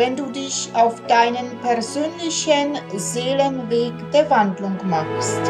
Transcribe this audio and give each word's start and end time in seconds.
wenn 0.00 0.16
du 0.16 0.30
dich 0.30 0.70
auf 0.72 1.06
deinen 1.08 1.60
persönlichen 1.60 2.78
Seelenweg 2.96 3.92
der 4.14 4.30
Wandlung 4.30 4.78
machst. 4.88 5.42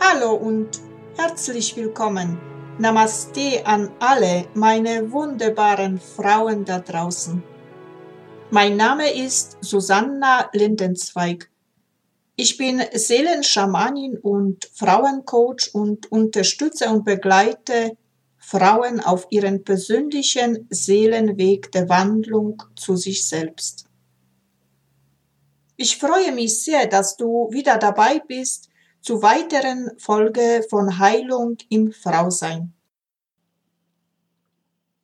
Hallo 0.00 0.32
und 0.36 0.70
herzlich 1.18 1.76
willkommen. 1.76 2.40
Namaste 2.78 3.60
an 3.66 3.90
alle 3.98 4.46
meine 4.54 5.12
wunderbaren 5.12 6.00
Frauen 6.00 6.64
da 6.64 6.78
draußen. 6.78 7.42
Mein 8.50 8.78
Name 8.78 9.12
ist 9.12 9.58
Susanna 9.60 10.48
Lindenzweig. 10.54 11.50
Ich 12.36 12.56
bin 12.56 12.82
Seelenschamanin 12.90 14.16
und 14.16 14.64
Frauencoach 14.72 15.74
und 15.74 16.10
unterstütze 16.10 16.88
und 16.88 17.04
begleite 17.04 17.98
Frauen 18.50 18.98
auf 18.98 19.28
ihren 19.30 19.62
persönlichen 19.62 20.66
Seelenweg 20.70 21.70
der 21.70 21.88
Wandlung 21.88 22.60
zu 22.74 22.96
sich 22.96 23.28
selbst. 23.28 23.84
Ich 25.76 25.98
freue 25.98 26.32
mich 26.32 26.64
sehr, 26.64 26.88
dass 26.88 27.16
du 27.16 27.48
wieder 27.52 27.78
dabei 27.78 28.18
bist 28.18 28.68
zu 29.02 29.22
weiteren 29.22 29.96
Folge 29.98 30.66
von 30.68 30.98
Heilung 30.98 31.58
im 31.68 31.92
Frausein. 31.92 32.74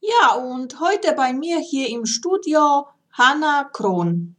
Ja, 0.01 0.35
und 0.35 0.81
heute 0.81 1.13
bei 1.13 1.33
mir 1.33 1.61
hier 1.61 1.89
im 1.89 2.05
Studio 2.05 2.89
Hanna 3.13 3.71
Krohn. 3.73 4.35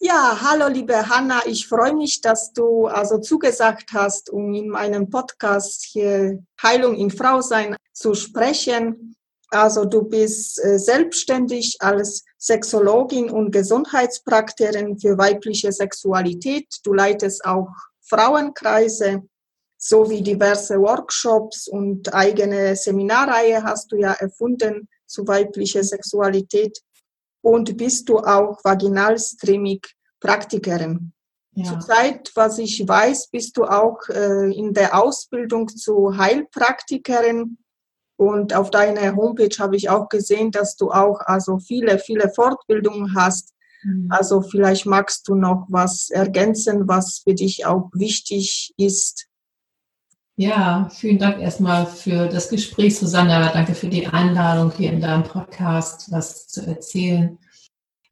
Ja, 0.00 0.38
hallo 0.42 0.68
liebe 0.68 1.08
Hanna, 1.08 1.42
ich 1.46 1.68
freue 1.68 1.94
mich, 1.94 2.20
dass 2.20 2.52
du 2.52 2.86
also 2.86 3.18
zugesagt 3.18 3.90
hast, 3.92 4.28
um 4.28 4.52
in 4.52 4.68
meinem 4.68 5.08
Podcast 5.08 5.84
hier 5.84 6.42
Heilung 6.62 6.96
in 6.96 7.10
Frau 7.10 7.40
sein 7.40 7.76
zu 7.92 8.14
sprechen. 8.14 9.16
Also 9.50 9.84
du 9.84 10.02
bist 10.02 10.62
äh, 10.62 10.78
selbstständig 10.78 11.76
als 11.78 12.24
Sexologin 12.38 13.30
und 13.30 13.52
Gesundheitspraktikerin 13.52 14.98
für 14.98 15.16
weibliche 15.16 15.70
Sexualität. 15.72 16.66
Du 16.82 16.92
leitest 16.92 17.44
auch 17.44 17.70
Frauenkreise 18.02 19.22
sowie 19.78 20.22
diverse 20.22 20.80
Workshops 20.80 21.68
und 21.68 22.12
eigene 22.12 22.74
Seminarreihe 22.74 23.62
hast 23.62 23.92
du 23.92 23.96
ja 23.96 24.12
erfunden 24.12 24.88
zu 25.06 25.26
weiblicher 25.26 25.84
Sexualität 25.84 26.80
und 27.44 27.76
bist 27.76 28.08
du 28.08 28.18
auch 28.20 28.58
Vaginalstreaming-Praktikerin. 28.64 31.12
Ja. 31.52 31.64
Zurzeit, 31.64 32.32
was 32.34 32.56
ich 32.58 32.88
weiß, 32.88 33.28
bist 33.28 33.58
du 33.58 33.64
auch 33.64 33.98
äh, 34.08 34.50
in 34.52 34.72
der 34.72 34.98
Ausbildung 35.00 35.68
zu 35.68 36.16
Heilpraktikerin. 36.16 37.58
Und 38.16 38.54
auf 38.54 38.70
deiner 38.70 39.14
Homepage 39.14 39.54
habe 39.58 39.76
ich 39.76 39.90
auch 39.90 40.08
gesehen, 40.08 40.52
dass 40.52 40.76
du 40.76 40.90
auch 40.90 41.20
also 41.20 41.58
viele, 41.58 41.98
viele 41.98 42.30
Fortbildungen 42.30 43.14
hast. 43.14 43.52
Mhm. 43.82 44.08
Also 44.10 44.40
vielleicht 44.40 44.86
magst 44.86 45.28
du 45.28 45.34
noch 45.34 45.66
was 45.68 46.08
ergänzen, 46.10 46.88
was 46.88 47.18
für 47.18 47.34
dich 47.34 47.66
auch 47.66 47.90
wichtig 47.92 48.72
ist. 48.78 49.28
Ja, 50.36 50.88
vielen 50.92 51.18
Dank 51.18 51.40
erstmal 51.40 51.86
für 51.86 52.26
das 52.26 52.48
Gespräch, 52.48 52.98
Susanna. 52.98 53.52
Danke 53.52 53.74
für 53.74 53.88
die 53.88 54.08
Einladung, 54.08 54.72
hier 54.76 54.92
in 54.92 55.00
deinem 55.00 55.22
Podcast 55.22 56.10
was 56.10 56.48
zu 56.48 56.66
erzählen. 56.66 57.38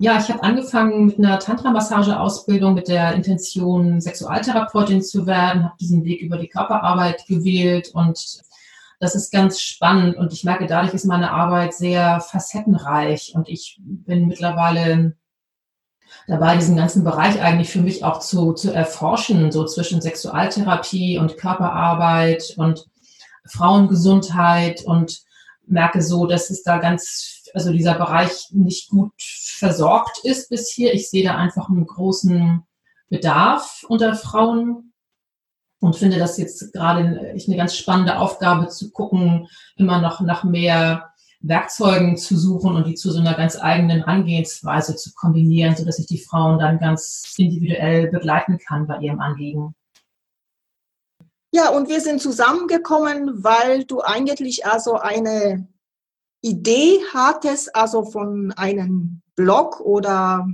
Ja, 0.03 0.19
ich 0.19 0.29
habe 0.31 0.43
angefangen 0.43 1.07
mit 1.07 1.19
einer 1.21 1.39
Tantra-Massage-Ausbildung 1.39 2.75
mit 2.75 2.89
der 2.89 3.15
Intention, 3.15 4.01
Sexualtherapeutin 4.01 5.01
zu 5.01 5.29
werden, 5.29 5.63
habe 5.63 5.77
diesen 5.79 6.05
Weg 6.05 6.23
über 6.23 6.39
die 6.39 6.49
Körperarbeit 6.49 7.25
gewählt 7.29 7.93
und 7.95 8.43
das 8.99 9.15
ist 9.15 9.31
ganz 9.31 9.61
spannend 9.61 10.17
und 10.17 10.33
ich 10.33 10.43
merke, 10.43 10.67
dadurch 10.67 10.93
ist 10.93 11.05
meine 11.05 11.31
Arbeit 11.31 11.73
sehr 11.73 12.19
facettenreich 12.19 13.31
und 13.37 13.49
ich 13.49 13.79
bin 13.81 14.27
mittlerweile 14.27 15.15
dabei, 16.27 16.57
diesen 16.57 16.75
ganzen 16.75 17.05
Bereich 17.05 17.41
eigentlich 17.41 17.71
für 17.71 17.81
mich 17.81 18.03
auch 18.03 18.19
zu, 18.19 18.55
zu 18.55 18.73
erforschen, 18.73 19.53
so 19.53 19.65
zwischen 19.67 20.03
Sexualtherapie 20.03 21.19
und 21.19 21.37
Körperarbeit 21.37 22.55
und 22.57 22.89
Frauengesundheit 23.47 24.83
und 24.83 25.23
merke 25.73 26.03
so, 26.03 26.27
dass 26.27 26.51
es 26.51 26.63
da 26.63 26.79
ganz, 26.79 27.43
also 27.55 27.73
dieser 27.73 27.95
Bereich 27.95 28.49
nicht 28.51 28.91
gut 28.91 29.13
versorgt 29.19 30.21
ist 30.25 30.51
bis 30.51 30.71
hier. 30.71 30.95
Ich 30.95 31.11
sehe 31.11 31.25
da 31.25 31.37
einfach 31.37 31.69
einen 31.69 31.87
großen 31.87 32.63
Bedarf 33.09 33.85
unter 33.89 34.15
Frauen 34.15 34.93
und 35.81 35.97
finde 35.97 36.19
das 36.19 36.39
jetzt 36.39 36.73
gerade 36.73 37.01
eine 37.01 37.57
ganz 37.57 37.77
spannende 37.77 38.19
Aufgabe 38.19 38.69
zu 38.69 38.91
gucken, 38.93 39.49
immer 39.77 40.01
noch 40.01 40.21
nach 40.21 40.45
mehr 40.45 41.13
Werkzeugen 41.41 42.17
zu 42.17 42.37
suchen 42.37 42.77
und 42.77 42.87
die 42.87 42.95
zu 42.95 43.11
so 43.11 43.19
einer 43.19 43.35
ganz 43.35 43.59
eigenen 43.61 44.05
Angehensweise 44.05 44.95
zu 44.95 45.13
kombinieren, 45.13 45.75
so 45.75 45.85
dass 45.85 45.99
ich 45.99 46.07
die 46.07 46.21
Frauen 46.21 46.61
dann 46.61 46.79
ganz 46.79 47.35
individuell 47.37 48.09
begleiten 48.09 48.59
kann 48.59 48.87
bei 48.87 48.99
ihrem 48.99 49.21
Anliegen. 49.21 49.75
Ja, 51.53 51.69
und 51.69 51.89
wir 51.89 52.01
sind 52.01 52.21
zusammengekommen, 52.21 53.45
weil 53.45 53.85
du 53.85 54.01
eigentlich 54.01 54.67
also 54.67 54.95
eine 54.95 55.69
Idee 56.41 57.01
hattest, 57.13 57.77
also 57.77 58.05
von 58.05 58.53
einem 58.57 59.23
Blog 59.37 59.81
oder 59.81 60.49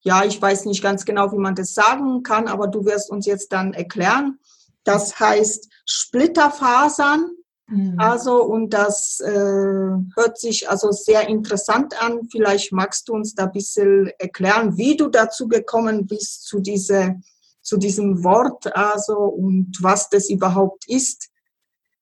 ja, 0.00 0.24
ich 0.24 0.42
weiß 0.42 0.64
nicht 0.66 0.82
ganz 0.82 1.04
genau, 1.04 1.32
wie 1.32 1.38
man 1.38 1.54
das 1.54 1.74
sagen 1.74 2.22
kann, 2.24 2.48
aber 2.48 2.66
du 2.66 2.84
wirst 2.84 3.10
uns 3.10 3.24
jetzt 3.24 3.52
dann 3.52 3.72
erklären. 3.72 4.40
Das 4.82 5.20
heißt 5.20 5.70
Splitterfasern 5.86 7.30
Mhm. 7.72 7.94
Also, 7.98 8.42
und 8.44 8.70
das 8.70 9.20
äh, 9.20 9.30
hört 9.30 10.38
sich 10.38 10.68
also 10.68 10.92
sehr 10.92 11.28
interessant 11.28 12.00
an. 12.02 12.28
Vielleicht 12.30 12.72
magst 12.72 13.08
du 13.08 13.14
uns 13.14 13.34
da 13.34 13.44
ein 13.44 13.52
bisschen 13.52 14.10
erklären, 14.18 14.76
wie 14.76 14.96
du 14.96 15.08
dazu 15.08 15.48
gekommen 15.48 16.06
bist, 16.06 16.46
zu, 16.46 16.60
diese, 16.60 17.16
zu 17.62 17.76
diesem 17.76 18.24
Wort, 18.24 18.76
also, 18.76 19.16
und 19.16 19.78
was 19.80 20.10
das 20.10 20.28
überhaupt 20.28 20.88
ist, 20.88 21.30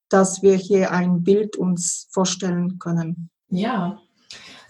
dass 0.08 0.42
wir 0.42 0.56
hier 0.56 0.90
ein 0.90 1.22
Bild 1.22 1.56
uns 1.56 2.08
vorstellen 2.10 2.78
können. 2.78 3.30
Ja, 3.48 4.00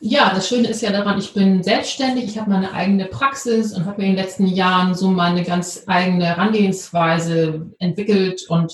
ja, 0.03 0.33
das 0.35 0.49
Schöne 0.49 0.69
ist 0.69 0.81
ja 0.81 0.91
daran, 0.91 1.19
ich 1.19 1.35
bin 1.35 1.63
selbstständig, 1.63 2.25
ich 2.25 2.39
habe 2.39 2.51
meine 2.51 2.73
eigene 2.73 3.05
Praxis 3.05 3.75
und 3.75 3.85
habe 3.85 4.01
mir 4.01 4.09
in 4.09 4.17
den 4.17 4.25
letzten 4.25 4.47
Jahren 4.47 4.95
so 4.95 5.09
meine 5.09 5.45
ganz 5.45 5.85
eigene 5.87 6.25
Herangehensweise 6.25 7.71
entwickelt 7.79 8.47
und 8.49 8.73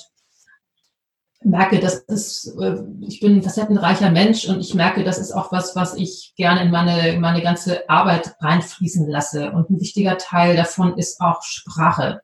merke, 1.46 1.80
das 1.80 1.94
ist, 2.08 2.56
äh, 2.60 2.82
ich 3.00 3.20
bin 3.20 3.36
ein 3.36 3.42
facettenreicher 3.42 4.10
Mensch 4.10 4.48
und 4.48 4.60
ich 4.60 4.74
merke, 4.74 5.04
das 5.04 5.18
ist 5.18 5.32
auch 5.32 5.52
was, 5.52 5.76
was 5.76 5.94
ich 5.94 6.34
gerne 6.36 6.62
in 6.62 6.70
meine, 6.70 7.18
meine 7.20 7.42
ganze 7.42 7.88
Arbeit 7.88 8.34
reinfließen 8.40 9.08
lasse. 9.08 9.52
Und 9.52 9.70
ein 9.70 9.80
wichtiger 9.80 10.18
Teil 10.18 10.56
davon 10.56 10.98
ist 10.98 11.20
auch 11.20 11.42
Sprache. 11.42 12.20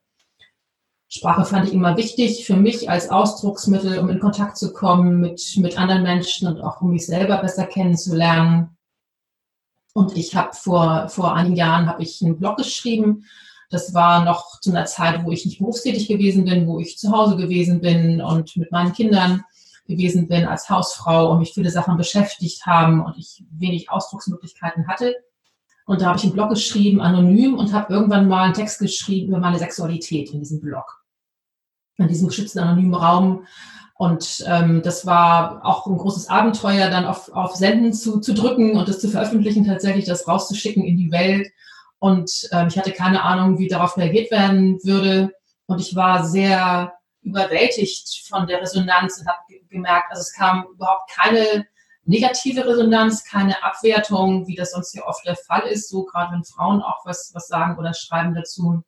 Sprache 1.07 1.45
fand 1.45 1.67
ich 1.67 1.73
immer 1.73 1.95
wichtig 1.95 2.45
für 2.45 2.55
mich 2.55 2.89
als 2.89 3.09
Ausdrucksmittel, 3.09 3.99
um 3.99 4.09
in 4.09 4.19
Kontakt 4.19 4.57
zu 4.57 4.73
kommen 4.73 5.21
mit, 5.21 5.41
mit 5.57 5.79
anderen 5.79 6.03
Menschen 6.03 6.47
und 6.47 6.59
auch 6.61 6.81
um 6.81 6.89
mich 6.91 7.05
selber 7.05 7.37
besser 7.37 7.65
kennenzulernen. 7.65 8.77
Und 9.93 10.17
ich 10.17 10.35
habe 10.35 10.53
vor, 10.53 11.07
vor 11.09 11.35
einigen 11.35 11.55
Jahren 11.55 11.87
habe 11.87 12.01
ich 12.01 12.21
einen 12.23 12.39
Blog 12.39 12.57
geschrieben, 12.57 13.25
das 13.73 13.93
war 13.93 14.23
noch 14.23 14.59
zu 14.59 14.69
einer 14.69 14.85
Zeit, 14.85 15.25
wo 15.25 15.31
ich 15.31 15.45
nicht 15.45 15.57
berufstätig 15.57 16.07
gewesen 16.07 16.45
bin, 16.45 16.67
wo 16.67 16.79
ich 16.79 16.97
zu 16.97 17.11
Hause 17.11 17.35
gewesen 17.37 17.81
bin 17.81 18.21
und 18.21 18.55
mit 18.55 18.71
meinen 18.71 18.93
Kindern 18.93 19.43
gewesen 19.87 20.27
bin 20.27 20.45
als 20.45 20.69
Hausfrau 20.69 21.31
und 21.31 21.39
mich 21.39 21.53
viele 21.53 21.71
Sachen 21.71 21.97
beschäftigt 21.97 22.65
haben 22.65 23.03
und 23.03 23.17
ich 23.17 23.43
wenig 23.51 23.89
Ausdrucksmöglichkeiten 23.89 24.87
hatte. 24.87 25.15
Und 25.85 26.01
da 26.01 26.07
habe 26.07 26.17
ich 26.17 26.23
einen 26.23 26.33
Blog 26.33 26.51
geschrieben, 26.51 27.01
anonym, 27.01 27.57
und 27.57 27.73
habe 27.73 27.93
irgendwann 27.93 28.27
mal 28.27 28.43
einen 28.43 28.53
Text 28.53 28.79
geschrieben 28.79 29.29
über 29.29 29.39
meine 29.39 29.59
Sexualität 29.59 30.31
in 30.31 30.39
diesem 30.39 30.61
Blog. 30.61 31.03
In 31.97 32.07
diesem 32.07 32.27
geschützten 32.27 32.59
anonymen 32.59 32.93
Raum. 32.93 33.45
Und 33.95 34.43
ähm, 34.47 34.81
das 34.83 35.05
war 35.05 35.65
auch 35.65 35.87
ein 35.87 35.97
großes 35.97 36.29
Abenteuer, 36.29 36.89
dann 36.89 37.05
auf, 37.05 37.29
auf 37.33 37.55
Senden 37.55 37.91
zu, 37.91 38.19
zu 38.19 38.33
drücken 38.33 38.77
und 38.77 38.87
das 38.87 38.99
zu 38.99 39.09
veröffentlichen, 39.09 39.65
tatsächlich 39.65 40.05
das 40.05 40.27
rauszuschicken 40.27 40.83
in 40.83 40.97
die 40.97 41.11
Welt 41.11 41.47
und 42.03 42.49
ähm, 42.51 42.67
ich 42.67 42.77
hatte 42.77 42.91
keine 42.91 43.23
Ahnung, 43.23 43.59
wie 43.59 43.69
darauf 43.69 43.95
reagiert 43.95 44.29
werden 44.29 44.77
würde. 44.83 45.31
Und 45.67 45.79
ich 45.79 45.95
war 45.95 46.25
sehr 46.25 46.93
überwältigt 47.21 48.27
von 48.27 48.45
der 48.45 48.59
Resonanz 48.59 49.19
und 49.19 49.27
habe 49.29 49.39
gemerkt, 49.69 50.07
also 50.09 50.19
es 50.19 50.33
kam 50.33 50.65
überhaupt 50.73 51.09
keine 51.09 51.65
negative 52.03 52.67
Resonanz, 52.67 53.23
keine 53.23 53.63
Abwertung, 53.63 54.45
wie 54.47 54.55
das 54.55 54.71
sonst 54.71 54.93
ja 54.93 55.05
oft 55.05 55.25
der 55.25 55.37
Fall 55.37 55.61
ist, 55.61 55.87
so 55.87 56.03
gerade 56.03 56.33
wenn 56.33 56.43
Frauen 56.43 56.81
auch 56.81 57.05
was, 57.05 57.31
was 57.33 57.47
sagen 57.47 57.77
oder 57.77 57.93
schreiben 57.93 58.35
dazu. 58.35 58.83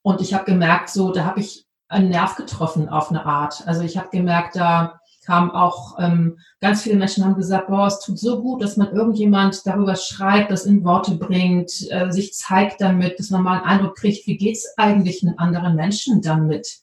Und 0.00 0.22
ich 0.22 0.32
habe 0.32 0.44
gemerkt, 0.44 0.88
so, 0.88 1.12
da 1.12 1.26
habe 1.26 1.40
ich 1.40 1.66
einen 1.88 2.08
Nerv 2.08 2.34
getroffen 2.34 2.88
auf 2.88 3.10
eine 3.10 3.26
Art. 3.26 3.62
Also 3.66 3.82
ich 3.82 3.98
habe 3.98 4.08
gemerkt, 4.08 4.56
da 4.56 4.99
kam 5.30 5.52
auch 5.52 5.96
ähm, 6.00 6.38
ganz 6.60 6.82
viele 6.82 6.96
Menschen 6.96 7.24
haben 7.24 7.36
gesagt, 7.36 7.68
boah, 7.68 7.86
es 7.86 8.00
tut 8.00 8.18
so 8.18 8.42
gut, 8.42 8.62
dass 8.62 8.76
man 8.76 8.92
irgendjemand 8.92 9.64
darüber 9.64 9.94
schreibt, 9.94 10.50
das 10.50 10.66
in 10.66 10.82
Worte 10.82 11.14
bringt, 11.14 11.70
äh, 11.90 12.10
sich 12.10 12.34
zeigt 12.34 12.80
damit, 12.80 13.20
dass 13.20 13.30
man 13.30 13.44
mal 13.44 13.58
einen 13.58 13.66
Eindruck 13.66 13.96
kriegt, 13.96 14.26
wie 14.26 14.36
geht's 14.36 14.66
eigentlich 14.76 15.22
einem 15.22 15.38
anderen 15.38 15.76
Menschen 15.76 16.20
damit? 16.20 16.80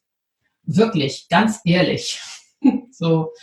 Wirklich, 0.64 1.28
ganz 1.30 1.60
ehrlich. 1.66 2.22
so. 2.92 3.34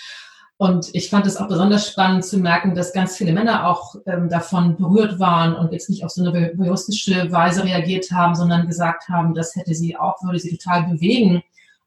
Und 0.57 0.89
ich 0.95 1.11
fand 1.11 1.27
es 1.27 1.37
auch 1.37 1.49
besonders 1.49 1.87
spannend 1.87 2.25
zu 2.25 2.39
merken, 2.39 2.75
dass 2.75 2.95
ganz 2.95 3.15
viele 3.15 3.35
Männer 3.35 3.69
auch 3.69 3.97
ähm, 4.07 4.31
davon 4.31 4.79
berührt 4.79 5.19
waren 5.19 5.55
und 5.55 5.73
jetzt 5.73 5.91
nicht 5.91 6.03
auf 6.07 6.13
so 6.13 6.25
eine 6.25 6.55
juristische 6.55 7.31
Weise 7.31 7.63
reagiert 7.65 8.11
haben, 8.11 8.35
sondern 8.35 8.67
gesagt 8.67 9.11
haben, 9.11 9.35
das 9.35 9.55
hätte 9.55 9.75
sie 9.75 9.99
auch, 9.99 10.23
würde 10.23 10.39
sie 10.39 10.57
total 10.57 10.85
bewegen, 10.85 11.43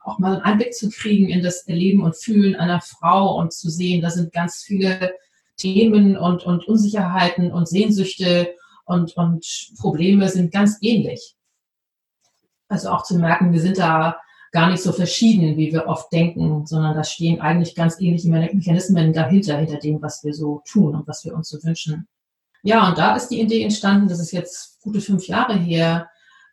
auch 0.07 0.19
mal 0.19 0.33
einen 0.33 0.41
Einblick 0.41 0.73
zu 0.73 0.89
kriegen 0.89 1.29
in 1.29 1.43
das 1.43 1.67
Erleben 1.67 2.01
und 2.01 2.15
Fühlen 2.15 2.55
einer 2.55 2.81
Frau 2.81 3.37
und 3.37 3.53
zu 3.53 3.69
sehen, 3.69 4.01
da 4.01 4.09
sind 4.09 4.31
ganz 4.31 4.63
viele 4.63 5.13
Themen 5.57 6.17
und, 6.17 6.45
und 6.45 6.67
Unsicherheiten 6.67 7.51
und 7.51 7.67
Sehnsüchte 7.67 8.55
und, 8.85 9.17
und 9.17 9.73
Probleme 9.77 10.29
sind 10.29 10.51
ganz 10.51 10.77
ähnlich. 10.81 11.35
Also 12.69 12.89
auch 12.89 13.03
zu 13.03 13.17
merken, 13.17 13.51
wir 13.51 13.61
sind 13.61 13.77
da 13.77 14.17
gar 14.51 14.69
nicht 14.69 14.81
so 14.81 14.91
verschieden, 14.91 15.57
wie 15.57 15.73
wir 15.73 15.87
oft 15.87 16.11
denken, 16.11 16.65
sondern 16.65 16.95
da 16.95 17.03
stehen 17.03 17.41
eigentlich 17.41 17.75
ganz 17.75 17.99
ähnliche 17.99 18.29
Mechanismen 18.29 19.11
dahinter, 19.11 19.57
hinter 19.57 19.77
dem, 19.77 20.01
was 20.01 20.23
wir 20.23 20.33
so 20.33 20.61
tun 20.65 20.95
und 20.95 21.07
was 21.07 21.25
wir 21.25 21.35
uns 21.35 21.49
so 21.49 21.61
wünschen. 21.63 22.07
Ja, 22.63 22.87
und 22.87 22.97
da 22.97 23.15
ist 23.15 23.27
die 23.27 23.41
Idee 23.41 23.63
entstanden, 23.63 24.07
das 24.07 24.19
ist 24.19 24.31
jetzt 24.31 24.81
gute 24.81 25.01
fünf 25.01 25.27
Jahre 25.27 25.55
her, 25.55 26.09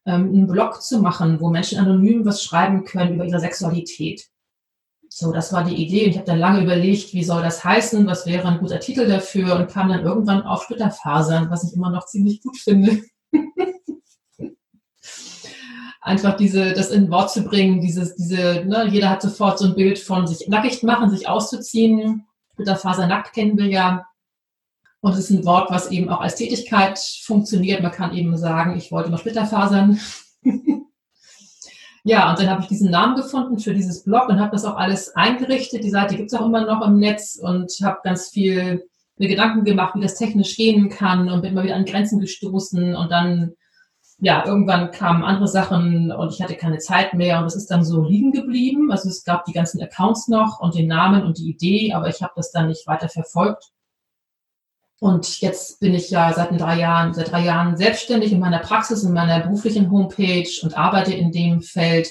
ähm, 0.07 0.29
einen 0.29 0.47
Blog 0.47 0.83
zu 0.83 1.01
machen, 1.01 1.41
wo 1.41 1.51
Menschen 1.51 1.79
anonym 1.79 2.25
was 2.25 2.43
schreiben 2.43 2.85
können 2.85 3.15
über 3.15 3.25
ihre 3.25 3.41
Sexualität. 3.41 4.29
So, 5.09 5.33
das 5.33 5.53
war 5.53 5.63
die 5.63 5.77
Idee. 5.77 6.07
Und 6.07 6.11
ich 6.11 6.17
habe 6.17 6.27
dann 6.27 6.41
lange 6.41 6.63
überlegt, 6.63 7.15
wie 7.15 7.23
soll 7.23 7.41
das 7.41 7.65
heißen, 7.65 8.05
was 8.07 8.27
wäre 8.27 8.49
ein 8.49 8.59
guter 8.59 8.81
Titel 8.81 9.07
dafür 9.07 9.55
und 9.57 9.71
kam 9.71 9.89
dann 9.89 10.03
irgendwann 10.05 10.43
auf 10.43 10.65
Splitterfasern, 10.65 11.51
was 11.51 11.63
ich 11.65 11.73
immer 11.75 11.91
noch 11.91 12.07
ziemlich 12.07 12.43
gut 12.43 12.57
finde. 12.57 13.01
Einfach 16.01 16.37
diese, 16.37 16.73
das 16.73 16.91
in 16.91 17.11
Wort 17.11 17.31
zu 17.31 17.45
bringen, 17.45 17.81
dieses, 17.81 18.17
diese, 18.17 18.65
ne, 18.67 18.89
jeder 18.91 19.09
hat 19.09 19.23
sofort 19.23 19.59
so 19.59 19.67
ein 19.67 19.77
Bild 19.77 20.01
von 20.01 20.27
sich 20.27 20.49
nackig 20.49 20.83
machen, 20.83 21.09
sich 21.09 21.29
auszuziehen. 21.29 22.27
Splitterfaser 22.55 23.07
nackt 23.07 23.33
kennen 23.33 23.57
wir 23.57 23.67
ja. 23.67 24.05
Und 25.05 25.13
es 25.13 25.19
ist 25.19 25.31
ein 25.31 25.45
Wort, 25.45 25.71
was 25.71 25.91
eben 25.91 26.09
auch 26.09 26.23
als 26.23 26.37
Tätigkeit 26.37 26.99
funktioniert. 26.99 27.83
Man 27.83 27.93
kann 27.93 28.17
eben 28.17 28.35
sagen, 28.39 28.75
ich 28.75 28.91
wollte 28.91 29.11
mal 29.11 29.19
Splitterfasern. 29.19 30.01
ja, 32.05 32.31
und 32.31 32.39
dann 32.39 32.49
habe 32.49 32.63
ich 32.63 32.69
diesen 32.69 32.91
Namen 32.91 33.15
gefunden 33.15 33.59
für 33.59 33.75
dieses 33.75 34.03
Blog 34.03 34.31
und 34.31 34.41
habe 34.41 34.53
das 34.53 34.65
auch 34.65 34.77
alles 34.77 35.15
eingerichtet. 35.15 35.85
Die 35.85 35.91
Seite 35.91 36.17
gibt 36.17 36.33
es 36.33 36.39
auch 36.39 36.47
immer 36.47 36.65
noch 36.65 36.81
im 36.87 36.99
Netz 36.99 37.39
und 37.39 37.71
habe 37.83 37.99
ganz 38.03 38.31
viel 38.31 38.89
mir 39.19 39.29
Gedanken 39.29 39.65
gemacht, 39.65 39.95
wie 39.95 40.01
das 40.01 40.15
technisch 40.15 40.57
gehen 40.57 40.89
kann 40.89 41.29
und 41.29 41.43
bin 41.43 41.51
immer 41.51 41.65
wieder 41.65 41.77
an 41.77 41.85
Grenzen 41.85 42.19
gestoßen 42.19 42.97
und 42.97 43.13
dann 43.13 43.53
ja, 44.21 44.47
irgendwann 44.47 44.91
kamen 44.91 45.23
andere 45.23 45.49
Sachen 45.49 46.13
und 46.13 46.33
ich 46.33 46.41
hatte 46.41 46.55
keine 46.55 46.79
Zeit 46.79 47.13
mehr 47.13 47.41
und 47.41 47.45
es 47.45 47.57
ist 47.57 47.71
dann 47.71 47.85
so 47.85 48.03
liegen 48.03 48.33
geblieben. 48.33 48.91
Also 48.91 49.11
es 49.11 49.23
gab 49.23 49.45
die 49.45 49.53
ganzen 49.53 49.83
Accounts 49.83 50.29
noch 50.29 50.61
und 50.61 50.75
den 50.75 50.87
Namen 50.87 51.25
und 51.25 51.37
die 51.37 51.51
Idee, 51.51 51.93
aber 51.93 52.09
ich 52.09 52.23
habe 52.23 52.33
das 52.37 52.53
dann 52.53 52.69
nicht 52.69 52.87
weiter 52.87 53.11
verfolgt. 53.11 53.74
Und 55.05 55.43
jetzt 55.43 55.81
bin 55.81 55.93
ich 55.93 56.09
ja 56.09 56.33
seit 56.33 56.59
drei 56.59 56.79
Jahren, 56.79 57.13
seit 57.13 57.31
drei 57.31 57.45
Jahren 57.45 57.77
selbstständig 57.77 58.33
in 58.33 58.41
meiner 58.41 58.61
Praxis, 58.61 59.03
in 59.03 59.13
meiner 59.13 59.41
beruflichen 59.41 59.91
Homepage 59.91 60.49
und 60.63 60.79
arbeite 60.79 61.13
in 61.13 61.31
dem 61.31 61.61
Feld 61.61 62.09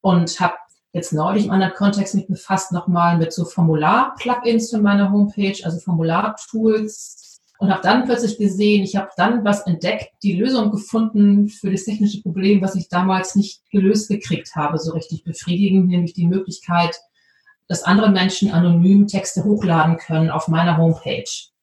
und 0.00 0.40
habe 0.40 0.54
jetzt 0.92 1.12
neulich 1.12 1.44
im 1.44 1.52
anderen 1.52 1.74
Kontext 1.74 2.16
mich 2.16 2.26
befasst 2.26 2.72
nochmal 2.72 3.18
mit 3.18 3.32
so 3.32 3.44
Formular-Plugins 3.44 4.70
für 4.70 4.78
meine 4.78 5.12
Homepage, 5.12 5.54
also 5.62 5.78
Formular-Tools 5.78 7.40
und 7.58 7.70
habe 7.70 7.82
dann 7.82 8.04
plötzlich 8.04 8.36
gesehen, 8.36 8.82
ich 8.82 8.96
habe 8.96 9.10
dann 9.16 9.44
was 9.44 9.60
entdeckt, 9.68 10.08
die 10.24 10.32
Lösung 10.32 10.72
gefunden 10.72 11.48
für 11.48 11.70
das 11.70 11.84
technische 11.84 12.20
Problem, 12.20 12.60
was 12.62 12.74
ich 12.74 12.88
damals 12.88 13.36
nicht 13.36 13.62
gelöst 13.70 14.08
gekriegt 14.08 14.56
habe, 14.56 14.80
so 14.80 14.90
richtig 14.90 15.22
befriedigend, 15.22 15.86
nämlich 15.86 16.14
die 16.14 16.26
Möglichkeit, 16.26 17.00
dass 17.68 17.84
andere 17.84 18.10
Menschen 18.10 18.50
anonym 18.50 19.06
Texte 19.06 19.44
hochladen 19.44 19.98
können 19.98 20.30
auf 20.30 20.48
meiner 20.48 20.78
Homepage. 20.78 21.53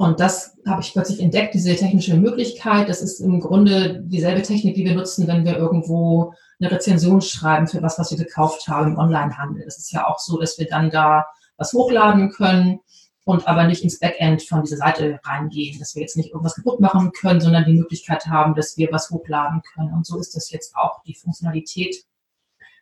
Und 0.00 0.18
das 0.18 0.56
habe 0.66 0.80
ich 0.80 0.94
plötzlich 0.94 1.20
entdeckt, 1.20 1.52
diese 1.52 1.76
technische 1.76 2.16
Möglichkeit. 2.16 2.88
Das 2.88 3.02
ist 3.02 3.20
im 3.20 3.38
Grunde 3.38 4.00
dieselbe 4.02 4.40
Technik, 4.40 4.74
die 4.74 4.86
wir 4.86 4.94
nutzen, 4.94 5.26
wenn 5.26 5.44
wir 5.44 5.58
irgendwo 5.58 6.32
eine 6.58 6.70
Rezension 6.70 7.20
schreiben 7.20 7.68
für 7.68 7.82
was, 7.82 7.98
was 7.98 8.10
wir 8.10 8.16
gekauft 8.16 8.66
haben 8.66 8.92
im 8.92 8.98
Onlinehandel. 8.98 9.62
Es 9.66 9.76
ist 9.76 9.92
ja 9.92 10.06
auch 10.06 10.18
so, 10.18 10.40
dass 10.40 10.58
wir 10.58 10.66
dann 10.66 10.88
da 10.88 11.26
was 11.58 11.74
hochladen 11.74 12.30
können 12.30 12.80
und 13.26 13.46
aber 13.46 13.64
nicht 13.64 13.84
ins 13.84 13.98
Backend 13.98 14.40
von 14.42 14.62
dieser 14.62 14.78
Seite 14.78 15.20
reingehen, 15.22 15.78
dass 15.78 15.94
wir 15.94 16.00
jetzt 16.00 16.16
nicht 16.16 16.30
irgendwas 16.30 16.54
kaputt 16.54 16.80
machen 16.80 17.12
können, 17.12 17.42
sondern 17.42 17.66
die 17.66 17.74
Möglichkeit 17.74 18.24
haben, 18.24 18.54
dass 18.54 18.78
wir 18.78 18.88
was 18.92 19.10
hochladen 19.10 19.60
können. 19.74 19.92
Und 19.92 20.06
so 20.06 20.18
ist 20.18 20.34
das 20.34 20.50
jetzt 20.50 20.74
auch 20.76 21.02
die 21.02 21.14
Funktionalität. 21.14 22.06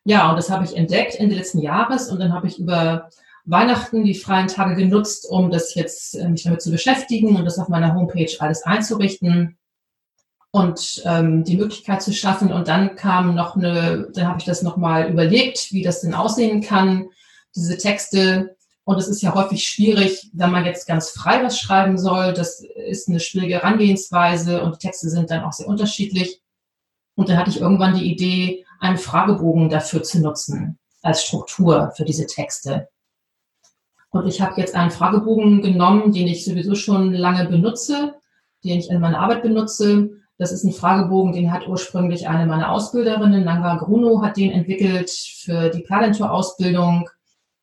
Ja, 0.05 0.31
und 0.31 0.37
das 0.37 0.51
habe 0.51 0.65
ich 0.65 0.77
entdeckt 0.77 1.17
Ende 1.17 1.35
letzten 1.35 1.59
Jahres 1.59 2.13
und 2.13 2.21
dann 2.21 2.33
habe 2.33 2.47
ich 2.47 2.61
über 2.61 3.09
Weihnachten 3.49 4.05
die 4.05 4.15
freien 4.15 4.49
Tage 4.49 4.77
genutzt, 4.77 5.27
um 5.29 5.51
das 5.51 5.75
jetzt 5.75 6.15
äh, 6.15 6.29
mich 6.29 6.43
damit 6.43 6.63
zu 6.63 6.71
beschäftigen 6.71 7.37
und 7.37 7.45
das 7.45 7.59
auf 7.59 7.69
meiner 7.69 7.95
Homepage 7.95 8.31
alles 8.39 8.63
einzurichten 8.63 9.57
und 10.51 11.03
ähm, 11.05 11.45
die 11.45 11.57
Möglichkeit 11.57 12.03
zu 12.03 12.13
schaffen. 12.13 12.53
Und 12.53 12.69
dann 12.69 12.97
kam 12.97 13.35
noch 13.35 13.57
eine, 13.57 14.09
dann 14.13 14.29
habe 14.29 14.39
ich 14.39 14.45
das 14.45 14.63
nochmal 14.63 15.11
überlegt, 15.11 15.73
wie 15.73 15.83
das 15.83 16.01
denn 16.01 16.15
aussehen 16.15 16.61
kann, 16.61 17.09
diese 17.55 17.79
Texte. 17.79 18.57
Und 18.85 18.99
es 18.99 19.09
ist 19.09 19.23
ja 19.23 19.35
häufig 19.35 19.65
schwierig, 19.65 20.31
wenn 20.33 20.51
man 20.51 20.65
jetzt 20.65 20.87
ganz 20.87 21.11
frei 21.11 21.43
was 21.43 21.59
schreiben 21.59 21.99
soll. 21.99 22.33
Das 22.33 22.63
ist 22.87 23.09
eine 23.09 23.21
schwierige 23.21 23.55
Herangehensweise 23.55 24.63
und 24.63 24.77
die 24.77 24.87
Texte 24.87 25.09
sind 25.11 25.31
dann 25.31 25.45
auch 25.45 25.53
sehr 25.53 25.69
unterschiedlich. 25.69 26.41
Und 27.15 27.29
dann 27.29 27.37
hatte 27.37 27.51
ich 27.51 27.61
irgendwann 27.61 27.97
die 27.97 28.11
Idee, 28.11 28.65
einen 28.81 28.99
Fragebogen 28.99 29.69
dafür 29.69 30.03
zu 30.03 30.21
nutzen 30.21 30.79
als 31.03 31.25
Struktur 31.25 31.93
für 31.97 32.05
diese 32.05 32.27
Texte. 32.27 32.89
Und 34.11 34.27
ich 34.27 34.41
habe 34.41 34.61
jetzt 34.61 34.75
einen 34.75 34.91
Fragebogen 34.91 35.61
genommen, 35.61 36.13
den 36.13 36.27
ich 36.27 36.45
sowieso 36.45 36.75
schon 36.75 37.13
lange 37.13 37.47
benutze, 37.47 38.15
den 38.65 38.79
ich 38.79 38.91
in 38.91 39.01
meiner 39.01 39.21
Arbeit 39.21 39.43
benutze. 39.43 40.11
Das 40.39 40.53
ist 40.53 40.65
ein 40.65 40.73
Fragebogen, 40.73 41.33
den 41.33 41.53
hat 41.53 41.67
ursprünglich 41.67 42.29
eine 42.29 42.47
meiner 42.47 42.71
Ausbilderinnen, 42.71 43.45
Nanga 43.45 43.77
Gruno, 43.77 44.23
hat 44.23 44.37
den 44.37 44.53
entwickelt 44.53 45.11
für 45.11 45.69
die 45.69 45.83
Perlentor-Ausbildung. 45.83 47.11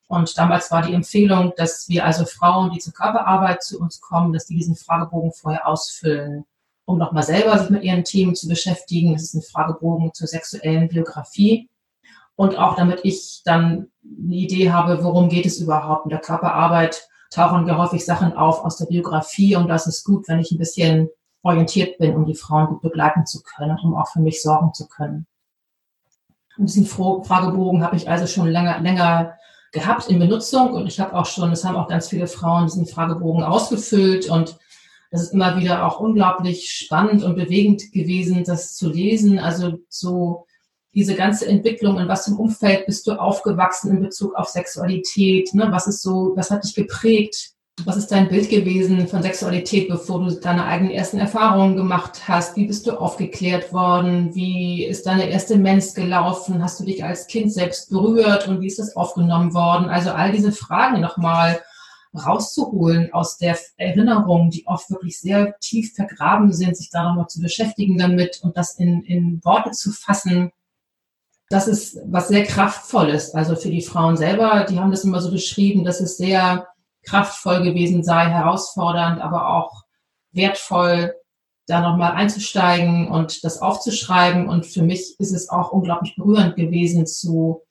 Und 0.08 0.38
damals 0.38 0.70
war 0.70 0.84
die 0.84 0.94
Empfehlung, 0.94 1.54
dass 1.58 1.90
wir 1.90 2.06
also 2.06 2.26
Frauen, 2.26 2.72
die 2.72 2.80
zur 2.80 2.94
Körperarbeit 2.94 3.64
zu 3.64 3.80
uns 3.80 4.02
kommen, 4.02 4.34
dass 4.34 4.46
die 4.46 4.56
diesen 4.56 4.76
Fragebogen 4.76 5.32
vorher 5.32 5.68
ausfüllen, 5.68 6.46
um 6.86 7.00
nochmal 7.00 7.24
selber 7.24 7.58
sich 7.58 7.72
mit 7.72 7.84
ihren 7.84 8.04
Themen 8.04 8.36
zu 8.36 8.48
beschäftigen. 8.48 9.14
Das 9.14 9.24
ist 9.24 9.34
ein 9.34 9.42
Fragebogen 9.42 10.14
zur 10.14 10.28
sexuellen 10.28 10.90
Biografie 10.90 11.70
und 12.36 12.58
auch 12.58 12.76
damit 12.76 13.02
ich 13.04 13.42
dann 13.46 13.88
eine 14.04 14.36
Idee 14.36 14.72
habe, 14.72 15.04
worum 15.04 15.30
geht 15.30 15.46
es 15.46 15.60
überhaupt. 15.60 16.06
In 16.06 16.10
der 16.10 16.20
Körperarbeit 16.20 17.08
tauchen 17.32 17.68
ja 17.68 17.78
häufig 17.78 18.06
Sachen 18.06 18.34
auf 18.34 18.64
aus 18.64 18.78
der 18.78 18.86
Biografie 18.86 19.56
und 19.56 19.68
das 19.68 19.88
ist 19.88 20.04
gut, 20.04 20.28
wenn 20.28 20.40
ich 20.40 20.52
ein 20.52 20.58
bisschen 20.58 21.10
orientiert 21.44 21.98
bin, 21.98 22.16
um 22.16 22.26
die 22.26 22.36
Frauen 22.36 22.68
gut 22.68 22.82
begleiten 22.82 23.26
zu 23.26 23.42
können, 23.44 23.78
um 23.84 23.96
auch 23.96 24.08
für 24.08 24.20
mich 24.20 24.42
sorgen 24.42 24.74
zu 24.74 24.88
können. 24.88 25.28
Und 26.58 26.70
diesen 26.70 26.86
Fragebogen 26.86 27.84
habe 27.84 27.98
ich 27.98 28.10
also 28.10 28.28
schon 28.28 28.48
länger, 28.48 28.80
länger 28.80 29.36
gehabt 29.72 30.08
in 30.08 30.20
Benutzung 30.20 30.74
und 30.74 30.88
ich 30.88 31.00
habe 31.00 31.14
auch 31.14 31.26
schon, 31.26 31.52
es 31.52 31.66
haben 31.66 31.76
auch 31.76 31.90
ganz 31.90 32.08
viele 32.08 32.28
Frauen 32.28 32.66
diesen 32.66 32.88
Fragebogen 32.88 33.44
ausgefüllt 33.44 34.30
und 34.30 34.58
das 35.12 35.22
ist 35.22 35.34
immer 35.34 35.58
wieder 35.58 35.86
auch 35.86 36.00
unglaublich 36.00 36.72
spannend 36.72 37.24
und 37.24 37.36
bewegend 37.36 37.92
gewesen, 37.92 38.44
das 38.44 38.76
zu 38.76 38.90
lesen. 38.90 39.38
Also 39.38 39.80
so 39.88 40.45
diese 40.96 41.16
ganze 41.16 41.48
Entwicklung, 41.48 42.00
in 42.00 42.08
was 42.08 42.28
im 42.28 42.40
Umfeld 42.40 42.86
bist 42.86 43.06
du 43.06 43.14
aufgewachsen 43.14 43.92
in 43.92 44.02
Bezug 44.02 44.34
auf 44.36 44.48
Sexualität, 44.48 45.54
ne? 45.54 45.68
was 45.70 45.88
ist 45.88 46.02
so, 46.02 46.32
was 46.36 46.50
hat 46.50 46.64
dich 46.64 46.74
geprägt, 46.74 47.52
was 47.84 47.98
ist 47.98 48.08
dein 48.08 48.30
Bild 48.30 48.50
gewesen 48.50 49.06
von 49.10 49.22
Sexualität, 49.22 49.90
bevor 49.90 50.24
du 50.24 50.34
deine 50.34 50.66
eigenen 50.66 50.94
ersten 50.94 51.18
Erfahrungen 51.18 51.76
gemacht 51.76 52.22
hast? 52.26 52.56
Wie 52.56 52.68
bist 52.68 52.88
du 52.88 52.94
aufgeklärt 52.94 53.74
worden? 53.74 54.34
Wie 54.34 54.86
ist 54.86 55.06
deine 55.06 55.30
erste 55.30 55.58
Mens 55.58 55.94
gelaufen? 55.94 56.64
Hast 56.64 56.80
du 56.80 56.86
dich 56.86 57.04
als 57.04 57.28
Kind 57.28 57.52
selbst 57.52 57.90
berührt 57.90 58.48
und 58.48 58.62
wie 58.62 58.68
ist 58.68 58.80
das 58.80 58.96
aufgenommen 58.96 59.54
worden? 59.54 59.90
Also 59.90 60.12
all 60.12 60.32
diese 60.32 60.54
Fragen 60.54 61.02
nochmal 61.02 61.60
rauszuholen 62.16 63.12
aus 63.12 63.38
der 63.38 63.58
Erinnerung, 63.76 64.50
die 64.50 64.66
oft 64.68 64.90
wirklich 64.90 65.20
sehr 65.20 65.58
tief 65.60 65.94
vergraben 65.96 66.54
sind, 66.54 66.78
sich 66.78 66.90
da 66.90 67.04
nochmal 67.04 67.28
zu 67.28 67.42
beschäftigen 67.42 67.98
damit 67.98 68.40
und 68.42 68.56
das 68.56 68.76
in, 68.76 69.04
in 69.04 69.44
Worte 69.44 69.72
zu 69.72 69.92
fassen, 69.92 70.52
das 71.50 71.68
ist 71.68 72.00
was 72.06 72.28
sehr 72.28 72.44
kraftvolles. 72.44 73.34
Also 73.34 73.56
für 73.56 73.70
die 73.70 73.82
Frauen 73.82 74.18
selber, 74.18 74.66
die 74.70 74.80
haben 74.80 74.92
das 74.92 75.04
immer 75.04 75.22
so 75.22 75.32
beschrieben, 75.32 75.84
dass 75.84 76.02
es 76.02 76.18
sehr 76.18 76.68
kraftvoll 77.04 77.64
gewesen 77.64 78.04
sei, 78.04 78.26
herausfordernd, 78.30 79.22
aber 79.22 79.50
auch 79.50 79.84
wertvoll, 80.32 81.14
da 81.68 81.82
nochmal 81.82 82.14
einzusteigen 82.14 83.08
und 83.08 83.44
das 83.44 83.62
aufzuschreiben. 83.62 84.48
Und 84.50 84.66
für 84.66 84.82
mich 84.82 85.16
ist 85.20 85.32
es 85.32 85.50
auch 85.50 85.72
unglaublich 85.72 86.16
berührend 86.16 86.56
gewesen 86.56 87.08
zu 87.08 87.62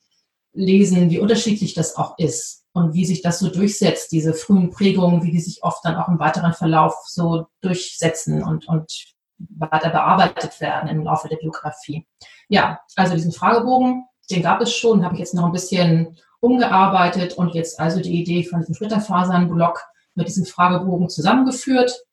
lesen, 0.52 1.10
wie 1.10 1.18
unterschiedlich 1.18 1.74
das 1.74 1.96
auch 1.96 2.18
ist 2.18 2.64
und 2.72 2.94
wie 2.94 3.04
sich 3.04 3.22
das 3.22 3.38
so 3.38 3.50
durchsetzt, 3.50 4.12
diese 4.12 4.34
frühen 4.34 4.70
Prägungen, 4.70 5.22
wie 5.22 5.30
die 5.30 5.40
sich 5.40 5.62
oft 5.62 5.84
dann 5.84 5.96
auch 5.96 6.08
im 6.08 6.18
weiteren 6.18 6.52
Verlauf 6.52 6.94
so 7.06 7.46
durchsetzen 7.60 8.42
und, 8.42 8.68
und 8.68 9.13
weiter 9.50 9.90
bearbeitet 9.90 10.60
werden 10.60 10.88
im 10.88 11.04
Laufe 11.04 11.28
der 11.28 11.36
Biografie. 11.36 12.06
Ja, 12.48 12.80
also 12.96 13.14
diesen 13.14 13.32
Fragebogen, 13.32 14.04
den 14.30 14.42
gab 14.42 14.60
es 14.60 14.74
schon, 14.74 15.04
habe 15.04 15.14
ich 15.14 15.20
jetzt 15.20 15.34
noch 15.34 15.46
ein 15.46 15.52
bisschen 15.52 16.16
umgearbeitet 16.40 17.34
und 17.34 17.54
jetzt 17.54 17.80
also 17.80 18.00
die 18.00 18.20
Idee 18.20 18.44
von 18.44 18.60
diesem 18.60 18.74
Splitterfasern-Blog 18.74 19.82
mit 20.14 20.28
diesem 20.28 20.44
Fragebogen 20.44 21.08
zusammengeführt. 21.08 22.04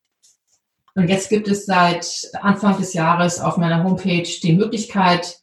Und 0.95 1.09
jetzt 1.09 1.29
gibt 1.29 1.47
es 1.47 1.65
seit 1.65 2.31
Anfang 2.41 2.77
des 2.77 2.93
Jahres 2.93 3.39
auf 3.39 3.57
meiner 3.57 3.83
Homepage 3.83 4.27
die 4.41 4.53
Möglichkeit, 4.53 5.39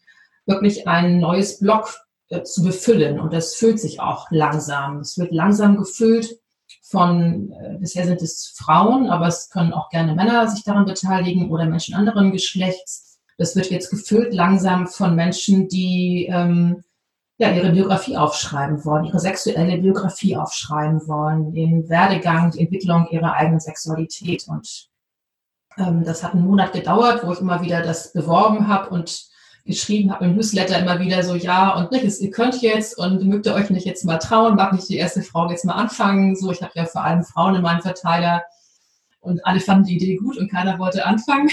wirklich 0.47 0.89
ein 0.89 1.19
neues 1.19 1.59
Blog 1.59 1.95
äh, 2.29 2.43
zu 2.43 2.63
befüllen. 2.63 3.21
Und 3.21 3.33
das 3.33 3.55
füllt 3.55 3.81
sich 3.81 4.01
auch 4.01 4.27
langsam. 4.31 5.01
Es 5.01 5.19
wird 5.19 5.33
langsam 5.33 5.77
gefüllt 5.77 6.39
von, 6.83 7.53
äh, 7.53 7.77
bisher 7.79 8.07
sind 8.07 8.23
es 8.23 8.55
Frauen, 8.57 9.09
aber 9.09 9.27
es 9.27 9.51
können 9.51 9.73
auch 9.73 9.91
gerne 9.91 10.15
Männer 10.15 10.49
sich 10.49 10.65
daran 10.65 10.85
beteiligen 10.85 11.51
oder 11.51 11.67
Menschen 11.67 11.95
anderen 11.95 12.33
Geschlechts. 12.33 13.21
Das 13.37 13.55
wird 13.55 13.71
jetzt 13.71 13.91
gefüllt 13.91 14.35
langsam 14.35 14.87
von 14.87 15.15
Menschen, 15.15 15.69
die 15.69 16.29
ähm, 16.31 16.83
ja, 17.39 17.53
ihre 17.53 17.71
Biografie 17.71 18.17
aufschreiben 18.17 18.85
wollen, 18.85 19.05
ihre 19.05 19.21
sexuelle 19.21 19.79
Biografie 19.79 20.37
aufschreiben 20.37 21.07
wollen, 21.07 21.53
den 21.53 21.89
Werdegang, 21.89 22.51
die 22.51 22.61
Entwicklung 22.61 23.07
ihrer 23.11 23.35
eigenen 23.35 23.61
Sexualität. 23.61 24.47
Und 24.49 24.89
ähm, 25.79 26.05
das 26.05 26.25
hat 26.25 26.35
einen 26.35 26.45
Monat 26.45 26.73
gedauert, 26.73 27.25
wo 27.25 27.33
ich 27.33 27.41
immer 27.41 27.63
wieder 27.63 27.83
das 27.83 28.13
beworben 28.13 28.67
habe 28.67 28.91
und 28.91 29.28
geschrieben 29.69 30.11
habe 30.11 30.25
im 30.25 30.35
Newsletter 30.35 30.79
immer 30.81 30.99
wieder 30.99 31.23
so, 31.23 31.37
ja, 31.37 31.77
und 31.77 31.93
nicht, 31.93 32.21
ihr 32.21 32.31
könnt 32.31 32.61
jetzt 32.63 32.99
und 32.99 33.23
mögt 33.25 33.47
ihr 33.47 33.55
euch 33.55 33.71
nicht 33.71 33.87
jetzt 33.87 34.05
mal 34.05 34.19
trauen, 34.19 34.57
mag 34.57 34.73
nicht 34.73 34.89
die 34.89 34.97
erste 34.97 35.23
Frau 35.23 35.49
jetzt 35.51 35.65
mal 35.65 35.75
anfangen. 35.75 36.35
So, 36.35 36.51
ich 36.51 36.63
habe 36.63 36.73
ja 36.75 36.87
vor 36.87 37.05
allem 37.05 37.23
Frauen 37.23 37.55
in 37.55 37.63
meinem 37.63 37.83
Verteiler 37.83 38.43
und 39.21 39.45
alle 39.47 39.61
fanden 39.61 39.85
die 39.85 39.97
Idee 39.97 40.17
gut 40.17 40.39
und 40.39 40.51
keiner 40.51 40.79
wollte 40.79 41.07
anfangen. 41.07 41.49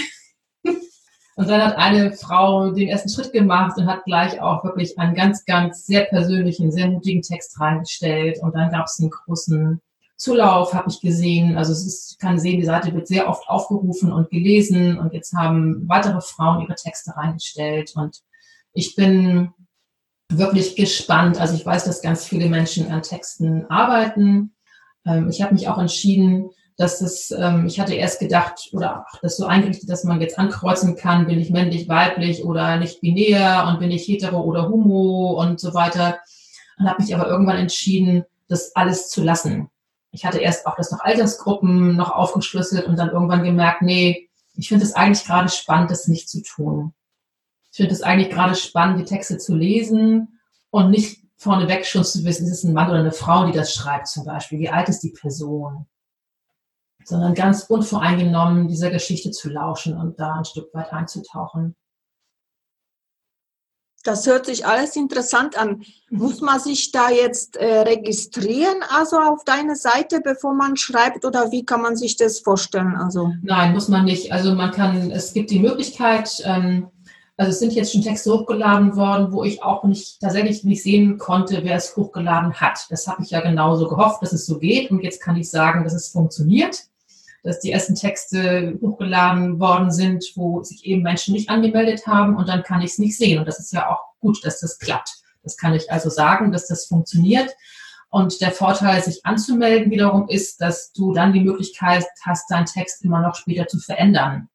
Und 1.38 1.50
dann 1.50 1.62
hat 1.62 1.76
eine 1.76 2.14
Frau 2.14 2.72
den 2.72 2.88
ersten 2.88 3.10
Schritt 3.10 3.34
gemacht 3.34 3.78
und 3.78 3.88
hat 3.88 4.06
gleich 4.06 4.40
auch 4.40 4.64
wirklich 4.64 4.98
einen 4.98 5.16
ganz, 5.16 5.44
ganz 5.44 5.86
sehr 5.86 6.06
persönlichen, 6.06 6.72
sehr 6.72 6.88
mutigen 6.88 7.22
Text 7.22 7.60
reingestellt. 7.60 8.38
Und 8.42 8.56
dann 8.56 8.72
gab 8.72 8.86
es 8.86 9.02
einen 9.02 9.10
großen 9.10 9.82
Zulauf, 10.18 10.74
habe 10.74 10.90
ich 10.90 11.02
gesehen. 11.02 11.58
Also 11.58 11.74
es 11.74 11.86
ist, 11.86 12.12
ich 12.14 12.18
kann 12.18 12.40
sehen, 12.40 12.60
die 12.60 12.66
Seite 12.66 12.94
wird 12.94 13.08
sehr 13.08 13.30
oft 13.30 13.48
aufgerufen 13.50 14.14
und 14.14 14.30
gelesen. 14.30 14.98
Und 14.98 15.14
jetzt 15.14 15.34
haben 15.34 15.88
weitere 15.88 16.22
Frauen 16.22 16.62
ihre 16.62 16.76
Texte 16.76 17.16
reingestellt. 17.16 17.94
Und 17.96 18.22
ich 18.74 18.96
bin 18.96 19.54
wirklich 20.32 20.76
gespannt. 20.76 21.40
Also 21.40 21.56
ich 21.56 21.66
weiß, 21.66 21.86
dass 21.86 22.02
ganz 22.02 22.26
viele 22.26 22.48
Menschen 22.48 22.92
an 22.92 23.02
Texten 23.02 23.66
arbeiten. 23.70 24.56
Ähm, 25.06 25.30
ich 25.30 25.42
habe 25.42 25.54
mich 25.54 25.68
auch 25.68 25.78
entschieden, 25.78 26.50
dass 26.78 27.00
das, 27.00 27.32
ähm, 27.32 27.68
ich 27.68 27.80
hatte 27.80 27.94
erst 27.94 28.20
gedacht 28.20 28.70
oder 28.74 29.06
ach, 29.08 29.20
das 29.22 29.38
so 29.38 29.46
eingerichtet, 29.46 29.90
dass 29.90 30.04
man 30.04 30.20
jetzt 30.20 30.38
ankreuzen 30.38 30.96
kann, 30.96 31.28
bin 31.28 31.40
ich 31.40 31.50
männlich, 31.50 31.88
weiblich 31.88 32.44
oder 32.44 32.78
nicht 32.78 33.02
binär 33.02 33.66
und 33.68 33.80
bin 33.80 33.92
ich 33.92 34.08
hetero 34.08 34.42
oder 34.42 34.68
homo 34.70 35.42
und 35.42 35.60
so 35.60 35.74
weiter. 35.74 36.20
Und 36.78 36.90
habe 36.90 37.02
mich 37.02 37.16
aber 37.16 37.30
irgendwann 37.30 37.58
entschieden, 37.58 38.26
das 38.48 38.76
alles 38.76 39.10
zu 39.10 39.24
lassen. 39.24 39.70
Ich 40.16 40.26
hatte 40.26 40.40
erst 40.40 40.66
auch 40.66 40.76
das 40.76 40.92
noch 40.92 41.02
Altersgruppen 41.02 41.96
noch 41.96 42.12
aufgeschlüsselt 42.12 42.88
und 42.88 42.98
dann 42.98 43.10
irgendwann 43.10 43.44
gemerkt, 43.44 43.82
nee, 43.82 44.30
ich 44.56 44.70
finde 44.70 44.86
es 44.86 44.94
eigentlich 44.94 45.26
gerade 45.26 45.50
spannend, 45.50 45.92
das 45.92 46.08
nicht 46.08 46.30
zu 46.30 46.42
tun. 46.42 46.94
Ich 47.72 47.78
finde 47.78 47.94
es 47.94 48.02
eigentlich 48.02 48.30
gerade 48.30 48.56
spannend, 48.56 49.00
die 49.00 49.06
Texte 49.06 49.38
zu 49.38 49.54
lesen 49.54 50.40
und 50.70 50.90
nicht 50.90 51.22
vorneweg 51.36 51.86
schon 51.86 52.06
zu 52.06 52.24
wissen, 52.24 52.46
ist 52.46 52.54
es 52.54 52.64
ein 52.64 52.74
Mann 52.74 52.90
oder 52.90 53.00
eine 53.00 53.12
Frau, 53.12 53.46
die 53.46 53.52
das 53.52 53.74
schreibt 53.74 54.08
zum 54.08 54.26
Beispiel. 54.26 54.60
Wie 54.60 54.70
alt 54.70 54.90
ist 54.90 55.02
die 55.02 55.12
Person? 55.12 55.86
sondern 57.06 57.36
ganz 57.36 57.64
unvoreingenommen 57.64 58.68
dieser 58.68 58.90
Geschichte 58.90 59.30
zu 59.32 59.50
lauschen 59.50 59.96
und 59.96 60.20
da 60.20 60.34
ein 60.34 60.46
Stück 60.46 60.74
weit 60.74 60.92
einzutauchen. 60.92 61.76
Das 64.06 64.28
hört 64.28 64.46
sich 64.46 64.68
alles 64.68 64.96
interessant 64.96 65.58
an. 65.58 65.84
Muss 66.12 66.40
man 66.40 66.60
sich 66.60 66.92
da 66.92 67.10
jetzt 67.10 67.58
äh, 67.58 67.80
registrieren, 67.80 68.78
also 68.96 69.18
auf 69.18 69.44
deine 69.44 69.76
Seite, 69.76 70.22
bevor 70.22 70.54
man 70.54 70.78
schreibt, 70.78 71.26
oder 71.26 71.52
wie 71.52 71.66
kann 71.66 71.82
man 71.82 71.96
sich 71.96 72.16
das 72.16 72.40
vorstellen? 72.40 72.96
Also 72.96 73.34
nein, 73.42 73.74
muss 73.74 73.90
man 73.90 74.06
nicht. 74.06 74.32
Also 74.32 74.54
man 74.54 74.70
kann, 74.70 75.10
es 75.10 75.34
gibt 75.34 75.50
die 75.50 75.60
Möglichkeit. 75.60 76.30
Ähm, 76.46 76.88
also 77.36 77.50
es 77.50 77.60
sind 77.60 77.74
jetzt 77.74 77.94
schon 77.94 78.04
Texte 78.04 78.32
hochgeladen 78.32 78.96
worden, 78.96 79.34
wo 79.34 79.44
ich 79.44 79.64
auch 79.64 79.84
nicht 79.84 80.22
tatsächlich 80.22 80.64
nicht 80.64 80.84
sehen 80.84 81.18
konnte, 81.18 81.64
wer 81.64 81.76
es 81.76 81.98
hochgeladen 81.98 82.54
hat. 82.54 82.86
Das 82.92 83.08
habe 83.08 83.24
ich 83.24 83.32
ja 83.32 83.42
genauso 83.42 83.90
gehofft, 83.90 84.22
dass 84.22 84.34
es 84.34 84.46
so 84.46 84.60
geht. 84.60 84.92
Und 84.92 85.02
jetzt 85.02 85.20
kann 85.20 85.36
ich 85.36 85.50
sagen, 85.50 85.84
dass 85.84 85.94
es 85.94 86.10
funktioniert 86.10 86.84
dass 87.46 87.60
die 87.60 87.72
ersten 87.72 87.96
Texte 87.96 88.78
hochgeladen 88.82 89.60
worden 89.60 89.92
sind, 89.92 90.26
wo 90.36 90.64
sich 90.64 90.86
eben 90.86 91.04
Menschen 91.04 91.34
nicht 91.34 91.50
angemeldet 91.50 92.08
haben 92.08 92.36
und 92.36 92.50
dann 92.50 92.64
kann 92.64 92.82
ich 92.82 92.92
es 92.92 92.98
nicht 92.98 93.18
sehen. 93.18 93.40
Und 93.40 93.48
das 93.48 93.60
ist 93.60 93.72
ja 93.72 93.90
auch 93.90 94.02
gut, 94.20 94.44
dass 94.44 94.60
das 94.60 94.80
klappt. 94.80 95.12
Das 95.44 95.56
kann 95.56 95.76
ich 95.76 95.92
also 95.92 96.10
sagen, 96.10 96.52
dass 96.52 96.68
das 96.68 96.88
funktioniert. 96.88 97.56
Und 98.10 98.42
der 98.42 98.52
Vorteil, 98.52 99.02
sich 99.04 99.26
anzumelden 99.26 99.92
wiederum, 99.92 100.28
ist, 100.28 100.60
dass 100.60 100.92
du 100.92 101.14
dann 101.14 101.34
die 101.34 101.42
Möglichkeit 101.42 102.06
hast, 102.24 102.50
deinen 102.50 102.66
Text 102.66 103.04
immer 103.04 103.22
noch 103.22 103.36
später 103.36 103.68
zu 103.68 103.78
verändern. 103.78 104.50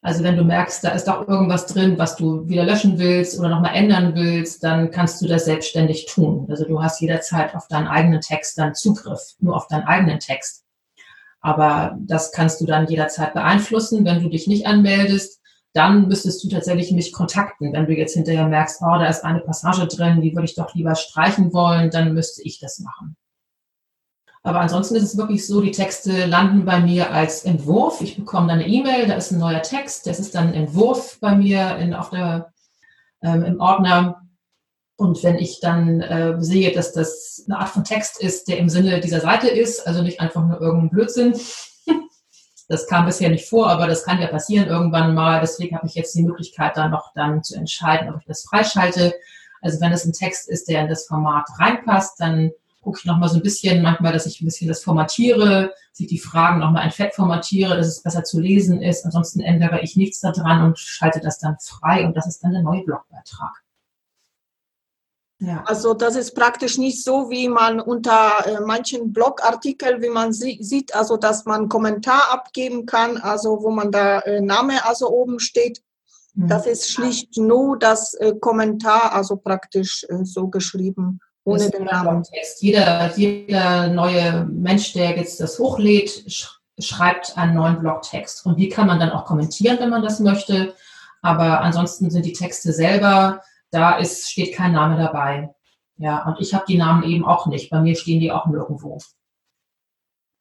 Also 0.00 0.22
wenn 0.22 0.36
du 0.36 0.44
merkst, 0.44 0.84
da 0.84 0.90
ist 0.90 1.08
doch 1.08 1.28
irgendwas 1.28 1.66
drin, 1.66 1.98
was 1.98 2.16
du 2.16 2.46
wieder 2.48 2.64
löschen 2.64 2.98
willst 2.98 3.38
oder 3.38 3.48
nochmal 3.48 3.74
ändern 3.74 4.14
willst, 4.14 4.62
dann 4.62 4.90
kannst 4.90 5.20
du 5.20 5.26
das 5.26 5.46
selbstständig 5.46 6.06
tun. 6.06 6.46
Also 6.48 6.64
du 6.64 6.82
hast 6.82 7.00
jederzeit 7.00 7.54
auf 7.54 7.68
deinen 7.68 7.88
eigenen 7.88 8.20
Text 8.20 8.58
dann 8.58 8.74
Zugriff, 8.74 9.34
nur 9.38 9.56
auf 9.56 9.66
deinen 9.68 9.84
eigenen 9.84 10.20
Text. 10.20 10.63
Aber 11.44 11.94
das 12.00 12.32
kannst 12.32 12.62
du 12.62 12.64
dann 12.64 12.86
jederzeit 12.86 13.34
beeinflussen. 13.34 14.06
Wenn 14.06 14.22
du 14.22 14.30
dich 14.30 14.46
nicht 14.46 14.66
anmeldest, 14.66 15.42
dann 15.74 16.08
müsstest 16.08 16.42
du 16.42 16.48
tatsächlich 16.48 16.90
mich 16.90 17.12
kontakten. 17.12 17.74
Wenn 17.74 17.84
du 17.84 17.92
jetzt 17.92 18.14
hinterher 18.14 18.48
merkst, 18.48 18.80
oh, 18.80 18.96
da 18.98 19.04
ist 19.08 19.26
eine 19.26 19.40
Passage 19.40 19.86
drin, 19.86 20.22
die 20.22 20.34
würde 20.34 20.46
ich 20.46 20.54
doch 20.54 20.74
lieber 20.74 20.94
streichen 20.94 21.52
wollen, 21.52 21.90
dann 21.90 22.14
müsste 22.14 22.40
ich 22.42 22.60
das 22.60 22.78
machen. 22.78 23.14
Aber 24.42 24.60
ansonsten 24.60 24.94
ist 24.94 25.02
es 25.02 25.18
wirklich 25.18 25.46
so, 25.46 25.60
die 25.60 25.70
Texte 25.70 26.24
landen 26.24 26.64
bei 26.64 26.80
mir 26.80 27.10
als 27.10 27.44
Entwurf. 27.44 28.00
Ich 28.00 28.16
bekomme 28.16 28.48
dann 28.48 28.60
eine 28.60 28.68
E-Mail, 28.68 29.06
da 29.06 29.12
ist 29.12 29.30
ein 29.30 29.38
neuer 29.38 29.60
Text, 29.60 30.06
das 30.06 30.18
ist 30.18 30.34
dann 30.34 30.48
ein 30.48 30.54
Entwurf 30.54 31.18
bei 31.20 31.36
mir 31.36 31.76
in, 31.76 31.92
auf 31.92 32.08
der, 32.08 32.54
ähm, 33.20 33.42
im 33.42 33.60
Ordner. 33.60 34.23
Und 34.96 35.22
wenn 35.24 35.38
ich 35.38 35.60
dann 35.60 36.00
äh, 36.00 36.36
sehe, 36.38 36.72
dass 36.72 36.92
das 36.92 37.44
eine 37.46 37.58
Art 37.58 37.68
von 37.68 37.82
Text 37.82 38.22
ist, 38.22 38.46
der 38.48 38.58
im 38.58 38.68
Sinne 38.68 39.00
dieser 39.00 39.20
Seite 39.20 39.48
ist, 39.48 39.86
also 39.86 40.02
nicht 40.02 40.20
einfach 40.20 40.46
nur 40.46 40.60
irgendein 40.60 40.90
Blödsinn, 40.90 41.34
das 42.68 42.86
kam 42.86 43.06
bisher 43.06 43.28
nicht 43.28 43.48
vor, 43.48 43.68
aber 43.68 43.88
das 43.88 44.04
kann 44.04 44.20
ja 44.20 44.28
passieren 44.28 44.68
irgendwann 44.68 45.14
mal. 45.14 45.40
Deswegen 45.40 45.76
habe 45.76 45.88
ich 45.88 45.94
jetzt 45.94 46.14
die 46.14 46.22
Möglichkeit, 46.22 46.76
dann 46.76 46.92
noch 46.92 47.12
dann 47.14 47.42
zu 47.42 47.56
entscheiden, 47.56 48.08
ob 48.08 48.20
ich 48.20 48.26
das 48.26 48.44
freischalte. 48.44 49.14
Also 49.60 49.80
wenn 49.80 49.92
es 49.92 50.04
ein 50.04 50.12
Text 50.12 50.48
ist, 50.48 50.68
der 50.68 50.82
in 50.82 50.88
das 50.88 51.06
Format 51.06 51.46
reinpasst, 51.58 52.20
dann 52.20 52.52
gucke 52.82 52.98
ich 53.00 53.06
nochmal 53.06 53.30
so 53.30 53.36
ein 53.36 53.42
bisschen, 53.42 53.82
manchmal, 53.82 54.12
dass 54.12 54.26
ich 54.26 54.40
ein 54.40 54.44
bisschen 54.44 54.68
das 54.68 54.84
formatiere, 54.84 55.72
dass 55.90 56.00
ich 56.00 56.06
die 56.06 56.18
Fragen 56.18 56.60
nochmal 56.60 56.84
in 56.84 56.92
Fett 56.92 57.14
formatiere, 57.14 57.76
dass 57.76 57.88
es 57.88 58.02
besser 58.02 58.22
zu 58.22 58.38
lesen 58.38 58.80
ist. 58.80 59.04
Ansonsten 59.04 59.40
ändere 59.40 59.80
ich 59.80 59.96
nichts 59.96 60.20
daran 60.20 60.62
und 60.62 60.78
schalte 60.78 61.20
das 61.20 61.38
dann 61.38 61.56
frei 61.58 62.06
und 62.06 62.16
das 62.16 62.26
ist 62.28 62.44
dann 62.44 62.52
der 62.52 62.62
neue 62.62 62.84
Blogbeitrag. 62.84 63.63
Ja. 65.40 65.64
Also 65.66 65.94
das 65.94 66.16
ist 66.16 66.34
praktisch 66.34 66.78
nicht 66.78 67.02
so, 67.02 67.28
wie 67.28 67.48
man 67.48 67.80
unter 67.80 68.32
äh, 68.46 68.60
manchen 68.60 69.12
Blogartikeln, 69.12 70.00
wie 70.00 70.08
man 70.08 70.32
sie, 70.32 70.58
sieht, 70.60 70.94
also 70.94 71.16
dass 71.16 71.44
man 71.44 71.68
Kommentar 71.68 72.32
abgeben 72.32 72.86
kann, 72.86 73.18
also 73.18 73.62
wo 73.62 73.70
man 73.70 73.90
da 73.90 74.20
äh, 74.20 74.40
Name 74.40 74.84
also 74.86 75.10
oben 75.10 75.40
steht. 75.40 75.82
Mhm. 76.34 76.48
Das 76.48 76.66
ist 76.66 76.90
schlicht 76.90 77.36
nur 77.36 77.78
das 77.78 78.14
äh, 78.14 78.34
Kommentar, 78.40 79.12
also 79.12 79.36
praktisch 79.36 80.06
äh, 80.08 80.24
so 80.24 80.48
geschrieben, 80.48 81.20
ohne 81.44 81.68
den 81.68 81.84
Namen. 81.84 82.22
Text. 82.22 82.62
Jeder, 82.62 83.12
jeder 83.16 83.88
neue 83.88 84.46
Mensch, 84.46 84.92
der 84.92 85.16
jetzt 85.16 85.40
das 85.40 85.58
hochlädt, 85.58 86.24
sch 86.28 86.60
schreibt 86.80 87.38
einen 87.38 87.54
neuen 87.54 87.78
Blogtext. 87.78 88.44
Und 88.46 88.58
die 88.58 88.68
kann 88.68 88.88
man 88.88 88.98
dann 88.98 89.12
auch 89.12 89.26
kommentieren, 89.26 89.78
wenn 89.78 89.90
man 89.90 90.02
das 90.02 90.18
möchte. 90.18 90.74
Aber 91.22 91.60
ansonsten 91.60 92.10
sind 92.10 92.26
die 92.26 92.32
Texte 92.32 92.72
selber 92.72 93.42
da 93.74 93.96
ist, 93.96 94.30
steht 94.30 94.54
kein 94.54 94.72
Name 94.72 94.96
dabei. 94.96 95.54
Ja, 95.96 96.24
und 96.26 96.40
ich 96.40 96.54
habe 96.54 96.64
die 96.66 96.78
Namen 96.78 97.02
eben 97.04 97.24
auch 97.24 97.46
nicht. 97.46 97.70
Bei 97.70 97.80
mir 97.80 97.94
stehen 97.94 98.20
die 98.20 98.32
auch 98.32 98.46
nirgendwo. 98.46 98.98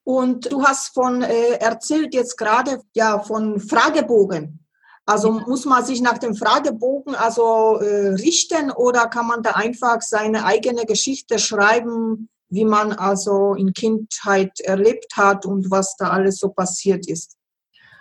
Und 0.06 0.52
du 0.52 0.64
hast 0.64 0.94
von 0.94 1.22
äh, 1.22 1.54
erzählt 1.60 2.14
jetzt 2.14 2.38
gerade 2.38 2.82
ja 2.94 3.20
von 3.20 3.60
Fragebogen. 3.60 4.66
Also 5.06 5.38
ja. 5.38 5.46
muss 5.48 5.66
man 5.66 5.84
sich 5.86 6.02
nach 6.02 6.18
dem 6.18 6.36
Fragebogen 6.36 7.16
also 7.16 7.78
äh, 7.80 8.10
richten 8.10 8.72
oder 8.72 9.08
kann 9.08 9.28
man 9.28 9.44
da 9.44 9.52
einfach 9.52 10.02
seine 10.02 10.46
eigene 10.46 10.86
Geschichte 10.86 11.40
schreiben, 11.40 12.30
wie 12.50 12.66
man 12.66 12.94
also 12.94 13.54
in 13.56 13.74
Kindheit 13.74 14.60
erlebt 14.62 15.16
hat 15.16 15.46
und 15.46 15.72
was 15.72 15.96
da 15.98 16.10
alles 16.10 16.40
so 16.40 16.50
passiert 16.50 17.08
ist. 17.08 17.38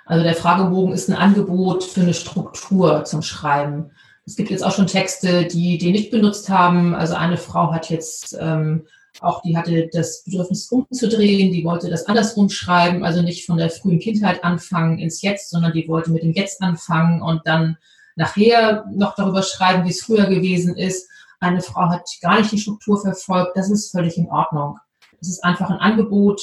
Also 0.04 0.24
der 0.24 0.34
Fragebogen 0.34 0.92
ist 0.92 1.08
ein 1.08 1.16
Angebot 1.16 1.84
für 1.84 2.00
eine 2.00 2.14
Struktur 2.14 3.04
zum 3.04 3.22
Schreiben. 3.22 3.92
Es 4.24 4.36
gibt 4.36 4.50
jetzt 4.50 4.62
auch 4.62 4.72
schon 4.72 4.86
Texte, 4.86 5.46
die 5.46 5.78
die 5.78 5.90
nicht 5.90 6.10
benutzt 6.10 6.48
haben. 6.48 6.94
Also 6.94 7.14
eine 7.14 7.36
Frau 7.36 7.72
hat 7.72 7.90
jetzt 7.90 8.36
ähm, 8.40 8.86
auch, 9.20 9.42
die 9.42 9.56
hatte 9.56 9.88
das 9.92 10.22
Bedürfnis 10.24 10.70
umzudrehen, 10.70 11.52
die 11.52 11.64
wollte 11.64 11.90
das 11.90 12.06
andersrum 12.06 12.48
schreiben, 12.48 13.04
also 13.04 13.22
nicht 13.22 13.46
von 13.46 13.56
der 13.56 13.70
frühen 13.70 13.98
Kindheit 13.98 14.42
anfangen 14.44 14.98
ins 14.98 15.22
Jetzt, 15.22 15.50
sondern 15.50 15.72
die 15.72 15.86
wollte 15.88 16.10
mit 16.10 16.22
dem 16.22 16.32
Jetzt 16.32 16.62
anfangen 16.62 17.20
und 17.20 17.42
dann 17.44 17.76
nachher 18.16 18.84
noch 18.92 19.14
darüber 19.14 19.42
schreiben, 19.42 19.84
wie 19.84 19.90
es 19.90 20.02
früher 20.02 20.26
gewesen 20.26 20.76
ist. 20.76 21.08
Eine 21.40 21.60
Frau 21.60 21.88
hat 21.88 22.08
gar 22.20 22.38
nicht 22.38 22.52
die 22.52 22.58
Struktur 22.58 23.00
verfolgt, 23.00 23.56
das 23.56 23.70
ist 23.70 23.90
völlig 23.90 24.16
in 24.16 24.30
Ordnung. 24.30 24.78
Das 25.18 25.28
ist 25.28 25.44
einfach 25.44 25.70
ein 25.70 25.78
Angebot, 25.78 26.40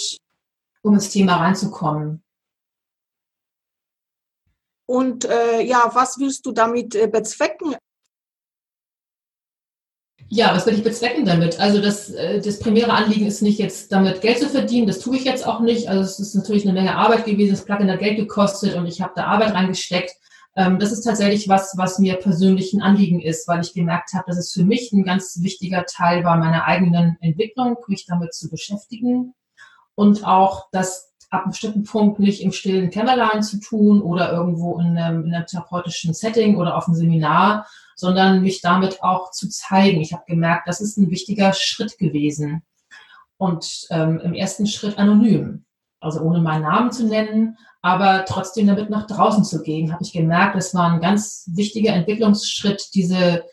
um 0.82 0.94
ins 0.94 1.10
Thema 1.10 1.38
reinzukommen. 1.38 2.24
Und 4.90 5.26
äh, 5.26 5.62
ja, 5.62 5.92
was 5.94 6.18
willst 6.18 6.48
du 6.48 6.52
damit 6.52 6.96
äh, 6.96 7.06
bezwecken? 7.06 7.76
Ja, 10.30 10.52
was 10.56 10.66
will 10.66 10.74
ich 10.74 10.84
bezwecken 10.84 11.26
damit? 11.26 11.60
Also 11.60 11.80
das, 11.80 12.10
äh, 12.10 12.42
das 12.42 12.58
primäre 12.58 12.92
Anliegen 12.94 13.28
ist 13.28 13.44
nicht 13.44 13.60
jetzt 13.60 13.92
damit 13.92 14.22
Geld 14.22 14.40
zu 14.40 14.50
verdienen, 14.50 14.88
das 14.88 14.98
tue 14.98 15.16
ich 15.16 15.26
jetzt 15.26 15.46
auch 15.46 15.60
nicht. 15.60 15.90
Also 15.90 16.02
es 16.02 16.18
ist 16.18 16.34
natürlich 16.34 16.64
eine 16.64 16.74
Menge 16.74 16.96
Arbeit 16.96 17.26
gewesen, 17.26 17.52
das 17.52 17.66
Plugin 17.66 17.92
hat 17.92 18.00
Geld 18.00 18.18
gekostet 18.18 18.74
und 18.74 18.88
ich 18.88 19.00
habe 19.00 19.14
da 19.16 19.26
Arbeit 19.26 19.54
reingesteckt. 19.54 20.16
Ähm, 20.56 20.80
das 20.80 20.92
ist 20.92 21.04
tatsächlich 21.04 21.48
was, 21.48 21.78
was 21.78 22.00
mir 22.00 22.16
persönlich 22.16 22.74
ein 22.74 22.82
Anliegen 22.82 23.22
ist, 23.22 23.48
weil 23.48 23.62
ich 23.62 23.76
gemerkt 23.76 24.14
habe, 24.14 24.24
dass 24.26 24.40
es 24.40 24.52
für 24.52 24.64
mich 24.64 24.92
ein 24.92 25.04
ganz 25.04 25.38
wichtiger 25.44 25.86
Teil 25.86 26.24
war 26.24 26.38
meiner 26.38 26.66
eigenen 26.66 27.16
Entwicklung, 27.22 27.78
mich 27.88 28.08
damit 28.08 28.34
zu 28.34 28.50
beschäftigen 28.50 29.36
und 29.94 30.26
auch 30.26 30.66
das 30.72 31.09
ab 31.30 31.44
einem 31.44 31.52
bestimmten 31.52 31.84
Punkt 31.84 32.20
nicht 32.20 32.42
im 32.42 32.52
stillen 32.52 32.90
Kämmerlein 32.90 33.44
zu 33.44 33.60
tun 33.60 34.02
oder 34.02 34.32
irgendwo 34.32 34.80
in 34.80 34.98
einem, 34.98 35.26
in 35.26 35.34
einem 35.34 35.46
therapeutischen 35.46 36.14
Setting 36.14 36.58
oder 36.58 36.76
auf 36.76 36.88
einem 36.88 36.96
Seminar, 36.96 37.68
sondern 37.96 38.42
mich 38.42 38.62
damit 38.62 39.04
auch 39.04 39.32
zu 39.32 39.48
zeigen. 39.50 40.02
Ich 40.02 40.14
habe 40.14 40.24
gemerkt, 40.28 40.68
das 40.68 40.82
ist 40.82 40.98
ein 40.98 41.12
wichtiger 41.12 41.54
Schritt 41.54 41.98
gewesen. 41.98 42.64
Und 43.38 43.88
ähm, 43.90 44.20
im 44.20 44.34
ersten 44.34 44.68
Schritt 44.68 44.98
anonym, 44.98 45.66
also 46.00 46.22
ohne 46.22 46.42
meinen 46.42 46.64
Namen 46.64 46.92
zu 46.92 47.06
nennen, 47.06 47.58
aber 47.82 48.26
trotzdem 48.26 48.68
damit 48.68 48.90
nach 48.90 49.08
draußen 49.08 49.46
zu 49.46 49.62
gehen, 49.62 49.94
habe 49.94 50.04
ich 50.04 50.12
gemerkt, 50.12 50.56
das 50.56 50.74
war 50.74 50.92
ein 50.92 51.00
ganz 51.00 51.50
wichtiger 51.54 51.94
Entwicklungsschritt, 51.94 52.90
diese 52.94 53.44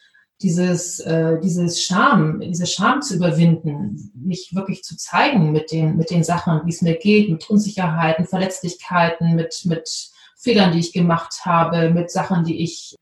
dieses, 0.43 1.01
äh, 1.01 1.41
dieses 1.41 1.83
Scham, 1.83 2.41
diese 2.41 2.67
Scham 2.67 3.01
zu 3.01 3.17
überwinden, 3.17 4.13
mich 4.15 4.55
wirklich 4.55 4.83
zu 4.83 4.97
zeigen 4.97 5.53
mit 5.53 5.73
den, 5.73 5.97
mit 5.97 6.11
den 6.11 6.25
Sachen, 6.25 6.61
wie 6.65 6.71
es 6.71 6.83
mir 6.83 6.97
geht, 6.97 7.31
mit 7.31 7.49
Unsicherheiten, 7.49 8.27
Verletzlichkeiten, 8.27 9.35
mit, 9.35 9.63
mit 9.65 10.11
Fehlern, 10.37 10.73
die 10.73 10.81
ich 10.81 10.93
gemacht 10.93 11.41
habe, 11.45 11.91
mit 11.91 12.11
Sachen, 12.11 12.45
die 12.45 12.63
ich 12.63 12.97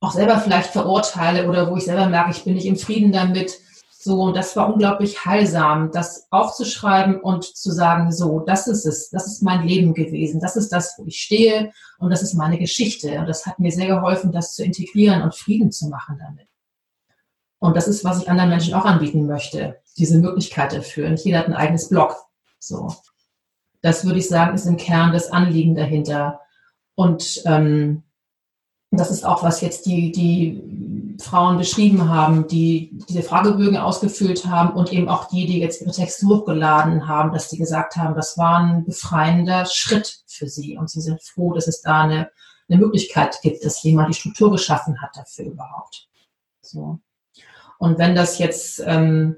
auch 0.00 0.12
selber 0.12 0.38
vielleicht 0.38 0.70
verurteile 0.70 1.48
oder 1.48 1.70
wo 1.70 1.76
ich 1.76 1.84
selber 1.84 2.06
merke, 2.06 2.30
ich 2.30 2.44
bin 2.44 2.54
nicht 2.54 2.66
im 2.66 2.76
Frieden 2.76 3.12
damit. 3.12 3.58
So, 4.06 4.22
und 4.22 4.36
das 4.36 4.54
war 4.54 4.72
unglaublich 4.72 5.24
heilsam, 5.24 5.90
das 5.90 6.28
aufzuschreiben 6.30 7.20
und 7.20 7.42
zu 7.42 7.72
sagen, 7.72 8.12
so, 8.12 8.38
das 8.38 8.68
ist 8.68 8.86
es, 8.86 9.10
das 9.10 9.26
ist 9.26 9.42
mein 9.42 9.66
Leben 9.66 9.94
gewesen, 9.94 10.38
das 10.38 10.54
ist 10.54 10.68
das, 10.68 10.94
wo 10.96 11.06
ich 11.06 11.20
stehe 11.20 11.72
und 11.98 12.10
das 12.10 12.22
ist 12.22 12.34
meine 12.34 12.56
Geschichte. 12.56 13.18
Und 13.18 13.26
das 13.26 13.46
hat 13.46 13.58
mir 13.58 13.72
sehr 13.72 13.88
geholfen, 13.88 14.30
das 14.30 14.54
zu 14.54 14.62
integrieren 14.62 15.22
und 15.22 15.34
Frieden 15.34 15.72
zu 15.72 15.88
machen 15.88 16.20
damit. 16.24 16.46
Und 17.58 17.76
das 17.76 17.88
ist, 17.88 18.04
was 18.04 18.22
ich 18.22 18.30
anderen 18.30 18.50
Menschen 18.50 18.74
auch 18.74 18.84
anbieten 18.84 19.26
möchte, 19.26 19.80
diese 19.98 20.18
Möglichkeit 20.18 20.72
dafür. 20.72 21.10
Nicht 21.10 21.24
jeder 21.24 21.40
hat 21.40 21.46
ein 21.48 21.54
eigenes 21.54 21.88
Blog. 21.88 22.14
So. 22.60 22.94
Das 23.82 24.04
würde 24.04 24.20
ich 24.20 24.28
sagen, 24.28 24.54
ist 24.54 24.66
im 24.66 24.76
Kern 24.76 25.12
das 25.12 25.32
Anliegen 25.32 25.74
dahinter. 25.74 26.42
Und 26.94 27.42
ähm, 27.44 28.04
das 28.92 29.10
ist 29.10 29.24
auch, 29.24 29.42
was 29.42 29.62
jetzt 29.62 29.84
die, 29.86 30.12
die 30.12 30.95
Frauen 31.18 31.58
beschrieben 31.58 32.08
haben, 32.08 32.46
die 32.48 32.90
diese 33.08 33.22
Fragebögen 33.22 33.76
ausgefüllt 33.76 34.46
haben 34.46 34.76
und 34.76 34.92
eben 34.92 35.08
auch 35.08 35.28
die, 35.28 35.46
die 35.46 35.60
jetzt 35.60 35.80
ihre 35.80 35.92
Texte 35.92 36.26
hochgeladen 36.26 37.08
haben, 37.08 37.32
dass 37.32 37.50
sie 37.50 37.58
gesagt 37.58 37.96
haben, 37.96 38.14
das 38.14 38.36
war 38.38 38.58
ein 38.58 38.84
befreiender 38.84 39.66
Schritt 39.66 40.22
für 40.26 40.48
sie 40.48 40.76
und 40.76 40.90
sie 40.90 41.00
sind 41.00 41.22
froh, 41.22 41.52
dass 41.52 41.68
es 41.68 41.80
da 41.80 42.02
eine, 42.02 42.30
eine 42.68 42.78
Möglichkeit 42.78 43.38
gibt, 43.42 43.64
dass 43.64 43.82
jemand 43.82 44.10
die 44.10 44.18
Struktur 44.18 44.50
geschaffen 44.50 45.00
hat 45.00 45.16
dafür 45.16 45.46
überhaupt. 45.46 46.08
So. 46.60 46.98
Und 47.78 47.98
wenn 47.98 48.14
das 48.14 48.38
jetzt 48.38 48.82
ähm, 48.84 49.36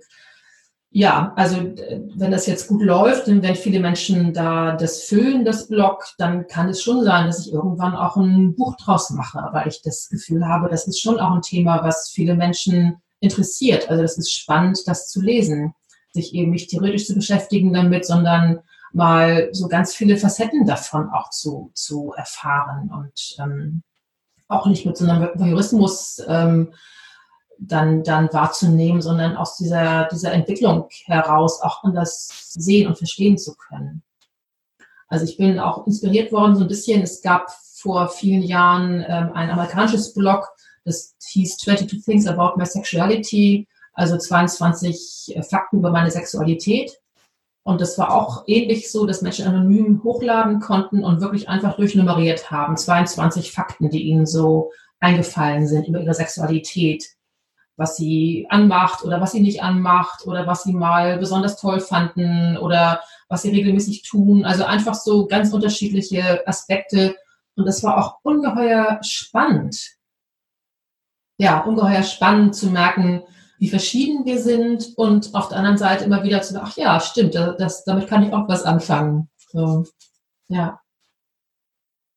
ja, 0.91 1.33
also 1.37 1.57
wenn 1.57 2.31
das 2.31 2.47
jetzt 2.47 2.69
gut 2.69 2.83
läuft 2.83 3.29
und 3.29 3.43
wenn 3.43 3.55
viele 3.55 3.79
Menschen 3.79 4.33
da 4.33 4.75
das 4.75 5.03
füllen, 5.03 5.45
das 5.45 5.69
Blog, 5.69 6.05
dann 6.17 6.47
kann 6.47 6.69
es 6.71 6.83
schon 6.83 7.05
sein, 7.05 7.27
dass 7.27 7.47
ich 7.47 7.53
irgendwann 7.53 7.95
auch 7.95 8.17
ein 8.17 8.55
Buch 8.55 8.75
draus 8.77 9.11
mache, 9.11 9.49
weil 9.53 9.69
ich 9.69 9.83
das 9.83 10.09
Gefühl 10.09 10.47
habe, 10.47 10.69
das 10.69 10.89
ist 10.89 11.01
schon 11.01 11.21
auch 11.21 11.33
ein 11.33 11.43
Thema, 11.43 11.83
was 11.85 12.09
viele 12.09 12.35
Menschen 12.35 13.03
interessiert. 13.21 13.91
Also 13.91 14.03
das 14.03 14.17
ist 14.17 14.33
spannend, 14.33 14.81
das 14.87 15.09
zu 15.09 15.21
lesen, 15.21 15.75
sich 16.13 16.35
eben 16.35 16.53
nicht 16.53 16.71
theoretisch 16.71 17.07
zu 17.07 17.15
beschäftigen 17.15 17.73
damit, 17.75 18.07
sondern 18.07 18.61
mal 18.93 19.51
so 19.53 19.69
ganz 19.69 19.95
viele 19.95 20.17
Facetten 20.17 20.65
davon 20.65 21.11
auch 21.11 21.29
zu, 21.29 21.71
zu 21.75 22.15
erfahren 22.17 22.91
und 22.91 23.37
ähm, 23.39 23.83
auch 24.49 24.67
nicht 24.67 24.87
mit 24.87 24.97
so 24.97 25.07
einem 25.07 25.29
Voyeurismus 25.35 26.23
ähm, 26.27 26.73
dann, 27.59 28.03
dann 28.05 28.33
wahrzunehmen, 28.33 29.03
sondern 29.03 29.37
aus 29.37 29.57
dieser, 29.57 30.09
dieser 30.13 30.33
Entwicklung 30.33 30.89
heraus 31.05 31.61
auch 31.63 31.83
anders 31.85 32.53
sehen 32.53 32.87
und 32.87 32.97
verstehen 32.97 33.37
zu 33.37 33.55
können. 33.57 34.03
Also 35.09 35.25
ich 35.25 35.37
bin 35.37 35.59
auch 35.59 35.87
inspiriert 35.87 36.33
worden 36.33 36.57
so 36.57 36.63
ein 36.63 36.69
bisschen. 36.69 37.03
Es 37.03 37.23
gab 37.23 37.51
vor 37.51 38.09
vielen 38.09 38.43
Jahren 38.43 39.05
ähm, 39.09 39.31
ein 39.35 39.51
amerikanisches 39.51 40.13
Blog, 40.13 40.49
das 40.85 41.15
hieß 41.25 41.59
22 41.59 42.05
Things 42.05 42.27
About 42.27 42.57
My 42.57 42.67
Sexuality, 42.67 43.67
also 43.93 44.17
22 44.17 45.37
äh, 45.37 45.43
Fakten 45.43 45.79
über 45.79 45.91
meine 45.91 46.11
Sexualität. 46.11 46.99
Und 47.65 47.81
das 47.81 47.99
war 47.99 48.15
auch 48.15 48.45
ähnlich 48.47 48.91
so, 48.91 49.05
dass 49.05 49.21
Menschen 49.21 49.47
anonym 49.47 50.03
hochladen 50.03 50.61
konnten 50.61 51.05
und 51.05 51.21
wirklich 51.21 51.49
einfach 51.49 51.77
durchnummeriert 51.77 52.51
haben. 52.51 52.77
22 52.77 53.53
Fakten, 53.53 53.91
die 53.91 54.05
ihnen 54.05 54.25
so 54.25 54.73
eingefallen 55.01 55.67
sind 55.67 55.87
über 55.87 56.01
ihre 56.01 56.15
Sexualität 56.15 57.18
was 57.79 57.97
sie 57.97 58.47
anmacht 58.51 59.05
oder 59.05 59.21
was 59.21 59.33
sie 59.33 59.41
nicht 59.41 59.63
anmacht 59.63 60.27
oder 60.27 60.47
was 60.47 60.65
sie 60.65 60.73
mal 60.73 61.17
besonders 61.19 61.59
toll 61.61 61.81
fanden 61.81 62.59
oder 62.59 63.01
was 63.29 63.43
sie 63.43 63.51
regelmäßig 63.51 64.03
tun. 64.03 64.45
Also 64.45 64.65
einfach 64.65 64.95
so 64.95 65.27
ganz 65.27 65.53
unterschiedliche 65.53 66.47
Aspekte. 66.47 67.15
Und 67.55 67.67
das 67.67 67.83
war 67.85 67.97
auch 67.97 68.19
ungeheuer 68.23 68.99
spannend. 69.03 69.81
Ja, 71.39 71.61
ungeheuer 71.61 72.03
spannend 72.03 72.57
zu 72.57 72.67
merken, 72.67 73.23
wie 73.61 73.69
verschieden 73.69 74.25
wir 74.25 74.41
sind 74.41 74.97
und 74.97 75.35
auf 75.35 75.49
der 75.49 75.59
anderen 75.59 75.79
Seite 75.79 76.05
immer 76.05 76.25
wieder 76.25 76.43
zu 76.43 76.61
ach 76.61 76.77
ja, 76.77 76.99
stimmt, 76.99 77.37
das, 77.37 77.85
damit 77.85 78.09
kann 78.09 78.25
ich 78.25 78.33
auch 78.33 78.49
was 78.49 78.65
anfangen. 78.65 79.31
So, 79.53 79.85
ja. 80.49 80.81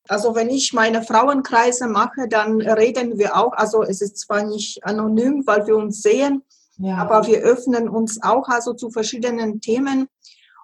Also 0.08 0.36
wenn 0.36 0.50
ich 0.50 0.74
meine 0.74 1.04
Frauenkreise 1.04 1.88
mache, 1.88 2.28
dann 2.28 2.62
reden 2.62 3.18
wir 3.18 3.36
auch, 3.38 3.54
also 3.54 3.84
es 3.84 4.02
ist 4.02 4.18
zwar 4.18 4.44
nicht 4.44 4.84
anonym, 4.84 5.44
weil 5.46 5.68
wir 5.68 5.78
uns 5.78 6.02
sehen, 6.02 6.44
ja. 6.78 6.98
aber 6.98 7.28
wir 7.28 7.40
öffnen 7.40 7.88
uns 7.88 8.22
auch 8.22 8.48
also 8.50 8.74
zu 8.74 8.90
verschiedenen 8.90 9.62
Themen 9.62 10.08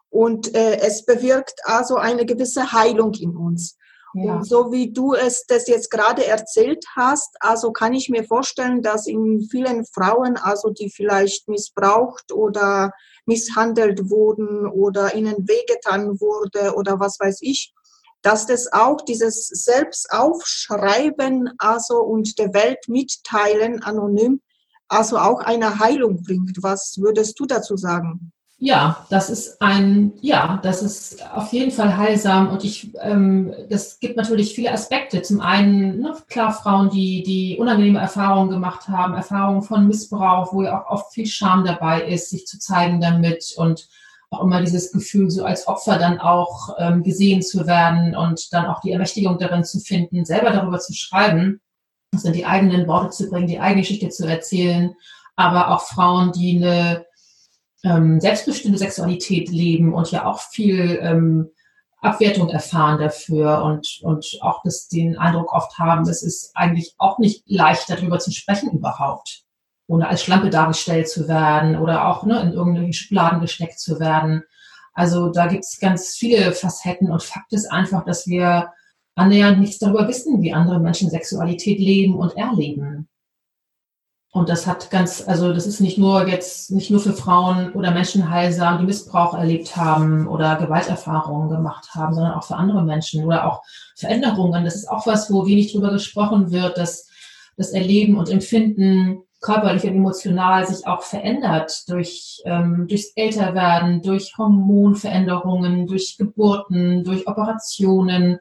und 0.10 0.56
äh, 0.56 0.80
es 0.80 1.06
bewirkt 1.06 1.60
also 1.65 1.97
eine 1.97 2.26
gewisse 2.26 2.71
Heilung 2.71 3.13
in 3.13 3.36
uns. 3.36 3.78
Ja. 4.13 4.38
Und 4.38 4.47
so 4.47 4.71
wie 4.71 4.91
du 4.91 5.13
es 5.13 5.45
das 5.45 5.67
jetzt 5.67 5.91
gerade 5.91 6.26
erzählt 6.26 6.84
hast, 6.95 7.36
also 7.39 7.71
kann 7.71 7.93
ich 7.93 8.10
mir 8.10 8.23
vorstellen, 8.23 8.82
dass 8.82 9.06
in 9.06 9.47
vielen 9.52 9.86
Frauen, 9.86 10.38
also 10.38 10.71
die 10.71 10.89
vielleicht 10.89 11.47
missbraucht 11.47 12.32
oder 12.32 12.93
misshandelt 13.26 14.10
wurden 14.10 14.65
oder 14.65 15.13
ihnen 15.13 15.47
wehgetan 15.47 16.19
wurde 16.19 16.73
oder 16.76 17.00
was 17.00 17.19
weiß 17.19 17.39
ich, 17.41 17.73
dass 18.21 18.45
das 18.45 18.71
auch 18.73 19.01
dieses 19.01 19.47
Selbstaufschreiben 19.47 21.51
also 21.58 21.99
und 21.99 22.38
der 22.39 22.53
Welt 22.53 22.88
mitteilen 22.88 23.84
anonym 23.84 24.41
also 24.88 25.17
auch 25.17 25.39
eine 25.39 25.80
Heilung 25.80 26.23
bringt. 26.23 26.58
Was 26.62 26.97
würdest 26.99 27.39
du 27.39 27.45
dazu 27.45 27.77
sagen? 27.77 28.32
Ja, 28.60 29.06
das 29.12 29.30
ist 29.30 29.62
ein, 29.62 30.13
ja, 30.21 30.60
das 30.63 30.82
ist 30.82 31.23
auf 31.32 31.53
jeden 31.53 31.69
Fall 31.69 31.95
heilsam 31.95 32.49
und 32.49 32.63
ich, 32.63 32.91
ähm, 33.01 33.53
das 33.69 33.99
gibt 33.99 34.17
natürlich 34.17 34.56
viele 34.56 34.71
Aspekte. 34.71 35.21
Zum 35.21 35.41
einen, 35.41 35.99
ne, 35.99 36.15
klar, 36.27 36.51
Frauen, 36.51 36.89
die, 36.89 37.21
die 37.21 37.58
unangenehme 37.60 37.99
Erfahrungen 37.99 38.49
gemacht 38.49 38.88
haben, 38.88 39.13
Erfahrungen 39.13 39.62
von 39.62 39.86
Missbrauch, 39.86 40.53
wo 40.53 40.63
ja 40.63 40.82
auch 40.82 40.89
oft 40.89 41.13
viel 41.13 41.27
Scham 41.27 41.65
dabei 41.65 42.08
ist, 42.08 42.32
sich 42.32 42.47
zu 42.47 42.58
zeigen 42.58 42.99
damit 42.99 43.53
und 43.58 43.88
auch 44.30 44.44
immer 44.44 44.62
dieses 44.62 44.92
Gefühl, 44.92 45.30
so 45.30 45.46
als 45.46 45.68
Opfer 45.68 45.98
dann 45.98 46.20
auch 46.20 46.76
ähm, 46.80 47.04
gesehen 47.04 47.42
zu 47.42 47.66
werden 47.66 48.16
und 48.16 48.52
dann 48.52 48.66
auch 48.66 48.82
die 48.82 48.92
Ermächtigung 48.92 49.38
darin 49.38 49.63
zu 49.63 49.80
finden, 49.80 50.26
selber 50.26 50.52
darüber 50.52 50.80
zu 50.80 50.94
schreiben, 50.94 51.62
also 52.13 52.32
die 52.32 52.46
eigenen 52.46 52.88
Worte 52.88 53.12
zu 53.12 53.30
bringen, 53.30 53.48
die 53.48 53.60
eigene 53.60 53.82
Geschichte 53.82 54.10
zu 54.10 54.28
erzählen, 54.28 54.94
aber 55.36 55.70
auch 55.70 55.82
Frauen, 55.82 56.32
die 56.34 56.58
eine 56.58 57.06
ähm, 57.84 58.20
selbstbestimmte 58.20 58.78
Sexualität 58.78 59.50
leben 59.50 59.94
und 59.94 60.12
ja 60.12 60.26
auch 60.26 60.40
viel 60.40 61.00
ähm, 61.02 61.50
Abwertung 62.02 62.50
erfahren 62.50 63.00
dafür 63.00 63.63
und, 63.63 64.00
und 64.04 64.38
auch 64.42 64.62
das, 64.63 64.88
den 64.88 65.18
Eindruck 65.18 65.54
oft 65.54 65.78
haben, 65.80 66.08
es 66.08 66.22
ist 66.22 66.52
eigentlich 66.56 66.94
auch 66.98 67.18
nicht 67.18 67.44
leicht, 67.48 67.90
darüber 67.90 68.20
zu 68.20 68.32
sprechen 68.32 68.72
überhaupt, 68.72 69.44
ohne 69.88 70.08
als 70.08 70.23
Schlampe 70.23 70.50
dargestellt 70.50 71.10
zu 71.10 71.28
werden 71.28 71.78
oder 71.78 72.08
auch 72.08 72.23
ne, 72.23 72.41
in 72.41 72.54
irgendwelche 72.54 72.93
Schubladen 72.93 73.39
gesteckt 73.39 73.80
zu 73.80 74.00
werden. 74.00 74.43
Also 74.93 75.30
da 75.30 75.47
gibt 75.47 75.63
es 75.63 75.80
ganz 75.80 76.15
viele 76.15 76.52
Facetten 76.52 77.12
und 77.12 77.23
Fakt 77.23 77.54
ist 77.54 77.71
einfach, 77.71 78.04
dass 78.04 78.28
wir 78.28 78.69
annähernd 79.15 79.60
nichts 79.60 79.80
darüber 79.80 80.08
wissen, 80.08 80.41
wie 80.41 80.54
andere 80.54 80.80
Menschen 80.80 81.10
Sexualität 81.10 81.80
leben 81.80 82.15
und 82.15 82.36
erleben. 82.36 83.08
Und 84.32 84.50
das 84.50 84.67
hat 84.67 84.91
ganz, 84.91 85.23
also 85.28 85.54
das 85.54 85.65
ist 85.65 85.80
nicht 85.80 85.97
nur 85.97 86.28
jetzt, 86.28 86.69
nicht 86.69 86.91
nur 86.91 87.00
für 87.00 87.13
Frauen 87.13 87.73
oder 87.73 87.91
Menschen 87.91 88.30
heilsam, 88.30 88.78
die 88.78 88.86
Missbrauch 88.86 89.34
erlebt 89.34 89.76
haben 89.76 90.28
oder 90.28 90.58
Gewalterfahrungen 90.58 91.50
gemacht 91.50 91.95
haben, 91.95 92.13
sondern 92.13 92.34
auch 92.34 92.43
für 92.43 92.56
andere 92.56 92.84
Menschen 92.84 93.26
oder 93.26 93.47
auch 93.47 93.63
Veränderungen. 93.95 94.65
Das 94.65 94.76
ist 94.76 94.89
auch 94.89 95.08
was, 95.08 95.32
wo 95.32 95.47
wenig 95.47 95.71
drüber 95.71 95.91
gesprochen 95.91 96.52
wird, 96.52 96.78
dass 96.78 97.10
das 97.56 97.71
Erleben 97.71 98.17
und 98.17 98.30
Empfinden 98.30 99.23
körperlich 99.48 99.84
und 99.86 99.96
emotional 99.96 100.68
sich 100.68 100.86
auch 100.86 101.02
verändert 101.02 101.90
durch 101.90 102.42
ähm, 102.46 102.88
durchs 102.88 103.14
Älterwerden, 103.16 104.02
durch 104.02 104.38
Hormonveränderungen, 104.38 105.88
durch 105.88 106.18
Geburten, 106.18 107.04
durch 107.04 107.28
Operationen 107.28 108.40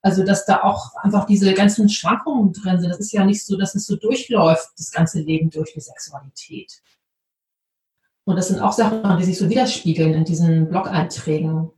also, 0.00 0.24
dass 0.24 0.46
da 0.46 0.62
auch 0.62 0.94
einfach 1.02 1.26
diese 1.26 1.52
ganzen 1.54 1.88
Schwankungen 1.88 2.52
drin 2.52 2.80
sind. 2.80 2.90
Das 2.90 3.00
ist 3.00 3.12
ja 3.12 3.24
nicht 3.24 3.44
so, 3.44 3.56
dass 3.56 3.74
es 3.74 3.86
so 3.86 3.96
durchläuft, 3.96 4.70
das 4.78 4.92
ganze 4.92 5.20
Leben 5.20 5.50
durch 5.50 5.72
die 5.74 5.80
Sexualität. 5.80 6.80
Und 8.24 8.36
das 8.36 8.48
sind 8.48 8.60
auch 8.60 8.72
Sachen, 8.72 9.18
die 9.18 9.24
sich 9.24 9.38
so 9.38 9.48
widerspiegeln 9.50 10.14
in 10.14 10.24
diesen 10.24 10.68
Blog-Einträgen. 10.68 11.70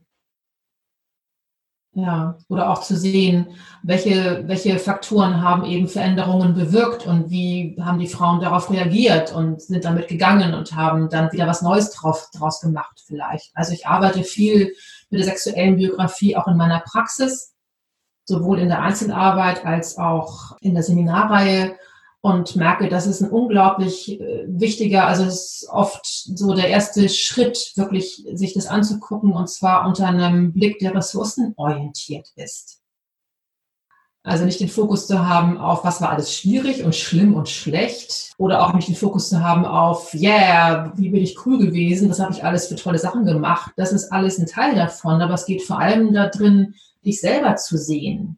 Ja, 1.93 2.37
oder 2.47 2.69
auch 2.69 2.81
zu 2.81 2.95
sehen, 2.95 3.47
welche, 3.83 4.43
welche 4.47 4.79
Faktoren 4.79 5.41
haben 5.41 5.65
eben 5.65 5.89
Veränderungen 5.89 6.53
bewirkt 6.53 7.05
und 7.05 7.29
wie 7.29 7.75
haben 7.81 7.99
die 7.99 8.07
Frauen 8.07 8.39
darauf 8.39 8.71
reagiert 8.71 9.35
und 9.35 9.61
sind 9.61 9.83
damit 9.83 10.07
gegangen 10.07 10.53
und 10.53 10.73
haben 10.73 11.09
dann 11.09 11.33
wieder 11.33 11.47
was 11.47 11.61
Neues 11.61 11.91
drauf, 11.91 12.29
draus 12.33 12.61
gemacht 12.61 13.03
vielleicht. 13.05 13.51
Also 13.55 13.73
ich 13.73 13.87
arbeite 13.87 14.23
viel 14.23 14.73
mit 15.09 15.19
der 15.19 15.27
sexuellen 15.27 15.75
Biografie 15.75 16.37
auch 16.37 16.47
in 16.47 16.55
meiner 16.55 16.79
Praxis 16.79 17.51
sowohl 18.25 18.59
in 18.59 18.69
der 18.69 18.81
Einzelarbeit 18.81 19.65
als 19.65 19.97
auch 19.97 20.57
in 20.61 20.73
der 20.73 20.83
Seminarreihe 20.83 21.75
und 22.21 22.55
merke, 22.55 22.87
das 22.87 23.07
ist 23.07 23.21
ein 23.21 23.31
unglaublich 23.31 24.19
äh, 24.19 24.45
wichtiger, 24.47 25.07
also 25.07 25.23
es 25.23 25.61
ist 25.63 25.69
oft 25.69 26.05
so 26.05 26.53
der 26.53 26.69
erste 26.69 27.09
Schritt, 27.09 27.73
wirklich 27.75 28.25
sich 28.33 28.53
das 28.53 28.67
anzugucken 28.67 29.33
und 29.33 29.49
zwar 29.49 29.87
unter 29.87 30.07
einem 30.07 30.53
Blick, 30.53 30.79
der 30.79 30.95
ressourcenorientiert 30.95 32.29
ist. 32.35 32.81
Also 34.23 34.45
nicht 34.45 34.59
den 34.59 34.69
Fokus 34.69 35.07
zu 35.07 35.27
haben 35.27 35.57
auf, 35.57 35.83
was 35.83 35.99
war 35.99 36.11
alles 36.11 36.31
schwierig 36.31 36.83
und 36.83 36.95
schlimm 36.95 37.33
und 37.33 37.49
schlecht 37.49 38.33
oder 38.37 38.63
auch 38.63 38.73
nicht 38.73 38.87
den 38.87 38.95
Fokus 38.95 39.29
zu 39.29 39.43
haben 39.43 39.65
auf, 39.65 40.13
yeah, 40.13 40.93
wie 40.95 41.09
bin 41.09 41.23
ich 41.23 41.43
cool 41.47 41.57
gewesen, 41.57 42.07
was 42.07 42.19
habe 42.19 42.31
ich 42.31 42.43
alles 42.43 42.67
für 42.67 42.75
tolle 42.75 42.99
Sachen 42.99 43.25
gemacht. 43.25 43.71
Das 43.77 43.91
ist 43.91 44.11
alles 44.11 44.37
ein 44.37 44.45
Teil 44.45 44.75
davon, 44.75 45.23
aber 45.23 45.33
es 45.33 45.47
geht 45.47 45.63
vor 45.63 45.79
allem 45.79 46.13
darin, 46.13 46.75
dich 47.03 47.19
selber 47.19 47.55
zu 47.55 47.77
sehen. 47.77 48.37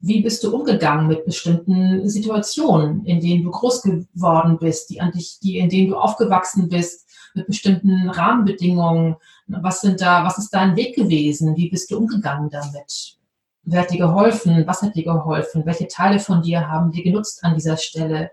Wie 0.00 0.20
bist 0.20 0.44
du 0.44 0.54
umgegangen 0.54 1.08
mit 1.08 1.24
bestimmten 1.24 2.08
Situationen, 2.08 3.04
in 3.06 3.20
denen 3.20 3.44
du 3.44 3.50
groß 3.50 3.82
geworden 3.82 4.58
bist, 4.58 4.90
die 4.90 5.00
an 5.00 5.12
dich, 5.12 5.38
die, 5.42 5.58
in 5.58 5.68
denen 5.68 5.88
du 5.90 5.96
aufgewachsen 5.96 6.68
bist, 6.68 7.08
mit 7.34 7.46
bestimmten 7.46 8.08
Rahmenbedingungen? 8.10 9.16
Was 9.46 9.80
sind 9.80 10.00
da, 10.00 10.24
was 10.24 10.38
ist 10.38 10.50
dein 10.50 10.76
Weg 10.76 10.96
gewesen? 10.96 11.56
Wie 11.56 11.70
bist 11.70 11.90
du 11.90 11.98
umgegangen 11.98 12.50
damit? 12.50 13.16
Wer 13.62 13.80
hat 13.80 13.90
dir 13.90 13.98
geholfen? 13.98 14.66
Was 14.66 14.82
hat 14.82 14.94
dir 14.94 15.04
geholfen? 15.04 15.64
Welche 15.64 15.88
Teile 15.88 16.20
von 16.20 16.42
dir 16.42 16.68
haben 16.68 16.92
dir 16.92 17.02
genutzt 17.02 17.42
an 17.42 17.54
dieser 17.54 17.76
Stelle? 17.76 18.30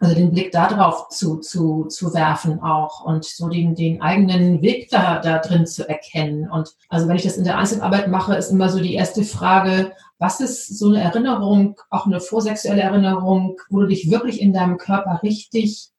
Also 0.00 0.14
den 0.14 0.30
Blick 0.30 0.52
darauf 0.52 1.08
zu, 1.08 1.38
zu, 1.38 1.86
zu 1.86 2.14
werfen 2.14 2.62
auch 2.62 3.04
und 3.04 3.24
so 3.24 3.48
den, 3.48 3.74
den 3.74 4.00
eigenen 4.00 4.62
Weg 4.62 4.90
da, 4.90 5.18
da 5.18 5.38
drin 5.38 5.66
zu 5.66 5.88
erkennen. 5.88 6.48
Und 6.48 6.72
also 6.88 7.08
wenn 7.08 7.16
ich 7.16 7.24
das 7.24 7.36
in 7.36 7.44
der 7.44 7.58
Einzelarbeit 7.58 8.06
mache, 8.06 8.36
ist 8.36 8.50
immer 8.50 8.68
so 8.68 8.78
die 8.78 8.94
erste 8.94 9.24
Frage, 9.24 9.92
was 10.18 10.40
ist 10.40 10.78
so 10.78 10.88
eine 10.88 11.00
Erinnerung, 11.00 11.76
auch 11.90 12.06
eine 12.06 12.20
vorsexuelle 12.20 12.82
Erinnerung, 12.82 13.56
wo 13.70 13.80
du 13.80 13.88
dich 13.88 14.10
wirklich 14.10 14.40
in 14.40 14.52
deinem 14.52 14.78
Körper 14.78 15.20
richtig 15.22 15.90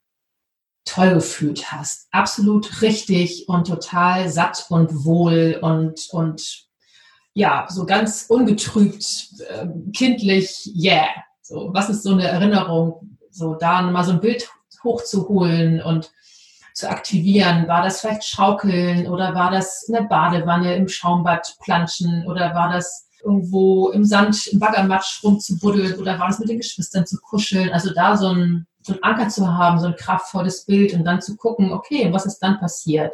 toll 0.85 1.13
gefühlt 1.13 1.71
hast. 1.71 2.07
Absolut 2.11 2.81
richtig 2.81 3.49
und 3.49 3.67
total 3.67 4.29
satt 4.29 4.65
und 4.69 5.05
wohl 5.05 5.59
und, 5.61 6.07
und 6.11 6.67
ja, 7.33 7.67
so 7.69 7.85
ganz 7.85 8.25
ungetrübt, 8.27 9.05
äh, 9.49 9.67
kindlich, 9.93 10.71
yeah. 10.75 11.07
So, 11.41 11.69
was 11.73 11.89
ist 11.89 12.03
so 12.03 12.11
eine 12.11 12.27
Erinnerung, 12.27 13.17
so 13.39 13.55
da 13.55 13.81
mal 13.81 14.03
so 14.03 14.11
ein 14.11 14.19
Bild 14.19 14.49
hochzuholen 14.83 15.81
und 15.81 16.11
zu 16.73 16.89
aktivieren. 16.89 17.67
War 17.67 17.83
das 17.83 18.01
vielleicht 18.01 18.25
Schaukeln 18.25 19.07
oder 19.07 19.33
war 19.33 19.49
das 19.49 19.83
in 19.83 19.93
der 19.93 20.03
Badewanne 20.03 20.75
im 20.75 20.87
Schaumbad 20.87 21.55
planschen 21.63 22.25
oder 22.27 22.53
war 22.53 22.71
das 22.71 23.07
irgendwo 23.23 23.89
im 23.89 24.05
Sand, 24.05 24.47
im 24.47 24.59
Baggermatsch 24.59 25.23
rumzubuddeln 25.23 25.99
oder 25.99 26.19
war 26.19 26.27
das 26.27 26.39
mit 26.39 26.49
den 26.49 26.57
Geschwistern 26.57 27.05
zu 27.05 27.17
kuscheln? 27.17 27.71
Also 27.71 27.93
da 27.93 28.15
so 28.15 28.27
ein, 28.27 28.67
so 28.81 28.93
ein 28.93 29.03
Anker 29.03 29.29
zu 29.29 29.47
haben, 29.47 29.79
so 29.79 29.87
ein 29.87 29.95
kraftvolles 29.95 30.65
Bild 30.65 30.93
und 30.93 31.03
dann 31.03 31.21
zu 31.21 31.35
gucken, 31.35 31.73
okay, 31.73 32.11
was 32.11 32.25
ist 32.25 32.39
dann 32.39 32.59
passiert? 32.59 33.13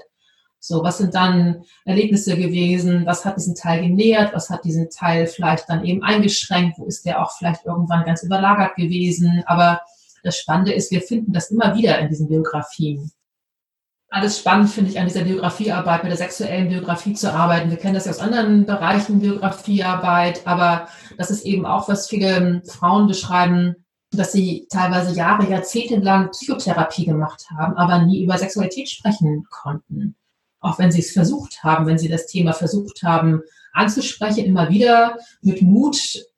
So, 0.60 0.84
was 0.84 0.98
sind 0.98 1.14
dann 1.14 1.64
Erlebnisse 1.86 2.36
gewesen? 2.36 3.06
Was 3.06 3.24
hat 3.24 3.38
diesen 3.38 3.54
Teil 3.54 3.82
genährt? 3.82 4.34
Was 4.34 4.50
hat 4.50 4.64
diesen 4.64 4.90
Teil 4.90 5.28
vielleicht 5.28 5.70
dann 5.70 5.86
eben 5.86 6.02
eingeschränkt? 6.02 6.80
Wo 6.80 6.86
ist 6.86 7.06
der 7.06 7.22
auch 7.22 7.32
vielleicht 7.38 7.66
irgendwann 7.66 8.04
ganz 8.04 8.24
überlagert 8.24 8.76
gewesen? 8.76 9.44
Aber 9.46 9.82
das 10.26 10.40
Spannende 10.40 10.74
ist, 10.74 10.92
wir 10.92 11.02
finden 11.02 11.32
das 11.32 11.52
immer 11.52 11.76
wieder 11.76 12.00
in 12.00 12.10
diesen 12.10 12.28
Biografien. 12.28 13.12
Alles 14.10 14.40
spannend 14.40 14.70
finde 14.70 14.92
ich 14.92 15.00
an 15.00 15.08
dieser 15.08 15.24
Biografiearbeit, 15.24 16.04
mit 16.04 16.12
der 16.12 16.18
sexuellen 16.18 16.70
Biografie 16.70 17.14
zu 17.14 17.32
arbeiten. 17.32 17.70
Wir 17.70 17.78
kennen 17.78 17.94
das 17.94 18.06
ja 18.06 18.12
aus 18.12 18.20
anderen 18.20 18.66
Bereichen 18.66 19.20
Biografiearbeit, 19.20 20.46
aber 20.48 20.88
das 21.18 21.30
ist 21.30 21.46
eben 21.46 21.66
auch, 21.66 21.88
was 21.90 22.08
viele 22.08 22.64
Frauen 22.66 23.08
beschreiben, 23.08 23.76
dass 24.12 24.32
sie 24.32 24.68
teilweise 24.72 25.16
Jahre, 25.16 25.48
Jahrzehnte 25.50 25.98
lang 25.98 26.32
Psychotherapie 26.32 27.06
gemacht 27.06 27.46
haben, 27.56 27.76
aber 27.76 28.04
nie 28.04 28.24
über 28.24 28.38
Sexualität 28.38 28.90
sprechen 28.90 29.46
konnten. 29.50 30.16
Auch 30.66 30.80
wenn 30.80 30.92
sie 30.92 31.02
es 31.02 31.12
versucht 31.12 31.64
haben, 31.64 31.86
wenn 31.86 32.00
sie 32.00 32.10
das 32.10 32.26
Thema 32.26 32.54
versucht 32.54 33.04
haben, 33.04 33.44
anzusprechen, 33.72 34.46
immer 34.46 34.70
wieder 34.70 35.20
mit 35.42 35.62
Mut 35.62 35.98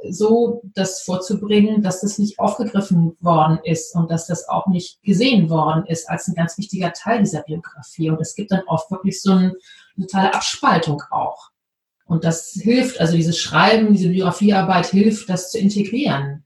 so 0.10 0.62
das 0.74 1.02
vorzubringen, 1.02 1.82
dass 1.82 2.02
das 2.02 2.18
nicht 2.18 2.38
aufgegriffen 2.38 3.16
worden 3.22 3.60
ist 3.64 3.96
und 3.96 4.12
dass 4.12 4.28
das 4.28 4.50
auch 4.50 4.68
nicht 4.68 5.02
gesehen 5.02 5.50
worden 5.50 5.86
ist 5.86 6.10
als 6.10 6.28
ein 6.28 6.36
ganz 6.36 6.58
wichtiger 6.58 6.92
Teil 6.92 7.20
dieser 7.20 7.44
Biografie. 7.44 8.10
Und 8.10 8.20
es 8.20 8.36
gibt 8.36 8.52
dann 8.52 8.64
oft 8.68 8.92
wirklich 8.92 9.22
so 9.22 9.32
eine, 9.32 9.56
totale 9.96 10.34
Abspaltung 10.34 11.02
auch. 11.10 11.52
Und 12.06 12.26
das 12.26 12.50
hilft, 12.52 13.00
also 13.00 13.16
dieses 13.16 13.38
Schreiben, 13.38 13.94
diese 13.94 14.10
Biografiearbeit 14.10 14.88
hilft, 14.88 15.30
das 15.30 15.52
zu 15.52 15.58
integrieren. 15.58 16.44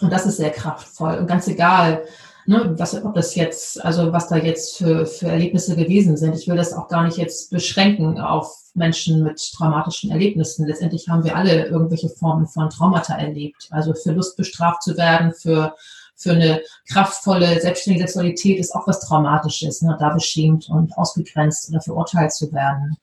Und 0.00 0.12
das 0.12 0.26
ist 0.26 0.36
sehr 0.36 0.50
kraftvoll. 0.50 1.18
Und 1.18 1.26
ganz 1.26 1.48
egal, 1.48 2.04
ne, 2.48 2.74
was, 2.78 2.94
ob 3.04 3.14
das 3.14 3.34
jetzt, 3.34 3.84
also 3.84 4.12
was 4.12 4.28
da 4.28 4.36
jetzt 4.36 4.78
für, 4.78 5.06
für 5.06 5.28
Erlebnisse 5.28 5.76
gewesen 5.76 6.16
sind. 6.16 6.34
Ich 6.34 6.48
will 6.48 6.56
das 6.56 6.72
auch 6.72 6.88
gar 6.88 7.04
nicht 7.04 7.18
jetzt 7.18 7.50
beschränken 7.50 8.18
auf 8.18 8.50
Menschen 8.74 9.22
mit 9.22 9.38
traumatischen 9.52 10.10
Erlebnissen. 10.10 10.66
Letztendlich 10.66 11.08
haben 11.08 11.24
wir 11.24 11.36
alle 11.36 11.66
irgendwelche 11.66 12.08
Formen 12.08 12.46
von 12.46 12.70
Traumata 12.70 13.14
erlebt. 13.16 13.68
Also 13.70 13.92
für 13.92 14.12
Lust 14.12 14.36
bestraft 14.36 14.82
zu 14.82 14.96
werden, 14.96 15.34
für, 15.34 15.76
für 16.16 16.32
eine 16.32 16.62
kraftvolle, 16.90 17.60
selbstständige 17.60 18.06
Sexualität 18.06 18.58
ist 18.58 18.74
auch 18.74 18.86
was 18.86 19.00
Traumatisches, 19.00 19.82
ne, 19.82 19.96
da 20.00 20.14
beschämt 20.14 20.70
und 20.70 20.96
ausgegrenzt 20.96 21.68
oder 21.68 21.82
verurteilt 21.82 22.32
zu 22.32 22.50
werden. 22.52 22.96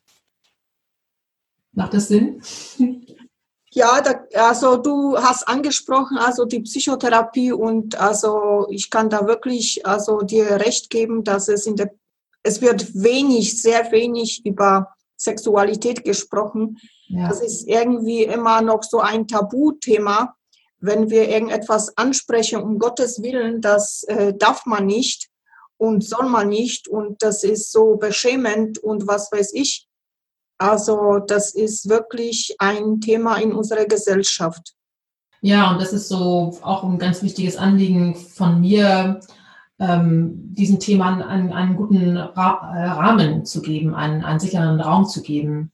Macht 1.73 1.93
das 1.93 2.07
Sinn? 2.07 2.41
Ja, 3.75 3.99
da, 3.99 4.23
also 4.41 4.77
du 4.77 5.17
hast 5.17 5.49
angesprochen, 5.49 6.17
also 6.17 6.45
die 6.45 6.61
Psychotherapie 6.61 7.51
und 7.51 7.99
also 7.99 8.67
ich 8.69 8.89
kann 8.89 9.09
da 9.09 9.27
wirklich 9.27 9.85
also 9.85 10.19
dir 10.21 10.45
recht 10.61 10.89
geben, 10.89 11.25
dass 11.25 11.49
es 11.49 11.67
in 11.67 11.75
der 11.75 11.91
es 12.41 12.61
wird 12.61 12.93
wenig, 12.93 13.61
sehr 13.61 13.91
wenig 13.91 14.45
über 14.45 14.95
Sexualität 15.17 16.03
gesprochen. 16.03 16.77
Ja. 17.07 17.27
Das 17.27 17.41
ist 17.41 17.67
irgendwie 17.67 18.23
immer 18.23 18.61
noch 18.61 18.83
so 18.83 18.99
ein 18.99 19.27
Tabuthema. 19.27 20.35
Wenn 20.79 21.09
wir 21.09 21.27
irgendetwas 21.27 21.97
ansprechen, 21.97 22.61
um 22.61 22.77
Gottes 22.79 23.21
Willen, 23.23 23.61
das 23.61 24.03
äh, 24.03 24.33
darf 24.35 24.65
man 24.65 24.85
nicht 24.85 25.29
und 25.77 26.03
soll 26.03 26.29
man 26.29 26.49
nicht 26.49 26.87
und 26.87 27.21
das 27.23 27.43
ist 27.43 27.71
so 27.71 27.97
beschämend 27.97 28.77
und 28.77 29.07
was 29.07 29.31
weiß 29.31 29.53
ich. 29.53 29.84
Also 30.57 31.19
das 31.19 31.53
ist 31.53 31.89
wirklich 31.89 32.55
ein 32.59 33.01
Thema 33.01 33.37
in 33.37 33.53
unserer 33.53 33.85
Gesellschaft. 33.85 34.73
Ja, 35.41 35.71
und 35.71 35.81
das 35.81 35.93
ist 35.93 36.07
so 36.07 36.57
auch 36.61 36.83
ein 36.83 36.97
ganz 36.97 37.21
wichtiges 37.21 37.57
Anliegen 37.57 38.15
von 38.15 38.61
mir, 38.61 39.19
ähm, 39.79 40.53
diesen 40.53 40.79
Themen 40.79 41.21
einen, 41.21 41.51
einen 41.51 41.75
guten 41.75 42.17
Ra 42.17 42.73
äh, 42.73 42.85
Rahmen 42.87 43.45
zu 43.45 43.61
geben, 43.61 43.93
einen, 43.93 44.23
einen 44.23 44.39
sicheren 44.39 44.79
Raum 44.79 45.05
zu 45.05 45.21
geben. 45.21 45.71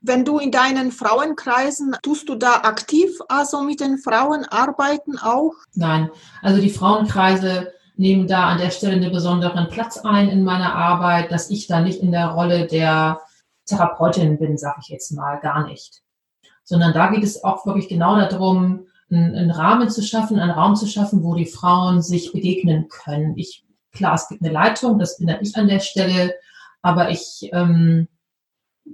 Wenn 0.00 0.24
du 0.24 0.38
in 0.38 0.50
deinen 0.50 0.90
Frauenkreisen, 0.90 1.96
tust 2.02 2.28
du 2.28 2.34
da 2.34 2.62
aktiv 2.62 3.10
also 3.28 3.62
mit 3.62 3.78
den 3.78 3.98
Frauen 3.98 4.44
arbeiten 4.46 5.16
auch? 5.18 5.52
Nein, 5.74 6.10
also 6.40 6.60
die 6.60 6.70
Frauenkreise 6.70 7.72
nehmen 8.02 8.26
da 8.26 8.48
an 8.48 8.58
der 8.58 8.70
Stelle 8.70 8.94
einen 8.94 9.12
besonderen 9.12 9.68
Platz 9.68 9.96
ein 9.98 10.28
in 10.28 10.42
meiner 10.42 10.74
Arbeit, 10.74 11.30
dass 11.30 11.50
ich 11.50 11.68
da 11.68 11.80
nicht 11.80 12.00
in 12.00 12.10
der 12.10 12.30
Rolle 12.30 12.66
der 12.66 13.20
Therapeutin 13.66 14.38
bin, 14.38 14.58
sage 14.58 14.80
ich 14.82 14.88
jetzt 14.88 15.12
mal, 15.12 15.38
gar 15.38 15.68
nicht. 15.68 16.02
Sondern 16.64 16.92
da 16.92 17.06
geht 17.10 17.22
es 17.22 17.44
auch 17.44 17.64
wirklich 17.64 17.88
genau 17.88 18.16
darum, 18.16 18.86
einen, 19.08 19.52
Rahmen 19.52 19.88
zu 19.88 20.02
schaffen, 20.02 20.40
einen 20.40 20.50
Raum 20.50 20.74
zu 20.74 20.86
schaffen, 20.86 21.22
wo 21.22 21.36
die 21.36 21.46
Frauen 21.46 22.02
sich 22.02 22.32
begegnen 22.32 22.88
können. 22.88 23.38
Ich, 23.38 23.64
klar, 23.92 24.14
es 24.14 24.28
gibt 24.28 24.42
eine 24.42 24.52
Leitung, 24.52 24.98
das 24.98 25.18
bin 25.18 25.28
ich 25.40 25.54
an 25.54 25.68
der 25.68 25.80
Stelle, 25.80 26.34
aber 26.82 27.10
ich, 27.10 27.50
ähm, 27.52 28.08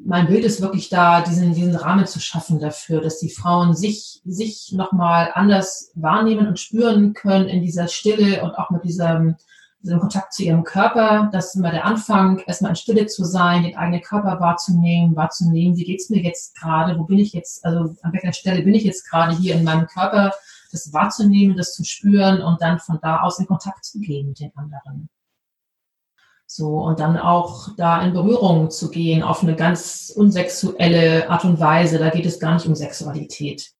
mein 0.05 0.27
Bild 0.27 0.45
ist 0.45 0.61
wirklich 0.61 0.89
da, 0.89 1.21
diesen, 1.23 1.55
diesen 1.55 1.77
Rahmen 1.77 2.07
zu 2.07 2.21
schaffen 2.21 2.59
dafür, 2.59 3.01
dass 3.01 3.19
die 3.19 3.31
Frauen 3.31 3.75
sich, 3.75 4.21
sich 4.25 4.73
nochmal 4.73 5.31
anders 5.35 5.93
wahrnehmen 5.95 6.47
und 6.47 6.59
spüren 6.59 7.15
können 7.15 7.49
in 7.49 7.63
dieser 7.63 7.89
Stille 7.89 8.43
und 8.43 8.57
auch 8.57 8.71
mit 8.71 8.85
diesem, 8.85 9.37
diesem 9.83 10.01
Kontakt 10.01 10.33
zu 10.33 10.43
ihrem 10.43 10.65
Körper. 10.65 11.29
Das 11.33 11.49
ist 11.49 11.57
immer 11.57 11.71
der 11.71 11.85
Anfang, 11.85 12.39
erstmal 12.47 12.71
in 12.71 12.77
Stille 12.77 13.07
zu 13.07 13.25
sein, 13.25 13.63
den 13.63 13.77
eigenen 13.77 14.03
Körper 14.03 14.41
wahrzunehmen, 14.41 15.17
wahrzunehmen, 15.17 15.77
wie 15.77 15.85
geht's 15.85 16.11
mir 16.11 16.23
jetzt 16.23 16.57
gerade, 16.57 16.99
wo 16.99 17.05
bin 17.05 17.19
ich 17.19 17.33
jetzt, 17.33 17.65
also 17.65 17.95
an 18.03 18.13
welcher 18.13 18.33
Stelle 18.33 18.63
bin 18.63 18.75
ich 18.75 18.85
jetzt 18.85 19.09
gerade 19.09 19.37
hier 19.37 19.55
in 19.55 19.65
meinem 19.65 19.87
Körper, 19.87 20.33
das 20.71 20.93
wahrzunehmen, 20.93 21.57
das 21.57 21.75
zu 21.75 21.85
spüren 21.85 22.43
und 22.43 22.61
dann 22.61 22.79
von 22.79 22.99
da 23.01 23.21
aus 23.21 23.39
in 23.39 23.47
Kontakt 23.47 23.85
zu 23.85 24.01
gehen 24.01 24.29
mit 24.29 24.41
den 24.41 24.53
anderen. 24.55 25.09
So, 26.51 26.79
und 26.79 26.99
dann 26.99 27.19
auch 27.19 27.69
da 27.77 28.03
in 28.03 28.15
Berührung 28.15 28.71
zu 28.71 28.91
gehen 28.91 29.23
auf 29.23 29.43
eine 29.43 29.55
ganz 29.55 30.11
unsexuelle 30.17 31.29
Art 31.29 31.45
und 31.45 31.61
Weise. 31.61 31.99
Da 31.99 32.09
geht 32.09 32.25
es 32.25 32.41
gar 32.41 32.55
nicht 32.55 32.67
um 32.67 32.75
Sexualität. 32.75 33.71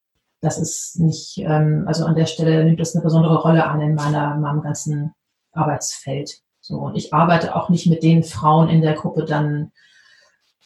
Das 0.43 0.59
ist 0.59 1.01
nicht, 1.01 1.39
ähm, 1.39 1.85
also 1.87 2.05
an 2.05 2.15
der 2.15 2.27
Stelle 2.27 2.63
nimmt 2.63 2.79
das 2.79 2.95
eine 2.95 3.03
besondere 3.03 3.41
Rolle 3.41 3.65
an 3.65 3.81
in 3.81 3.95
meiner, 3.95 4.35
in 4.35 4.43
meinem 4.43 4.61
ganzen 4.61 5.15
Arbeitsfeld. 5.53 6.43
So, 6.61 6.77
und 6.77 6.95
ich 6.95 7.15
arbeite 7.15 7.57
auch 7.57 7.71
nicht 7.71 7.87
mit 7.87 8.03
den 8.03 8.23
Frauen 8.23 8.69
in 8.69 8.83
der 8.83 8.93
Gruppe 8.93 9.25
dann, 9.25 9.73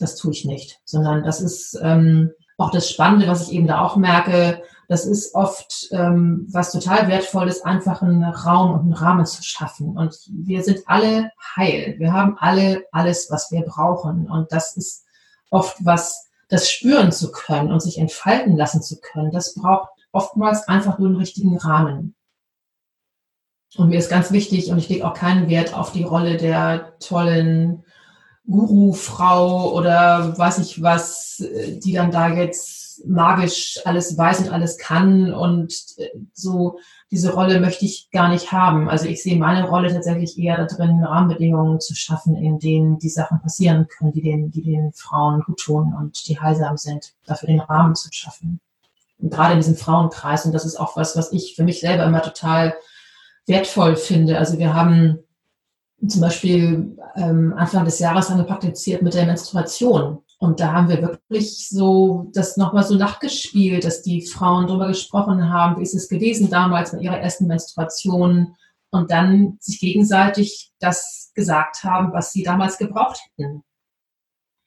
das 0.00 0.16
tue 0.16 0.32
ich 0.32 0.44
nicht, 0.44 0.80
sondern 0.84 1.22
das 1.22 1.40
ist 1.40 1.78
ähm, 1.80 2.32
auch 2.58 2.72
das 2.72 2.90
Spannende, 2.90 3.28
was 3.28 3.48
ich 3.48 3.54
eben 3.54 3.68
da 3.68 3.80
auch 3.80 3.94
merke, 3.94 4.60
das 4.92 5.06
ist 5.06 5.34
oft 5.34 5.88
ähm, 5.92 6.46
was 6.50 6.70
total 6.70 7.08
wertvolles, 7.08 7.62
einfach 7.62 8.02
einen 8.02 8.22
Raum 8.24 8.72
und 8.72 8.80
einen 8.80 8.92
Rahmen 8.92 9.24
zu 9.24 9.42
schaffen. 9.42 9.96
Und 9.96 10.14
wir 10.28 10.62
sind 10.62 10.80
alle 10.84 11.30
heil. 11.56 11.94
Wir 11.98 12.12
haben 12.12 12.36
alle 12.38 12.84
alles, 12.92 13.30
was 13.30 13.50
wir 13.50 13.62
brauchen. 13.62 14.30
Und 14.30 14.52
das 14.52 14.76
ist 14.76 15.06
oft 15.50 15.78
was, 15.80 16.28
das 16.50 16.70
spüren 16.70 17.10
zu 17.10 17.32
können 17.32 17.72
und 17.72 17.80
sich 17.80 17.96
entfalten 17.96 18.54
lassen 18.54 18.82
zu 18.82 19.00
können. 19.00 19.30
Das 19.30 19.54
braucht 19.54 19.88
oftmals 20.12 20.68
einfach 20.68 20.98
nur 20.98 21.08
einen 21.08 21.16
richtigen 21.16 21.56
Rahmen. 21.56 22.14
Und 23.78 23.88
mir 23.88 23.98
ist 23.98 24.10
ganz 24.10 24.30
wichtig, 24.30 24.70
und 24.70 24.76
ich 24.76 24.90
lege 24.90 25.06
auch 25.06 25.14
keinen 25.14 25.48
Wert 25.48 25.72
auf 25.72 25.92
die 25.92 26.04
Rolle 26.04 26.36
der 26.36 26.98
tollen 26.98 27.82
Guru-Frau 28.46 29.72
oder 29.72 30.36
weiß 30.36 30.58
ich 30.58 30.82
was, 30.82 31.42
die 31.82 31.94
dann 31.94 32.10
da 32.10 32.28
jetzt 32.28 32.81
magisch 33.06 33.80
alles 33.84 34.16
weiß 34.16 34.40
und 34.40 34.50
alles 34.50 34.78
kann 34.78 35.32
und 35.32 35.72
äh, 35.98 36.08
so 36.32 36.78
diese 37.10 37.34
Rolle 37.34 37.60
möchte 37.60 37.84
ich 37.84 38.08
gar 38.10 38.28
nicht 38.28 38.52
haben. 38.52 38.88
Also 38.88 39.06
ich 39.06 39.22
sehe 39.22 39.36
meine 39.36 39.68
Rolle 39.68 39.92
tatsächlich 39.92 40.38
eher 40.38 40.56
da 40.56 40.64
drin, 40.64 41.04
Rahmenbedingungen 41.04 41.78
zu 41.78 41.94
schaffen, 41.94 42.36
in 42.36 42.58
denen 42.58 42.98
die 42.98 43.10
Sachen 43.10 43.40
passieren 43.40 43.86
können, 43.86 44.12
die 44.12 44.22
den, 44.22 44.50
die 44.50 44.62
den 44.62 44.92
Frauen 44.94 45.42
gut 45.42 45.60
tun 45.60 45.94
und 45.98 46.26
die 46.26 46.40
heilsam 46.40 46.78
sind, 46.78 47.12
dafür 47.26 47.48
den 47.48 47.60
Rahmen 47.60 47.94
zu 47.94 48.08
schaffen. 48.12 48.60
Und 49.18 49.30
gerade 49.30 49.52
in 49.52 49.58
diesem 49.58 49.76
Frauenkreis, 49.76 50.46
und 50.46 50.52
das 50.52 50.64
ist 50.64 50.80
auch 50.80 50.96
was, 50.96 51.14
was 51.14 51.32
ich 51.32 51.54
für 51.54 51.64
mich 51.64 51.80
selber 51.80 52.04
immer 52.04 52.22
total 52.22 52.74
wertvoll 53.46 53.96
finde. 53.96 54.38
Also 54.38 54.58
wir 54.58 54.72
haben 54.72 55.18
zum 56.08 56.20
Beispiel 56.20 56.96
ähm, 57.16 57.54
Anfang 57.56 57.84
des 57.84 57.98
Jahres 57.98 58.30
haben 58.30 58.38
wir 58.38 58.44
praktiziert 58.44 59.02
mit 59.02 59.14
der 59.14 59.26
Menstruation. 59.26 60.22
Und 60.42 60.58
da 60.58 60.72
haben 60.72 60.88
wir 60.88 61.00
wirklich 61.00 61.68
so 61.68 62.28
das 62.34 62.56
nochmal 62.56 62.82
so 62.82 62.96
nachgespielt, 62.96 63.84
dass 63.84 64.02
die 64.02 64.26
Frauen 64.26 64.66
darüber 64.66 64.88
gesprochen 64.88 65.52
haben, 65.52 65.78
wie 65.78 65.84
ist 65.84 65.94
es 65.94 66.08
gewesen 66.08 66.50
damals 66.50 66.90
bei 66.90 66.98
ihrer 66.98 67.20
ersten 67.20 67.46
Menstruation 67.46 68.56
und 68.90 69.12
dann 69.12 69.58
sich 69.60 69.78
gegenseitig 69.78 70.72
das 70.80 71.30
gesagt 71.36 71.84
haben, 71.84 72.12
was 72.12 72.32
sie 72.32 72.42
damals 72.42 72.76
gebraucht 72.76 73.20
hätten. 73.36 73.62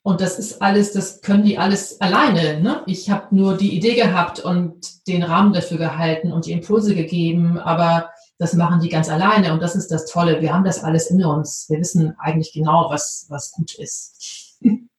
Und 0.02 0.22
das 0.22 0.40
ist 0.40 0.62
alles, 0.62 0.94
das 0.94 1.20
können 1.20 1.44
die 1.44 1.58
alles 1.58 2.00
alleine. 2.00 2.62
Ne? 2.62 2.82
Ich 2.86 3.10
habe 3.10 3.36
nur 3.36 3.58
die 3.58 3.76
Idee 3.76 3.96
gehabt 3.96 4.40
und 4.40 5.06
den 5.08 5.24
Rahmen 5.24 5.52
dafür 5.52 5.78
gehalten 5.78 6.32
und 6.32 6.46
die 6.46 6.54
Impulse 6.54 6.96
gegeben, 6.96 7.60
aber 7.60 8.12
das 8.38 8.54
machen 8.54 8.80
die 8.80 8.88
ganz 8.88 9.10
alleine 9.10 9.52
und 9.52 9.62
das 9.62 9.76
ist 9.76 9.92
das 9.92 10.06
Tolle. 10.06 10.40
Wir 10.40 10.54
haben 10.54 10.64
das 10.64 10.82
alles 10.86 11.12
in 11.12 11.26
uns. 11.26 11.66
Wir 11.68 11.80
wissen 11.80 12.16
eigentlich 12.18 12.54
genau, 12.54 12.90
was, 12.90 13.26
was 13.28 13.52
gut 13.52 13.74
ist. 13.76 14.58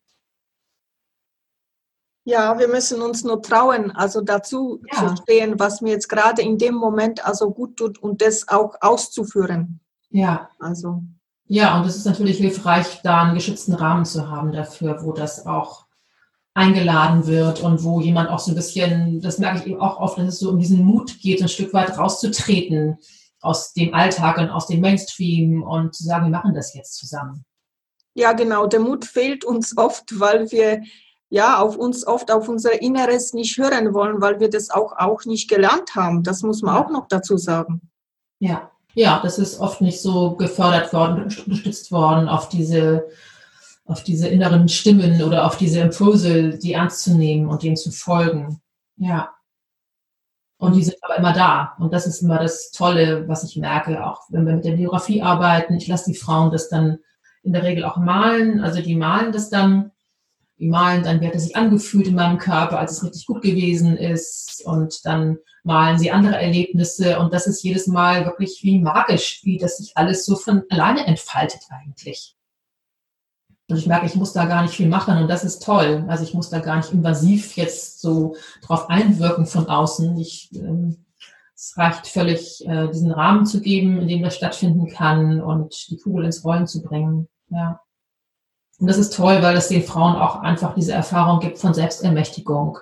Ja, 2.28 2.58
wir 2.58 2.66
müssen 2.66 3.02
uns 3.02 3.22
nur 3.22 3.40
trauen, 3.40 3.92
also 3.92 4.20
dazu 4.20 4.82
ja. 4.92 4.98
zu 4.98 5.22
stehen, 5.22 5.60
was 5.60 5.80
mir 5.80 5.90
jetzt 5.90 6.08
gerade 6.08 6.42
in 6.42 6.58
dem 6.58 6.74
Moment 6.74 7.24
also 7.24 7.52
gut 7.52 7.76
tut 7.76 8.02
und 8.02 8.20
das 8.20 8.48
auch 8.48 8.74
auszuführen. 8.80 9.78
Ja. 10.10 10.50
Also. 10.58 11.04
Ja, 11.46 11.78
und 11.78 11.86
es 11.86 11.94
ist 11.94 12.04
natürlich 12.04 12.38
hilfreich, 12.38 13.00
da 13.04 13.22
einen 13.22 13.36
geschützten 13.36 13.74
Rahmen 13.74 14.04
zu 14.04 14.28
haben 14.28 14.50
dafür, 14.50 15.04
wo 15.04 15.12
das 15.12 15.46
auch 15.46 15.86
eingeladen 16.52 17.28
wird 17.28 17.60
und 17.60 17.84
wo 17.84 18.00
jemand 18.00 18.28
auch 18.28 18.40
so 18.40 18.50
ein 18.50 18.56
bisschen, 18.56 19.20
das 19.20 19.38
merke 19.38 19.60
ich 19.60 19.66
eben 19.66 19.80
auch 19.80 20.00
oft, 20.00 20.18
dass 20.18 20.26
es 20.26 20.40
so 20.40 20.50
um 20.50 20.58
diesen 20.58 20.84
Mut 20.84 21.20
geht, 21.20 21.40
ein 21.40 21.48
Stück 21.48 21.72
weit 21.74 21.96
rauszutreten 21.96 22.98
aus 23.40 23.72
dem 23.72 23.94
Alltag 23.94 24.38
und 24.38 24.50
aus 24.50 24.66
dem 24.66 24.80
Mainstream 24.80 25.62
und 25.62 25.94
zu 25.94 26.02
sagen, 26.02 26.24
wir 26.24 26.30
machen 26.30 26.54
das 26.54 26.74
jetzt 26.74 26.96
zusammen. 26.96 27.44
Ja, 28.14 28.32
genau. 28.32 28.66
Der 28.66 28.80
Mut 28.80 29.04
fehlt 29.04 29.44
uns 29.44 29.78
oft, 29.78 30.18
weil 30.18 30.50
wir 30.50 30.82
ja, 31.28 31.58
auf 31.58 31.76
uns 31.76 32.06
oft 32.06 32.30
auf 32.30 32.48
unser 32.48 32.80
Inneres 32.80 33.32
nicht 33.32 33.58
hören 33.58 33.94
wollen, 33.94 34.20
weil 34.20 34.38
wir 34.40 34.48
das 34.48 34.70
auch, 34.70 34.92
auch 34.96 35.24
nicht 35.24 35.48
gelernt 35.48 35.94
haben. 35.94 36.22
Das 36.22 36.42
muss 36.42 36.62
man 36.62 36.76
auch 36.76 36.90
noch 36.90 37.08
dazu 37.08 37.36
sagen. 37.36 37.80
Ja, 38.38 38.70
ja, 38.94 39.20
das 39.22 39.38
ist 39.38 39.60
oft 39.60 39.80
nicht 39.80 40.00
so 40.00 40.36
gefördert 40.36 40.92
worden, 40.92 41.24
unterstützt 41.24 41.90
worden, 41.92 42.28
auf 42.28 42.48
diese, 42.48 43.06
auf 43.84 44.02
diese 44.04 44.28
inneren 44.28 44.68
Stimmen 44.68 45.22
oder 45.22 45.46
auf 45.46 45.56
diese 45.56 45.80
Impulse, 45.80 46.58
die 46.58 46.72
ernst 46.72 47.02
zu 47.02 47.14
nehmen 47.14 47.48
und 47.48 47.62
denen 47.62 47.76
zu 47.76 47.90
folgen. 47.90 48.60
Ja. 48.96 49.32
Und 50.58 50.74
die 50.74 50.82
sind 50.82 50.96
aber 51.02 51.16
immer 51.16 51.34
da. 51.34 51.74
Und 51.78 51.92
das 51.92 52.06
ist 52.06 52.22
immer 52.22 52.38
das 52.38 52.70
Tolle, 52.70 53.28
was 53.28 53.44
ich 53.44 53.56
merke, 53.56 54.02
auch 54.06 54.22
wenn 54.30 54.46
wir 54.46 54.54
mit 54.54 54.64
der 54.64 54.76
Biografie 54.76 55.20
arbeiten. 55.20 55.74
Ich 55.74 55.86
lasse 55.86 56.10
die 56.10 56.16
Frauen 56.16 56.50
das 56.50 56.70
dann 56.70 56.98
in 57.42 57.52
der 57.52 57.62
Regel 57.62 57.84
auch 57.84 57.98
malen. 57.98 58.60
Also 58.60 58.80
die 58.80 58.96
malen 58.96 59.32
das 59.32 59.50
dann 59.50 59.92
die 60.58 60.68
malen 60.68 61.02
dann, 61.02 61.20
wie 61.20 61.26
hat 61.26 61.34
es 61.34 61.44
sich 61.44 61.56
angefühlt 61.56 62.06
in 62.06 62.14
meinem 62.14 62.38
Körper, 62.38 62.78
als 62.78 62.92
es 62.92 63.04
richtig 63.04 63.26
gut 63.26 63.42
gewesen 63.42 63.96
ist. 63.96 64.62
Und 64.64 65.04
dann 65.04 65.38
malen 65.64 65.98
sie 65.98 66.10
andere 66.10 66.36
Erlebnisse. 66.36 67.18
Und 67.18 67.34
das 67.34 67.46
ist 67.46 67.62
jedes 67.62 67.86
Mal 67.86 68.24
wirklich 68.24 68.60
wie 68.62 68.78
magisch, 68.78 69.40
wie 69.44 69.58
das 69.58 69.78
sich 69.78 69.96
alles 69.96 70.24
so 70.24 70.36
von 70.36 70.62
alleine 70.70 71.06
entfaltet 71.06 71.60
eigentlich. 71.68 72.36
Und 73.68 73.78
ich 73.78 73.86
merke, 73.86 74.06
ich 74.06 74.14
muss 74.14 74.32
da 74.32 74.44
gar 74.46 74.62
nicht 74.62 74.74
viel 74.74 74.88
machen 74.88 75.18
und 75.18 75.28
das 75.28 75.42
ist 75.42 75.62
toll. 75.62 76.04
Also 76.08 76.22
ich 76.22 76.34
muss 76.34 76.50
da 76.50 76.60
gar 76.60 76.76
nicht 76.76 76.92
invasiv 76.92 77.56
jetzt 77.56 78.00
so 78.00 78.36
drauf 78.62 78.88
einwirken 78.88 79.44
von 79.44 79.68
außen. 79.68 80.16
Ich, 80.18 80.54
ähm, 80.54 81.04
es 81.54 81.76
reicht 81.76 82.06
völlig, 82.06 82.64
äh, 82.66 82.88
diesen 82.88 83.10
Rahmen 83.10 83.44
zu 83.44 83.60
geben, 83.60 84.00
in 84.00 84.08
dem 84.08 84.22
das 84.22 84.36
stattfinden 84.36 84.88
kann 84.88 85.40
und 85.40 85.90
die 85.90 85.96
Kugel 85.96 86.26
ins 86.26 86.44
Rollen 86.44 86.68
zu 86.68 86.82
bringen. 86.82 87.28
Ja. 87.48 87.80
Und 88.78 88.88
das 88.88 88.98
ist 88.98 89.14
toll, 89.14 89.42
weil 89.42 89.56
es 89.56 89.68
den 89.68 89.82
Frauen 89.82 90.16
auch 90.16 90.36
einfach 90.36 90.74
diese 90.74 90.92
Erfahrung 90.92 91.40
gibt 91.40 91.58
von 91.58 91.72
Selbstermächtigung. 91.72 92.78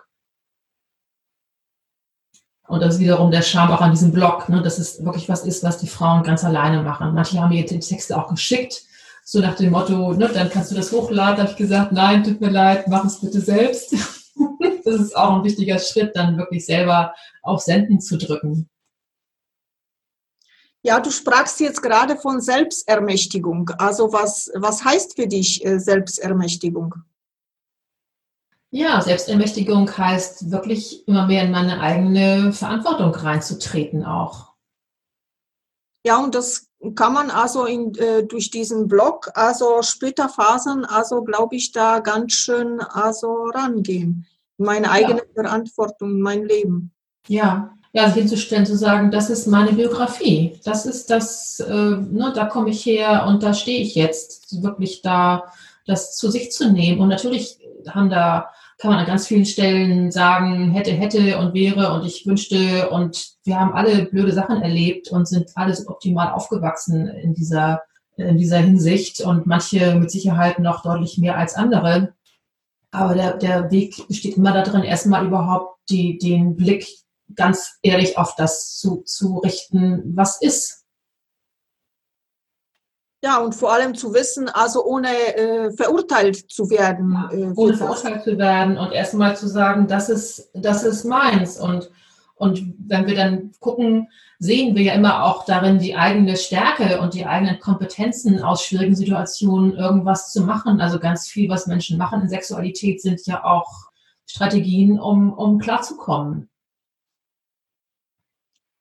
Und 2.67 2.81
das 2.81 2.95
ist 2.95 3.01
wiederum 3.01 3.31
der 3.31 3.43
Charme 3.43 3.73
auch 3.73 3.81
an 3.81 3.93
diesem 3.93 4.11
Blog, 4.11 4.49
ne, 4.49 4.63
dass 4.63 4.79
es 4.79 5.05
wirklich 5.05 5.29
was 5.29 5.45
ist, 5.45 5.63
was 5.63 5.79
die 5.79 5.87
Frauen 5.87 6.23
ganz 6.23 6.45
alleine 6.45 6.83
machen. 6.83 7.15
Manche 7.15 7.41
haben 7.41 7.51
mir 7.51 7.65
die 7.65 7.79
Texte 7.79 8.17
auch 8.17 8.29
geschickt, 8.29 8.83
so 9.23 9.41
nach 9.41 9.55
dem 9.55 9.71
Motto, 9.71 10.15
ne, 10.15 10.29
dann 10.33 10.51
kannst 10.51 10.71
du 10.71 10.75
das 10.75 10.91
hochladen. 10.91 11.37
Da 11.37 11.43
habe 11.43 11.53
ich 11.53 11.57
gesagt, 11.57 11.93
nein, 11.93 12.25
tut 12.25 12.41
mir 12.41 12.51
leid, 12.51 12.89
mach 12.89 13.05
es 13.05 13.21
bitte 13.21 13.41
selbst. 13.41 13.93
das 14.85 14.95
ist 14.95 15.17
auch 15.17 15.37
ein 15.37 15.45
wichtiger 15.45 15.79
Schritt, 15.79 16.17
dann 16.17 16.39
wirklich 16.39 16.65
selber 16.65 17.15
auf 17.43 17.61
Senden 17.61 18.01
zu 18.01 18.17
drücken. 18.17 18.69
Ja, 20.87 21.01
du 21.01 21.11
sprachst 21.11 21.61
jetzt 21.61 21.83
gerade 21.83 22.17
von 22.17 22.43
Selbstermächtigung. 22.43 23.71
Also 23.79 24.13
was, 24.13 24.51
was 24.55 24.85
heißt 24.85 25.17
für 25.17 25.27
dich 25.27 25.65
äh, 25.65 25.79
Selbstermächtigung? 25.81 26.95
Ja, 28.71 29.01
Selbstermächtigung 29.01 29.91
heißt 29.97 30.51
wirklich 30.51 31.09
immer 31.09 31.27
mehr 31.27 31.45
in 31.45 31.53
meine 31.53 31.81
eigene 31.81 32.53
Verantwortung 32.53 33.15
reinzutreten 33.15 34.05
auch. 34.05 34.53
Ja, 36.05 36.19
und 36.19 36.35
das 36.35 36.69
kann 36.97 37.15
man 37.15 37.31
also 37.31 37.65
in, 37.65 37.95
äh, 37.95 38.25
durch 38.25 38.51
diesen 38.51 38.87
Blog, 38.87 39.31
also 39.33 39.81
Splitterphasen, 39.81 40.85
also 40.85 41.23
glaube 41.23 41.57
ich, 41.57 41.73
da 41.73 42.01
ganz 42.01 42.35
schön 42.35 42.81
also 42.81 43.45
rangehen. 43.45 44.27
Meine 44.59 44.91
eigene 44.91 45.21
ja. 45.21 45.33
Verantwortung, 45.33 46.21
mein 46.21 46.45
Leben. 46.45 46.93
Ja, 47.27 47.75
ja, 47.95 48.07
sich 48.09 48.17
hinzustellen, 48.17 48.67
zu 48.67 48.77
sagen, 48.77 49.13
das 49.13 49.31
ist 49.31 49.47
meine 49.47 49.73
Biografie, 49.73 50.59
das 50.65 50.85
ist 50.85 51.11
das, 51.11 51.61
äh, 51.61 51.73
ne, 51.73 52.33
da 52.35 52.45
komme 52.47 52.71
ich 52.71 52.85
her 52.85 53.25
und 53.29 53.45
da 53.45 53.55
stehe 53.55 53.81
ich 53.81 53.95
jetzt, 53.95 54.63
wirklich 54.63 55.01
da 55.01 55.45
das 55.87 56.17
zu 56.17 56.29
sich 56.29 56.51
zu 56.51 56.73
nehmen. 56.73 57.01
Und 57.01 57.09
natürlich 57.09 57.59
haben 57.89 58.11
da 58.11 58.51
kann 58.79 58.91
man 58.91 58.99
an 58.99 59.07
ganz 59.07 59.29
vielen 59.29 59.45
Stellen 59.45 60.11
sagen, 60.11 60.73
hätte, 60.73 60.91
hätte 60.91 61.39
und 61.39 61.55
wäre 61.55 61.93
und 61.93 62.05
ich 62.05 62.27
wünschte 62.27 62.91
und 62.91 63.35
wir 63.45 63.61
haben 63.61 63.73
alle 63.73 64.07
blöde 64.07 64.33
Sachen 64.33 64.61
erlebt 64.61 65.09
und 65.13 65.29
sind 65.29 65.53
alle 65.55 65.73
so 65.75 65.89
optimal 65.89 66.33
aufgewachsen 66.33 67.07
in 67.07 67.33
dieser, 67.33 67.83
in 68.17 68.37
dieser 68.37 68.59
Hinsicht 68.59 69.21
und 69.21 69.47
manche 69.47 69.95
mit 69.95 70.11
Sicherheit 70.11 70.59
noch 70.59 70.83
deutlich 70.83 71.19
mehr 71.19 71.39
als 71.39 71.55
andere. 71.55 72.13
Aber 72.91 73.15
der, 73.15 73.37
der 73.37 73.71
Weg 73.71 74.09
besteht 74.09 74.37
immer 74.37 74.53
darin, 74.53 74.83
erstmal 74.83 75.25
überhaupt 75.25 75.79
die, 75.89 76.19
den 76.19 76.57
Blick 76.57 77.04
ganz 77.35 77.79
ehrlich 77.83 78.19
auf 78.19 78.35
das 78.37 78.77
zu, 78.77 79.03
zu 79.03 79.39
richten, 79.39 80.17
was 80.17 80.41
ist 80.41 80.85
ja, 83.25 83.39
und 83.39 83.55
vor 83.55 83.73
allem 83.73 83.95
zu 83.95 84.13
wissen, 84.13 84.51
also 84.51 84.85
ohne 84.85 85.09
äh, 85.09 85.73
verurteilt 85.73 86.37
zu 86.51 86.69
werden. 86.69 87.17
Äh, 87.33 87.55
ohne 87.57 87.73
verurteilt 87.75 88.23
zu 88.23 88.37
werden 88.37 88.77
und 88.77 88.93
erstmal 88.93 89.35
zu 89.35 89.49
sagen, 89.49 89.89
das 89.89 90.11
ist, 90.11 90.51
das 90.53 90.85
ist 90.85 91.05
meins. 91.05 91.59
Und, 91.59 91.91
und 92.35 92.63
wenn 92.87 93.07
wir 93.07 93.15
dann 93.15 93.53
gucken, 93.61 94.09
sehen 94.39 94.77
wir 94.77 94.83
ja 94.83 94.93
immer 94.93 95.25
auch 95.25 95.47
darin 95.47 95.79
die 95.79 95.97
eigene 95.97 96.37
Stärke 96.37 97.01
und 97.01 97.15
die 97.15 97.25
eigenen 97.25 97.61
Kompetenzen 97.61 98.43
aus 98.43 98.63
schwierigen 98.63 98.95
Situationen 98.95 99.75
irgendwas 99.75 100.31
zu 100.31 100.43
machen. 100.43 100.83
Also 100.83 100.99
ganz 100.99 101.27
viel, 101.27 101.49
was 101.49 101.67
Menschen 101.67 101.97
machen 101.97 102.21
in 102.21 102.29
Sexualität, 102.29 103.01
sind 103.01 103.25
ja 103.27 103.43
auch 103.43 103.89
Strategien, 104.27 105.01
um, 105.01 105.33
um 105.33 105.59
klarzukommen. 105.59 106.51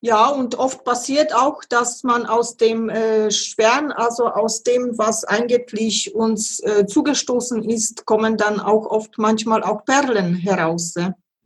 Ja, 0.05 0.27
und 0.27 0.55
oft 0.55 0.83
passiert 0.83 1.33
auch, 1.33 1.63
dass 1.63 2.03
man 2.03 2.25
aus 2.25 2.57
dem 2.57 2.89
äh, 2.89 3.31
Schweren, 3.31 3.93
also 3.93 4.27
aus 4.27 4.61
dem, 4.61 4.97
was 4.97 5.23
eigentlich 5.23 6.13
uns 6.13 6.59
äh, 6.59 6.85
zugestoßen 6.85 7.63
ist, 7.63 8.05
kommen 8.05 8.35
dann 8.35 8.59
auch 8.59 8.85
oft 8.87 9.17
manchmal 9.17 9.63
auch 9.63 9.85
Perlen 9.85 10.35
heraus. 10.35 10.95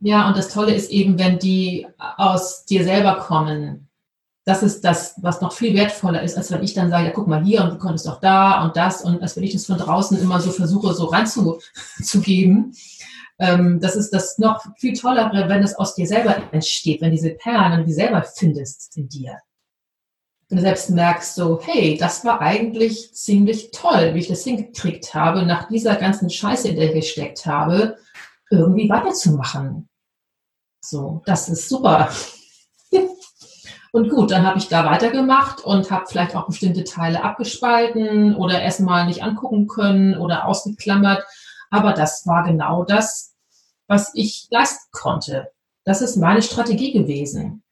Ja, 0.00 0.26
und 0.26 0.36
das 0.36 0.48
Tolle 0.48 0.74
ist 0.74 0.90
eben, 0.90 1.16
wenn 1.20 1.38
die 1.38 1.86
aus 2.16 2.64
dir 2.64 2.82
selber 2.82 3.20
kommen. 3.20 3.88
Das 4.44 4.64
ist 4.64 4.84
das, 4.84 5.14
was 5.18 5.40
noch 5.40 5.52
viel 5.52 5.74
wertvoller 5.74 6.24
ist, 6.24 6.36
als 6.36 6.50
wenn 6.50 6.64
ich 6.64 6.74
dann 6.74 6.90
sage, 6.90 7.06
ja, 7.06 7.12
guck 7.12 7.28
mal 7.28 7.44
hier 7.44 7.62
und 7.62 7.70
du 7.70 7.78
konntest 7.78 8.08
doch 8.08 8.18
da 8.18 8.64
und 8.64 8.76
das 8.76 9.04
und 9.04 9.22
als 9.22 9.36
wenn 9.36 9.44
ich 9.44 9.52
das 9.52 9.66
von 9.66 9.78
draußen 9.78 10.20
immer 10.20 10.40
so 10.40 10.50
versuche, 10.50 10.94
so 10.94 11.04
reinzugeben. 11.04 12.74
Ähm, 13.38 13.80
das 13.80 13.94
ist 13.96 14.12
das 14.12 14.38
noch 14.38 14.64
viel 14.76 14.94
Tollere, 14.94 15.48
wenn 15.48 15.62
es 15.62 15.74
aus 15.76 15.94
dir 15.94 16.06
selber 16.06 16.36
entsteht, 16.52 17.00
wenn 17.00 17.12
diese 17.12 17.30
Perlen, 17.30 17.84
die 17.84 17.92
selber 17.92 18.22
findest 18.22 18.96
in 18.96 19.08
dir. 19.08 19.38
Wenn 20.48 20.56
du 20.56 20.62
selbst 20.62 20.90
merkst, 20.90 21.34
so, 21.34 21.60
hey, 21.62 21.96
das 21.98 22.24
war 22.24 22.40
eigentlich 22.40 23.14
ziemlich 23.14 23.70
toll, 23.70 24.14
wie 24.14 24.20
ich 24.20 24.28
das 24.28 24.44
hingekriegt 24.44 25.14
habe, 25.14 25.44
nach 25.44 25.68
dieser 25.68 25.96
ganzen 25.96 26.30
Scheiße, 26.30 26.68
in 26.68 26.76
der 26.76 26.86
ich 26.86 26.94
gesteckt 26.94 27.44
habe, 27.46 27.98
irgendwie 28.50 28.88
weiterzumachen. 28.88 29.88
So, 30.80 31.22
das 31.26 31.48
ist 31.48 31.68
super. 31.68 32.10
Und 33.92 34.10
gut, 34.10 34.30
dann 34.30 34.46
habe 34.46 34.58
ich 34.58 34.68
da 34.68 34.84
weitergemacht 34.84 35.64
und 35.64 35.90
habe 35.90 36.04
vielleicht 36.06 36.36
auch 36.36 36.46
bestimmte 36.46 36.84
Teile 36.84 37.24
abgespalten 37.24 38.34
oder 38.36 38.60
erstmal 38.60 39.06
nicht 39.06 39.22
angucken 39.22 39.66
können 39.66 40.16
oder 40.16 40.44
ausgeklammert. 40.44 41.24
Aber 41.70 41.94
das 41.94 42.26
war 42.26 42.44
genau 42.44 42.84
das, 42.84 43.27
was 43.88 44.12
ich 44.14 44.46
leisten 44.50 44.86
konnte. 44.92 45.50
Das 45.84 46.02
ist 46.02 46.16
meine 46.16 46.42
Strategie 46.42 46.92
gewesen. 46.92 47.64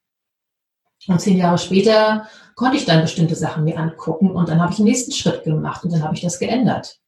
Und 1.07 1.21
zehn 1.21 1.37
Jahre 1.37 1.59
später 1.59 2.27
konnte 2.55 2.77
ich 2.77 2.85
dann 2.85 3.03
bestimmte 3.03 3.35
Sachen 3.35 3.63
mir 3.63 3.77
angucken 3.77 4.31
und 4.31 4.49
dann 4.49 4.59
habe 4.59 4.71
ich 4.71 4.77
den 4.77 4.85
nächsten 4.85 5.11
Schritt 5.11 5.43
gemacht 5.43 5.83
und 5.83 5.93
dann 5.93 6.03
habe 6.03 6.15
ich 6.15 6.21
das 6.21 6.39
geändert. 6.39 6.99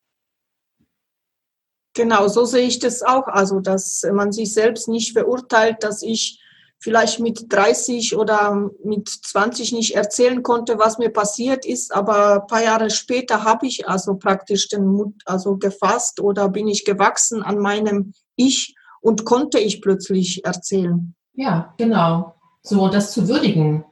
Genau, 1.96 2.28
so 2.28 2.46
sehe 2.46 2.68
ich 2.68 2.80
das 2.80 3.02
auch. 3.02 3.28
Also, 3.28 3.60
dass 3.60 4.04
man 4.14 4.32
sich 4.32 4.54
selbst 4.54 4.88
nicht 4.88 5.14
verurteilt, 5.14 5.84
dass 5.84 6.04
ich 6.04 6.40
vielleicht 6.80 7.20
mit 7.20 7.52
30 7.52 8.16
oder 8.16 8.70
mit 8.86 9.10
20 9.10 9.74
nicht 9.74 9.96
erzählen 9.96 10.44
konnte, 10.44 10.80
was 10.80 10.98
mir 10.98 11.10
passiert 11.10 11.66
ist, 11.66 11.94
aber 11.94 12.36
ein 12.36 12.48
paar 12.48 12.64
Jahre 12.64 12.90
später 12.90 13.44
habe 13.44 13.68
ich 13.68 13.90
also 13.90 14.16
praktisch 14.16 14.70
den 14.70 14.86
Mut 14.86 15.14
also 15.26 15.58
gefasst 15.58 16.22
oder 16.22 16.48
bin 16.48 16.70
ich 16.70 16.86
gewachsen 16.86 17.44
an 17.44 17.58
meinem 17.58 18.14
Ich 18.38 18.76
und 19.02 19.26
konnte 19.26 19.60
ich 19.60 19.82
plötzlich 19.82 20.46
erzählen. 20.46 21.16
Ja, 21.34 21.74
genau. 21.78 22.36
So, 22.62 22.84
und 22.84 22.94
das 22.94 23.14
zu 23.14 23.28
würdigen, 23.28 23.86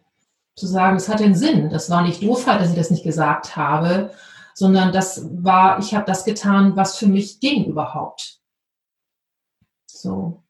zu 0.56 0.68
sagen, 0.68 0.98
es 0.98 1.08
hat 1.08 1.22
einen 1.22 1.36
Sinn. 1.36 1.70
Das 1.70 1.90
war 1.90 2.02
nicht 2.02 2.22
Doofheit, 2.22 2.62
dass 2.62 2.70
ich 2.70 2.76
das 2.76 2.92
nicht 2.92 3.04
gesagt 3.04 3.56
habe, 3.56 4.12
sondern 4.54 4.92
das 4.92 5.28
war, 5.44 5.80
ich 5.80 5.94
habe 5.94 6.06
das 6.06 6.26
getan, 6.26 6.76
was 6.76 6.98
für 6.98 7.08
mich 7.08 7.40
ging 7.40 7.66
überhaupt. 7.66 8.40
So. 9.86 10.44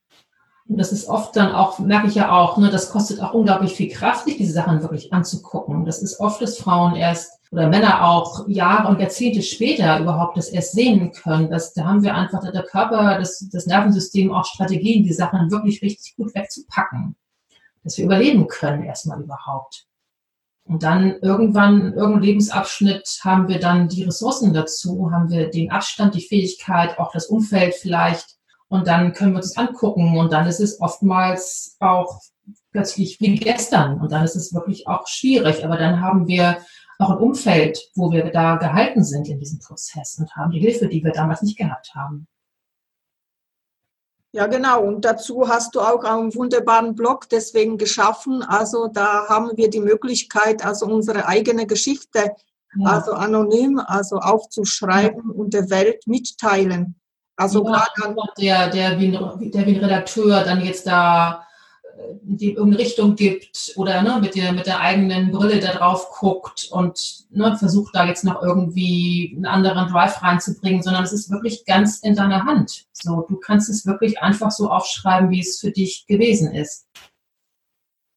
Und 0.69 0.77
das 0.77 0.91
ist 0.91 1.07
oft 1.07 1.35
dann 1.35 1.53
auch, 1.53 1.79
merke 1.79 2.07
ich 2.07 2.15
ja 2.15 2.31
auch, 2.31 2.57
ne, 2.57 2.69
das 2.69 2.89
kostet 2.89 3.21
auch 3.21 3.33
unglaublich 3.33 3.73
viel 3.73 3.89
Kraft, 3.89 4.25
sich 4.25 4.37
diese 4.37 4.53
Sachen 4.53 4.81
wirklich 4.81 5.13
anzugucken. 5.13 5.85
Das 5.85 6.01
ist 6.01 6.19
oft, 6.19 6.41
dass 6.41 6.57
Frauen 6.57 6.95
erst 6.95 7.37
oder 7.51 7.69
Männer 7.69 8.05
auch 8.05 8.47
Jahre 8.49 8.89
und 8.89 8.99
Jahrzehnte 8.99 9.41
später 9.41 9.99
überhaupt 9.99 10.35
das 10.35 10.49
erst 10.49 10.73
sehen 10.73 11.13
können. 11.13 11.49
Das, 11.49 11.73
da 11.73 11.85
haben 11.85 12.03
wir 12.03 12.13
einfach 12.13 12.51
der 12.51 12.63
Körper, 12.63 13.17
das, 13.17 13.47
das 13.51 13.65
Nervensystem 13.65 14.33
auch 14.33 14.43
Strategien, 14.43 15.03
die 15.03 15.13
Sachen 15.13 15.49
wirklich 15.49 15.81
richtig 15.81 16.15
gut 16.17 16.35
wegzupacken. 16.35 17.15
Dass 17.83 17.97
wir 17.97 18.05
überleben 18.05 18.47
können 18.47 18.83
erstmal 18.83 19.21
überhaupt. 19.21 19.87
Und 20.65 20.83
dann 20.83 21.17
irgendwann, 21.21 21.79
in 21.79 21.93
irgendeinem 21.93 22.23
Lebensabschnitt 22.23 23.21
haben 23.23 23.47
wir 23.47 23.59
dann 23.59 23.87
die 23.87 24.03
Ressourcen 24.03 24.53
dazu, 24.53 25.09
haben 25.11 25.29
wir 25.29 25.49
den 25.49 25.71
Abstand, 25.71 26.13
die 26.13 26.27
Fähigkeit, 26.27 26.99
auch 26.99 27.13
das 27.13 27.27
Umfeld 27.27 27.73
vielleicht, 27.75 28.36
und 28.69 28.87
dann 28.87 29.13
können 29.13 29.33
wir 29.33 29.37
uns 29.37 29.53
das 29.53 29.57
angucken 29.57 30.17
und 30.17 30.31
dann 30.31 30.47
ist 30.47 30.59
es 30.59 30.81
oftmals 30.81 31.77
auch 31.79 32.21
plötzlich 32.71 33.19
wie 33.19 33.35
gestern 33.35 33.99
und 34.01 34.11
dann 34.11 34.23
ist 34.23 34.35
es 34.35 34.53
wirklich 34.53 34.87
auch 34.87 35.07
schwierig. 35.07 35.65
Aber 35.65 35.77
dann 35.77 36.01
haben 36.01 36.27
wir 36.27 36.57
auch 36.99 37.11
ein 37.11 37.17
Umfeld, 37.17 37.79
wo 37.95 38.11
wir 38.11 38.29
da 38.31 38.55
gehalten 38.55 39.03
sind 39.03 39.29
in 39.29 39.39
diesem 39.39 39.59
Prozess 39.59 40.17
und 40.19 40.35
haben 40.35 40.51
die 40.51 40.59
Hilfe, 40.59 40.87
die 40.87 41.03
wir 41.03 41.11
damals 41.11 41.41
nicht 41.41 41.57
gehabt 41.57 41.93
haben. 41.95 42.27
Ja, 44.33 44.47
genau. 44.47 44.83
Und 44.83 45.05
dazu 45.05 45.47
hast 45.47 45.73
du 45.73 45.81
auch 45.81 46.03
einen 46.03 46.35
wunderbaren 46.35 46.95
Blog 46.95 47.29
deswegen 47.29 47.77
geschaffen. 47.77 48.43
Also 48.43 48.87
da 48.87 49.27
haben 49.27 49.55
wir 49.55 49.69
die 49.69 49.79
Möglichkeit, 49.79 50.65
also 50.65 50.85
unsere 50.85 51.25
eigene 51.27 51.65
Geschichte, 51.65 52.35
ja. 52.75 52.89
also 52.89 53.13
anonym, 53.13 53.79
also 53.79 54.17
aufzuschreiben 54.17 55.31
ja. 55.31 55.33
und 55.33 55.53
der 55.53 55.69
Welt 55.69 56.05
mitteilen. 56.05 56.99
Also 57.37 57.63
ja, 57.67 57.87
der, 58.37 58.69
der, 58.69 58.99
wie 58.99 59.15
ein, 59.15 59.51
der 59.51 59.65
wie 59.67 59.75
ein 59.75 59.83
Redakteur 59.83 60.43
dann 60.43 60.65
jetzt 60.65 60.87
da 60.87 61.45
äh, 61.95 62.15
die 62.23 62.53
irgendeine 62.53 62.79
Richtung 62.83 63.15
gibt 63.15 63.73
oder 63.75 64.01
ne, 64.01 64.17
mit, 64.19 64.35
der, 64.35 64.53
mit 64.53 64.65
der 64.65 64.79
eigenen 64.79 65.31
Brille 65.31 65.59
da 65.59 65.73
drauf 65.73 66.09
guckt 66.19 66.67
und 66.71 67.27
ne, 67.29 67.55
versucht 67.55 67.95
da 67.95 68.05
jetzt 68.05 68.23
noch 68.23 68.41
irgendwie 68.41 69.33
einen 69.35 69.45
anderen 69.45 69.87
Drive 69.87 70.23
reinzubringen, 70.23 70.81
sondern 70.81 71.03
es 71.03 71.13
ist 71.13 71.29
wirklich 71.29 71.63
ganz 71.65 71.99
in 71.99 72.15
deiner 72.15 72.43
Hand. 72.43 72.87
So, 72.91 73.21
du 73.29 73.37
kannst 73.37 73.69
es 73.69 73.85
wirklich 73.85 74.19
einfach 74.19 74.49
so 74.49 74.71
aufschreiben, 74.71 75.29
wie 75.29 75.41
es 75.41 75.59
für 75.59 75.71
dich 75.71 76.07
gewesen 76.07 76.55
ist. 76.55 76.87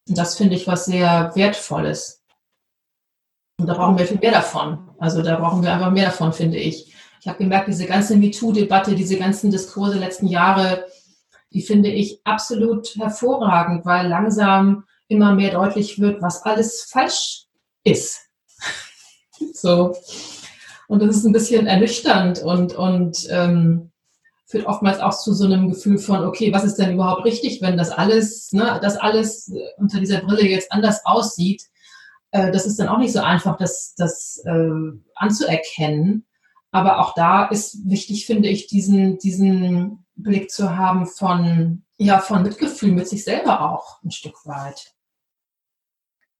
Und 0.08 0.16
das 0.16 0.36
finde 0.36 0.56
ich 0.56 0.66
was 0.66 0.86
sehr 0.86 1.30
Wertvolles. 1.34 2.22
Und 3.60 3.66
da 3.66 3.74
brauchen 3.74 3.98
wir 3.98 4.06
viel 4.06 4.18
mehr 4.18 4.32
davon. 4.32 4.88
Also 4.98 5.20
da 5.20 5.36
brauchen 5.36 5.62
wir 5.62 5.74
einfach 5.74 5.90
mehr 5.90 6.06
davon, 6.06 6.32
finde 6.32 6.56
ich. 6.56 6.94
Ich 7.20 7.28
habe 7.28 7.38
gemerkt, 7.38 7.68
diese 7.68 7.84
ganze 7.84 8.16
MeToo-Debatte, 8.16 8.94
diese 8.94 9.18
ganzen 9.18 9.50
Diskurse 9.50 9.98
letzten 9.98 10.26
Jahre, 10.26 10.86
die 11.52 11.60
finde 11.60 11.90
ich 11.90 12.20
absolut 12.24 12.96
hervorragend, 12.96 13.84
weil 13.84 14.08
langsam 14.08 14.84
immer 15.08 15.34
mehr 15.34 15.50
deutlich 15.50 16.00
wird, 16.00 16.22
was 16.22 16.42
alles 16.44 16.84
falsch 16.90 17.46
ist. 17.84 18.20
so. 19.52 19.94
Und 20.88 21.02
das 21.02 21.16
ist 21.16 21.24
ein 21.24 21.32
bisschen 21.32 21.66
ernüchternd 21.66 22.42
und, 22.42 22.74
und 22.74 23.28
ähm, 23.30 23.90
führt 24.46 24.66
oftmals 24.66 25.00
auch 25.00 25.16
zu 25.16 25.34
so 25.34 25.44
einem 25.44 25.68
Gefühl 25.68 25.98
von, 25.98 26.24
okay, 26.24 26.52
was 26.52 26.64
ist 26.64 26.76
denn 26.76 26.94
überhaupt 26.94 27.24
richtig, 27.26 27.60
wenn 27.60 27.76
das 27.76 27.90
alles, 27.90 28.50
ne, 28.52 28.80
das 28.82 28.96
alles 28.96 29.52
unter 29.76 30.00
dieser 30.00 30.20
Brille 30.22 30.48
jetzt 30.48 30.72
anders 30.72 31.04
aussieht. 31.04 31.64
Äh, 32.30 32.50
das 32.50 32.66
ist 32.66 32.80
dann 32.80 32.88
auch 32.88 32.98
nicht 32.98 33.12
so 33.12 33.20
einfach, 33.20 33.58
das, 33.58 33.94
das 33.96 34.42
äh, 34.46 34.70
anzuerkennen. 35.14 36.24
Aber 36.72 37.00
auch 37.00 37.14
da 37.14 37.46
ist 37.46 37.88
wichtig, 37.88 38.26
finde 38.26 38.48
ich, 38.48 38.68
diesen, 38.68 39.18
diesen 39.18 40.06
Blick 40.14 40.50
zu 40.50 40.76
haben 40.76 41.06
von, 41.06 41.84
ja, 41.98 42.20
von 42.20 42.42
Mitgefühl 42.42 42.92
mit 42.92 43.08
sich 43.08 43.24
selber 43.24 43.72
auch 43.72 44.02
ein 44.02 44.10
Stück 44.10 44.46
weit. 44.46 44.94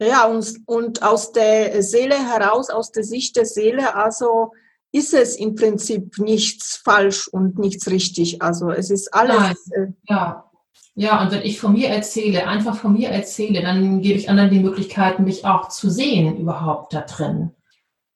Ja, 0.01 0.25
und, 0.27 0.61
und 0.67 1.03
aus 1.03 1.33
der 1.33 1.83
Seele 1.83 2.17
heraus, 2.17 2.71
aus 2.71 2.91
der 2.91 3.05
Sicht 3.05 3.37
der 3.37 3.45
Seele, 3.45 3.95
also 3.95 4.53
ist 4.93 5.15
es 5.15 5.37
im 5.37 5.55
Prinzip 5.55 6.19
nichts 6.19 6.77
falsch 6.77 7.29
und 7.29 7.59
nichts 7.59 7.89
richtig. 7.89 8.43
Also 8.43 8.71
es 8.71 8.91
ist 8.91 9.13
alles. 9.13 9.69
Äh, 9.73 9.89
ja. 10.09 10.47
Ja, 10.97 11.23
und 11.23 11.31
wenn 11.31 11.43
ich 11.43 11.61
von 11.61 11.73
mir 11.73 11.89
erzähle, 11.89 12.47
einfach 12.47 12.77
von 12.77 12.95
mir 12.95 13.11
erzähle, 13.11 13.63
dann 13.63 14.03
gebe 14.03 14.19
ich 14.19 14.29
anderen 14.29 14.51
die 14.51 14.59
Möglichkeit, 14.59 15.21
mich 15.21 15.45
auch 15.45 15.69
zu 15.69 15.89
sehen 15.89 16.37
überhaupt 16.37 16.93
da 16.93 17.03
drin. 17.03 17.53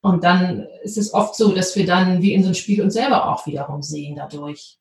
Und 0.05 0.23
dann 0.23 0.67
ist 0.83 0.99
es 0.99 1.15
oft 1.15 1.35
so, 1.35 1.55
dass 1.55 1.75
wir 1.77 1.87
dann 1.87 2.21
wie 2.21 2.35
in 2.35 2.43
so 2.43 2.49
einem 2.49 2.55
Spiegel 2.55 2.85
uns 2.85 2.93
selber 2.93 3.33
auch 3.33 3.47
wiederum 3.47 3.83
sehen 3.83 4.17
dadurch. 4.17 4.79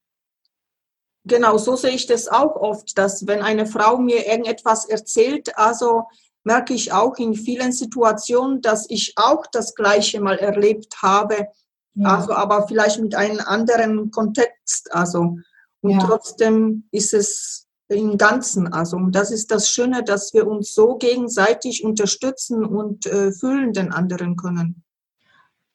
Genau, 1.24 1.58
so 1.58 1.78
sehe 1.78 1.92
ich 1.92 2.08
das 2.08 2.28
auch 2.28 2.58
oft, 2.58 2.98
dass 2.98 3.26
wenn 3.26 3.42
eine 3.42 3.66
Frau 3.66 3.98
mir 3.98 4.28
irgendetwas 4.28 4.84
erzählt, 4.84 5.58
also 5.58 6.04
merke 6.44 6.74
ich 6.74 6.92
auch 6.92 7.16
in 7.20 7.36
vielen 7.36 7.72
Situationen, 7.72 8.60
dass 8.60 8.90
ich 8.90 9.14
auch 9.16 9.46
das 9.50 9.76
Gleiche 9.76 10.20
mal 10.20 10.38
erlebt 10.40 11.02
habe, 11.02 11.48
ja. 11.96 12.18
also 12.18 12.34
aber 12.34 12.68
vielleicht 12.68 13.00
mit 13.00 13.16
einem 13.16 13.40
anderen 13.46 14.12
Kontext, 14.12 14.94
also 14.94 15.38
und 15.80 15.92
ja. 15.92 16.00
trotzdem 16.00 16.90
ist 16.92 17.14
es 17.14 17.66
im 17.88 18.18
Ganzen, 18.18 18.74
also 18.74 18.98
und 18.98 19.16
das 19.16 19.32
ist 19.32 19.52
das 19.52 19.70
Schöne, 19.70 20.04
dass 20.04 20.34
wir 20.34 20.46
uns 20.48 20.74
so 20.74 20.98
gegenseitig 20.98 21.86
unterstützen 21.86 22.66
und 22.66 23.06
äh, 23.06 23.32
fühlen 23.32 23.72
den 23.72 23.94
anderen 23.94 24.36
können. 24.36 24.83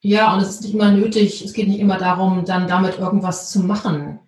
Ja, 0.01 0.34
und 0.34 0.40
es 0.40 0.51
ist 0.51 0.62
nicht 0.62 0.74
immer 0.74 0.92
nötig, 0.92 1.44
es 1.44 1.53
geht 1.53 1.68
nicht 1.68 1.80
immer 1.80 1.99
darum, 1.99 2.44
dann 2.44 2.68
damit 2.68 2.99
irgendwas 2.99 3.51
zu 3.51 3.61
machen 3.61 4.20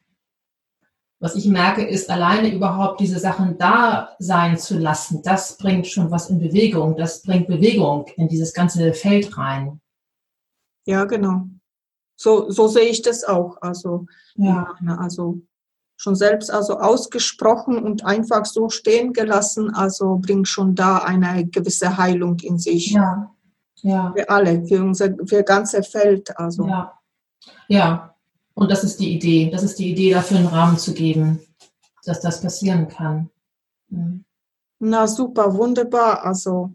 was 1.20 1.36
ich 1.36 1.46
merke, 1.46 1.86
ist 1.86 2.08
alleine 2.08 2.52
überhaupt 2.52 2.98
diese 2.98 3.18
Sachen 3.18 3.58
da 3.58 4.16
sein 4.18 4.58
zu 4.58 4.78
lassen, 4.78 5.22
das 5.22 5.58
bringt 5.58 5.86
schon 5.86 6.10
was 6.10 6.30
in 6.30 6.38
Bewegung, 6.38 6.96
das 6.96 7.22
bringt 7.22 7.46
Bewegung 7.46 8.06
in 8.16 8.28
dieses 8.28 8.54
ganze 8.54 8.94
Feld 8.94 9.36
rein. 9.36 9.80
Ja, 10.86 11.04
genau. 11.04 11.44
So, 12.16 12.50
so 12.50 12.68
sehe 12.68 12.88
ich 12.88 13.02
das 13.02 13.24
auch. 13.24 13.58
Also, 13.60 14.06
ja. 14.34 14.74
also 14.98 15.42
schon 15.96 16.16
selbst 16.16 16.50
also 16.50 16.78
ausgesprochen 16.78 17.78
und 17.78 18.04
einfach 18.04 18.46
so 18.46 18.70
stehen 18.70 19.12
gelassen, 19.12 19.74
also 19.74 20.16
bringt 20.16 20.48
schon 20.48 20.74
da 20.74 20.98
eine 20.98 21.46
gewisse 21.46 21.98
Heilung 21.98 22.38
in 22.40 22.58
sich. 22.58 22.92
Ja. 22.92 23.34
Ja. 23.82 24.12
Für 24.16 24.28
alle, 24.28 24.66
für 24.66 24.82
unser 24.82 25.14
für 25.26 25.42
ganze 25.42 25.82
Feld. 25.82 26.36
Also. 26.38 26.66
Ja. 26.66 26.98
ja, 27.68 28.14
und 28.54 28.70
das 28.70 28.84
ist 28.84 29.00
die 29.00 29.14
Idee. 29.14 29.50
Das 29.50 29.62
ist 29.62 29.78
die 29.78 29.90
Idee, 29.90 30.12
dafür 30.12 30.38
einen 30.38 30.46
Rahmen 30.46 30.78
zu 30.78 30.92
geben, 30.92 31.40
dass 32.04 32.20
das 32.20 32.40
passieren 32.40 32.88
kann. 32.88 33.30
Mhm. 33.88 34.24
Na 34.80 35.06
super, 35.06 35.54
wunderbar. 35.54 36.24
Also 36.24 36.74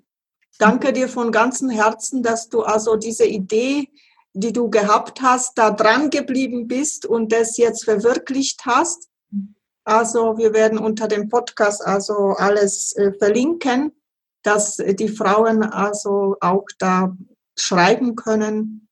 danke 0.59 0.93
dir 0.93 1.09
von 1.09 1.31
ganzem 1.31 1.69
Herzen, 1.69 2.21
dass 2.21 2.49
du 2.49 2.61
also 2.61 2.95
diese 2.95 3.25
Idee, 3.25 3.89
die 4.33 4.53
du 4.53 4.69
gehabt 4.69 5.21
hast, 5.21 5.57
da 5.57 5.71
dran 5.71 6.09
geblieben 6.09 6.67
bist 6.67 7.05
und 7.05 7.31
das 7.31 7.57
jetzt 7.57 7.85
verwirklicht 7.85 8.65
hast. 8.65 9.09
Also 9.83 10.37
wir 10.37 10.53
werden 10.53 10.77
unter 10.79 11.07
dem 11.07 11.29
Podcast 11.29 11.85
also 11.85 12.35
alles 12.37 12.95
äh, 12.95 13.13
verlinken, 13.13 13.91
dass 14.45 14.77
die 14.77 15.09
Frauen 15.09 15.63
also 15.63 16.37
auch 16.39 16.65
da 16.77 17.15
schreiben 17.57 18.15
können, 18.15 18.87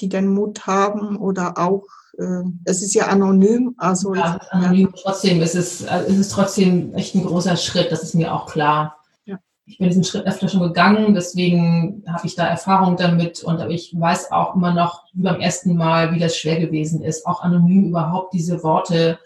die 0.00 0.08
den 0.08 0.28
Mut 0.28 0.66
haben 0.66 1.16
oder 1.16 1.58
auch 1.58 1.84
äh, 2.18 2.42
es 2.64 2.82
ist 2.82 2.94
ja 2.94 3.06
anonym. 3.06 3.74
Also 3.78 4.14
ja, 4.14 4.38
anonym. 4.50 4.92
Ja. 4.94 5.02
Trotzdem 5.02 5.40
ist 5.42 5.54
es, 5.54 5.82
äh, 5.82 6.06
ist 6.08 6.18
es 6.18 6.28
trotzdem 6.30 6.94
echt 6.94 7.14
ein 7.14 7.24
großer 7.24 7.56
Schritt, 7.56 7.92
das 7.92 8.02
ist 8.02 8.14
mir 8.14 8.32
auch 8.34 8.46
klar. 8.46 8.98
Ja. 9.24 9.38
Ich 9.66 9.78
bin 9.78 9.88
diesen 9.88 10.04
Schritt 10.04 10.26
öfter 10.26 10.48
schon 10.48 10.62
gegangen, 10.62 11.14
deswegen 11.14 12.02
habe 12.08 12.26
ich 12.26 12.34
da 12.34 12.46
Erfahrung 12.46 12.96
damit 12.96 13.42
und 13.42 13.60
ich 13.70 13.94
weiß 13.98 14.32
auch 14.32 14.54
immer 14.54 14.72
noch 14.72 15.04
wie 15.12 15.22
beim 15.22 15.40
ersten 15.40 15.76
Mal, 15.76 16.12
wie 16.14 16.18
das 16.18 16.36
schwer 16.36 16.58
gewesen 16.58 17.02
ist, 17.02 17.26
auch 17.26 17.42
anonym 17.42 17.88
überhaupt 17.88 18.32
diese 18.32 18.62
Worte 18.62 19.18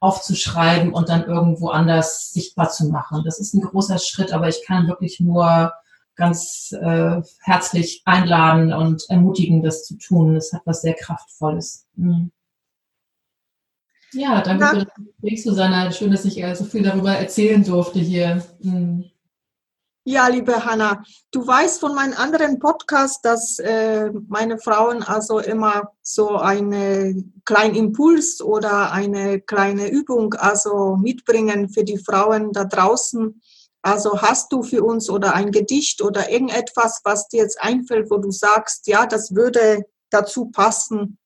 aufzuschreiben 0.00 0.92
und 0.92 1.08
dann 1.08 1.24
irgendwo 1.24 1.68
anders 1.68 2.32
sichtbar 2.32 2.70
zu 2.70 2.88
machen. 2.88 3.22
Das 3.24 3.40
ist 3.40 3.54
ein 3.54 3.62
großer 3.62 3.98
Schritt, 3.98 4.32
aber 4.32 4.48
ich 4.48 4.64
kann 4.64 4.86
wirklich 4.86 5.20
nur 5.20 5.72
ganz 6.14 6.72
äh, 6.72 7.22
herzlich 7.42 8.02
einladen 8.04 8.72
und 8.72 9.04
ermutigen, 9.08 9.62
das 9.62 9.84
zu 9.84 9.96
tun. 9.96 10.34
Das 10.34 10.52
hat 10.52 10.62
was 10.64 10.82
sehr 10.82 10.94
Kraftvolles. 10.94 11.86
Mhm. 11.94 12.32
Ja, 14.12 14.40
danke 14.40 14.64
ja. 14.64 14.70
für 14.70 14.84
das 14.84 14.94
Gespräch, 14.94 15.42
Susanna. 15.42 15.92
Schön, 15.92 16.10
dass 16.10 16.24
ich 16.24 16.42
äh, 16.42 16.54
so 16.54 16.64
viel 16.64 16.82
darüber 16.82 17.12
erzählen 17.12 17.62
durfte 17.62 17.98
hier. 17.98 18.42
Mhm. 18.60 19.10
Ja, 20.10 20.26
liebe 20.28 20.64
Hanna, 20.64 21.04
du 21.32 21.46
weißt 21.46 21.80
von 21.80 21.94
meinem 21.94 22.14
anderen 22.16 22.58
Podcast, 22.58 23.22
dass 23.26 23.58
äh, 23.58 24.10
meine 24.26 24.56
Frauen 24.56 25.02
also 25.02 25.38
immer 25.38 25.92
so 26.00 26.36
einen 26.36 27.42
kleinen 27.44 27.74
Impuls 27.74 28.40
oder 28.40 28.90
eine 28.90 29.42
kleine 29.42 29.90
Übung 29.90 30.32
also 30.32 30.96
mitbringen 30.96 31.68
für 31.68 31.84
die 31.84 31.98
Frauen 31.98 32.54
da 32.54 32.64
draußen. 32.64 33.38
Also 33.82 34.22
hast 34.22 34.50
du 34.50 34.62
für 34.62 34.82
uns 34.82 35.10
oder 35.10 35.34
ein 35.34 35.52
Gedicht 35.52 36.00
oder 36.00 36.30
irgendetwas, 36.30 37.02
was 37.04 37.28
dir 37.28 37.42
jetzt 37.42 37.60
einfällt, 37.60 38.10
wo 38.10 38.16
du 38.16 38.30
sagst, 38.30 38.86
ja, 38.86 39.04
das 39.04 39.34
würde 39.34 39.82
dazu 40.08 40.46
passen, 40.46 41.18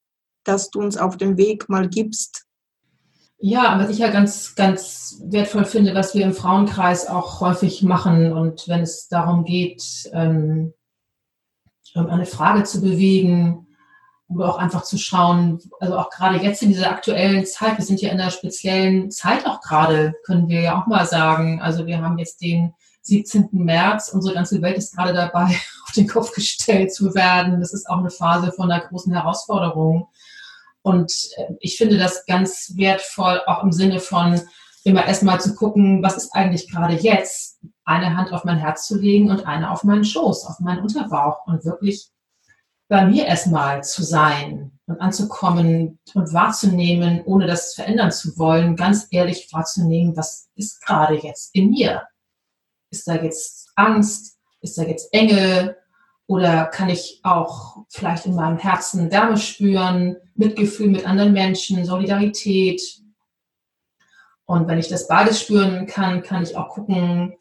dass 0.43 0.71
du 0.71 0.81
uns 0.81 0.97
auf 0.97 1.17
den 1.17 1.37
Weg 1.37 1.69
mal 1.69 1.89
gibst? 1.89 2.47
Ja, 3.45 3.77
was 3.77 3.91
ich 3.91 3.99
ja 3.99 4.09
ganz, 4.09 4.55
ganz 4.55 5.21
wertvoll 5.25 5.65
finde, 5.65 5.97
was 5.97 6.15
wir 6.15 6.25
im 6.25 6.33
Frauenkreis 6.33 7.09
auch 7.09 7.41
häufig 7.41 7.83
machen 7.83 8.33
und 8.33 8.69
wenn 8.69 8.83
es 8.83 9.09
darum 9.09 9.45
geht, 9.45 9.83
ähm, 10.13 10.75
eine 11.93 12.25
Frage 12.25 12.63
zu 12.63 12.81
bewegen 12.81 13.67
oder 14.29 14.49
auch 14.49 14.59
einfach 14.59 14.85
zu 14.85 14.97
schauen, 14.97 15.59
also 15.81 15.99
auch 15.99 16.09
gerade 16.11 16.37
jetzt 16.37 16.63
in 16.63 16.69
dieser 16.69 16.93
aktuellen 16.93 17.45
Zeit, 17.45 17.79
wir 17.79 17.85
sind 17.85 18.01
ja 18.01 18.13
in 18.13 18.21
einer 18.21 18.31
speziellen 18.31 19.11
Zeit 19.11 19.45
auch 19.45 19.61
gerade, 19.61 20.15
können 20.25 20.49
wir 20.49 20.61
ja 20.61 20.81
auch 20.81 20.87
mal 20.87 21.05
sagen. 21.05 21.61
Also 21.61 21.85
wir 21.87 22.01
haben 22.01 22.19
jetzt 22.19 22.43
den 22.43 22.75
17. 23.03 23.49
März, 23.51 24.11
unsere 24.15 24.37
ganze 24.37 24.63
Welt 24.63 24.79
ist 24.79 24.95
gerade 24.95 25.15
dabei, 25.15 25.47
auf 25.85 25.93
den 25.97 26.07
Kopf 26.07 26.33
gestellt 26.33 26.95
zu 26.95 27.13
werden. 27.17 27.59
Das 27.59 27.75
ist 27.75 27.91
auch 27.91 27.99
eine 27.99 28.11
Phase 28.11 28.53
von 28.53 28.71
einer 28.71 28.87
großen 28.87 29.13
Herausforderung. 29.13 30.07
Und 30.83 31.13
äh, 31.37 31.55
ich 31.61 31.77
finde 31.77 31.99
das 31.99 32.27
ganz 32.27 32.73
wertvoll, 32.77 33.41
auch 33.47 33.63
im 33.63 33.73
Sinne 33.73 34.01
von 34.01 34.41
immer 34.85 35.07
erstmal 35.07 35.41
zu 35.41 35.55
gucken, 35.55 36.03
was 36.03 36.17
ist 36.17 36.35
eigentlich 36.35 36.71
gerade 36.71 36.95
jetzt, 36.95 37.61
eine 37.85 38.17
Hand 38.17 38.33
auf 38.33 38.45
mein 38.45 38.59
Herz 38.59 38.87
zu 38.87 38.99
legen 38.99 39.31
und 39.31 39.47
eine 39.47 39.71
auf 39.71 39.85
meinen 39.85 40.05
Schoß, 40.05 40.47
auf 40.47 40.61
meinen 40.61 40.83
Unterbauch 40.83 41.47
und 41.47 41.65
wirklich 41.65 42.11
bei 42.89 43.07
mir 43.07 43.27
erstmal 43.27 43.83
zu 43.83 44.03
sein 44.03 44.79
und 44.87 45.01
anzukommen 45.01 45.99
und 46.15 46.33
wahrzunehmen, 46.33 47.23
ohne 47.25 47.47
das 47.47 47.75
verändern 47.75 48.13
zu 48.13 48.37
wollen, 48.39 48.77
ganz 48.77 49.07
ehrlich 49.11 49.49
wahrzunehmen, 49.53 50.17
was 50.17 50.49
ist 50.57 50.85
gerade 50.85 51.15
jetzt 51.15 51.55
in 51.55 51.71
mir? 51.71 52.03
Ist 52.91 53.09
da 53.09 53.15
jetzt 53.15 53.71
Angst? 53.77 54.39
Ist 54.61 54.77
da 54.77 54.83
jetzt 54.83 55.13
Enge? 55.13 55.77
Oder 56.27 56.67
kann 56.67 56.89
ich 56.89 57.21
auch 57.25 57.85
vielleicht 57.89 58.27
in 58.27 58.35
meinem 58.35 58.59
Herzen 58.59 59.11
Wärme 59.11 59.37
spüren, 59.37 60.17
Mitgefühl 60.35 60.89
mit 60.89 61.07
anderen 61.07 61.33
Menschen, 61.33 61.85
Solidarität? 61.85 62.81
Und 64.45 64.69
wenn 64.69 64.79
ich 64.79 64.89
das 64.89 65.09
beides 65.09 65.41
spüren 65.41 65.87
kann, 65.87 66.23
kann 66.23 66.43
ich 66.43 66.57
auch 66.57 66.69
gucken, 66.69 67.35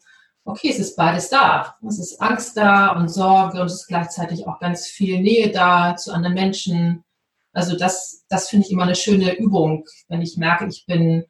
okay, 0.44 0.70
es 0.70 0.78
ist 0.78 0.96
beides 0.96 1.28
da. 1.28 1.76
Es 1.86 1.98
ist 1.98 2.20
Angst 2.20 2.56
da 2.56 2.92
und 2.92 3.08
Sorge 3.08 3.60
und 3.60 3.66
es 3.66 3.74
ist 3.74 3.86
gleichzeitig 3.86 4.46
auch 4.46 4.58
ganz 4.58 4.86
viel 4.86 5.20
Nähe 5.20 5.50
da 5.50 5.96
zu 5.96 6.12
anderen 6.12 6.34
Menschen. 6.34 7.04
Also 7.52 7.76
das, 7.76 8.24
das 8.28 8.48
finde 8.48 8.66
ich 8.66 8.72
immer 8.72 8.84
eine 8.84 8.94
schöne 8.94 9.36
Übung, 9.36 9.84
wenn 10.08 10.22
ich 10.22 10.36
merke, 10.36 10.66
ich 10.66 10.84
bin 10.86 11.24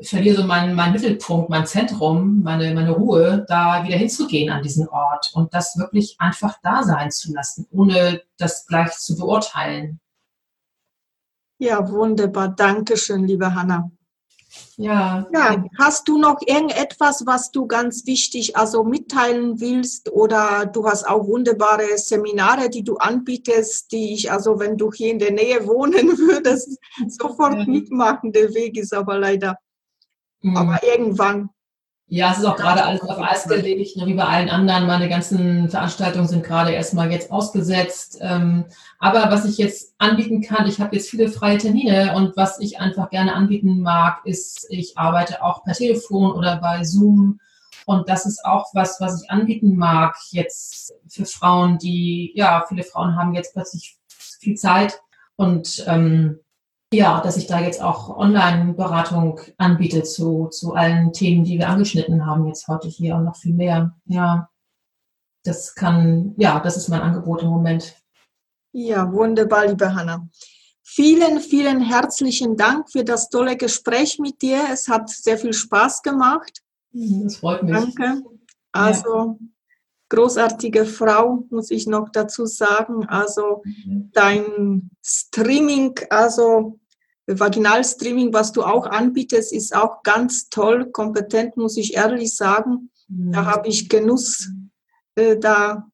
verliere 0.00 0.36
so 0.36 0.44
meinen, 0.44 0.74
meinen 0.74 0.92
Mittelpunkt, 0.92 1.48
mein 1.50 1.66
Zentrum, 1.66 2.42
meine, 2.42 2.74
meine 2.74 2.92
Ruhe, 2.92 3.44
da 3.48 3.84
wieder 3.84 3.96
hinzugehen 3.96 4.50
an 4.50 4.62
diesen 4.62 4.88
Ort 4.88 5.30
und 5.34 5.52
das 5.54 5.78
wirklich 5.78 6.16
einfach 6.18 6.58
da 6.62 6.82
sein 6.82 7.10
zu 7.10 7.32
lassen, 7.32 7.66
ohne 7.70 8.22
das 8.38 8.66
gleich 8.66 8.92
zu 8.92 9.16
beurteilen. 9.16 10.00
Ja, 11.58 11.88
wunderbar. 11.90 12.48
Dankeschön, 12.48 13.26
liebe 13.26 13.54
Hanna. 13.54 13.90
Ja. 14.76 15.26
ja. 15.32 15.64
Hast 15.78 16.06
du 16.06 16.18
noch 16.18 16.40
irgendetwas, 16.44 17.24
was 17.26 17.50
du 17.50 17.66
ganz 17.66 18.06
wichtig 18.06 18.56
also 18.56 18.84
mitteilen 18.84 19.60
willst? 19.60 20.10
Oder 20.12 20.66
du 20.66 20.86
hast 20.86 21.08
auch 21.08 21.26
wunderbare 21.26 21.96
Seminare, 21.96 22.68
die 22.68 22.84
du 22.84 22.96
anbietest, 22.96 23.90
die 23.92 24.12
ich 24.12 24.30
also, 24.30 24.58
wenn 24.58 24.76
du 24.76 24.92
hier 24.92 25.12
in 25.12 25.18
der 25.18 25.32
Nähe 25.32 25.66
wohnen 25.66 26.18
würdest, 26.18 26.78
sofort 27.08 27.54
ja. 27.54 27.64
mitmachen. 27.66 28.32
Der 28.32 28.52
Weg 28.54 28.76
ist 28.76 28.92
aber 28.92 29.18
leider 29.18 29.58
Mhm. 30.46 30.56
Aber 30.56 30.80
irgendwann. 30.82 31.50
Ja, 32.08 32.30
es 32.30 32.38
ist 32.38 32.44
auch 32.44 32.54
gerade 32.54 32.84
alles 32.84 33.00
auf 33.00 33.18
Eis 33.18 33.48
gelegt, 33.48 33.96
wie 33.96 34.14
bei 34.14 34.24
allen 34.24 34.48
anderen. 34.48 34.86
Meine 34.86 35.08
ganzen 35.08 35.68
Veranstaltungen 35.68 36.28
sind 36.28 36.44
gerade 36.44 36.70
erstmal 36.70 37.10
jetzt 37.10 37.32
ausgesetzt. 37.32 38.18
Ähm, 38.20 38.66
aber 39.00 39.28
was 39.32 39.44
ich 39.44 39.58
jetzt 39.58 39.92
anbieten 39.98 40.40
kann, 40.40 40.68
ich 40.68 40.80
habe 40.80 40.94
jetzt 40.94 41.10
viele 41.10 41.28
freie 41.28 41.58
Termine 41.58 42.14
und 42.14 42.36
was 42.36 42.60
ich 42.60 42.78
einfach 42.78 43.10
gerne 43.10 43.34
anbieten 43.34 43.80
mag, 43.80 44.20
ist, 44.24 44.68
ich 44.70 44.96
arbeite 44.96 45.42
auch 45.42 45.64
per 45.64 45.74
Telefon 45.74 46.30
oder 46.30 46.58
bei 46.58 46.84
Zoom 46.84 47.40
Und 47.86 48.08
das 48.08 48.24
ist 48.24 48.44
auch 48.44 48.66
was, 48.72 49.00
was 49.00 49.20
ich 49.20 49.28
anbieten 49.28 49.74
mag 49.74 50.16
jetzt 50.30 50.94
für 51.08 51.24
Frauen, 51.24 51.78
die, 51.78 52.30
ja, 52.36 52.64
viele 52.68 52.84
Frauen 52.84 53.16
haben 53.16 53.34
jetzt 53.34 53.52
plötzlich 53.52 53.98
viel 54.38 54.54
Zeit 54.54 55.00
und 55.34 55.84
ähm, 55.88 56.38
ja, 56.92 57.20
dass 57.20 57.36
ich 57.36 57.46
da 57.46 57.60
jetzt 57.60 57.82
auch 57.82 58.16
Online-Beratung 58.16 59.40
anbiete 59.58 60.02
zu, 60.02 60.46
zu 60.48 60.74
allen 60.74 61.12
Themen, 61.12 61.44
die 61.44 61.58
wir 61.58 61.68
angeschnitten 61.68 62.26
haben 62.26 62.46
jetzt 62.46 62.68
heute 62.68 62.88
hier 62.88 63.16
und 63.16 63.24
noch 63.24 63.36
viel 63.36 63.54
mehr. 63.54 63.94
Ja, 64.04 64.48
das 65.44 65.74
kann, 65.74 66.34
ja, 66.38 66.60
das 66.60 66.76
ist 66.76 66.88
mein 66.88 67.02
Angebot 67.02 67.42
im 67.42 67.48
Moment. 67.48 67.96
Ja, 68.72 69.10
wunderbar, 69.12 69.66
liebe 69.66 69.94
Hanna. 69.94 70.28
Vielen, 70.82 71.40
vielen 71.40 71.80
herzlichen 71.80 72.56
Dank 72.56 72.90
für 72.90 73.04
das 73.04 73.28
tolle 73.28 73.56
Gespräch 73.56 74.18
mit 74.18 74.40
dir. 74.40 74.60
Es 74.72 74.88
hat 74.88 75.10
sehr 75.10 75.36
viel 75.36 75.52
Spaß 75.52 76.02
gemacht. 76.02 76.62
Das 76.92 77.36
freut 77.36 77.62
mich. 77.64 77.74
Danke. 77.74 78.22
Also 78.72 79.16
ja. 79.16 79.36
Großartige 80.08 80.84
Frau, 80.84 81.44
muss 81.50 81.70
ich 81.70 81.86
noch 81.86 82.08
dazu 82.10 82.46
sagen. 82.46 83.06
Also 83.06 83.62
mhm. 83.64 84.10
dein 84.12 84.90
Streaming, 85.02 85.94
also 86.10 86.78
Vaginalstreaming, 87.26 88.32
was 88.32 88.52
du 88.52 88.62
auch 88.62 88.86
anbietest, 88.86 89.52
ist 89.52 89.74
auch 89.74 90.02
ganz 90.02 90.48
toll, 90.48 90.90
kompetent, 90.90 91.56
muss 91.56 91.76
ich 91.76 91.94
ehrlich 91.94 92.34
sagen. 92.34 92.90
Mhm. 93.08 93.32
Da 93.32 93.44
habe 93.46 93.68
ich 93.68 93.88
Genuss 93.88 94.50
äh, 95.16 95.36
da 95.36 95.88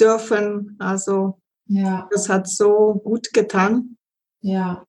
dürfen. 0.00 0.76
Also 0.78 1.40
ja. 1.66 2.08
das 2.10 2.28
hat 2.28 2.48
so 2.48 2.94
gut 3.04 3.32
getan. 3.32 3.96
Ja. 4.40 4.84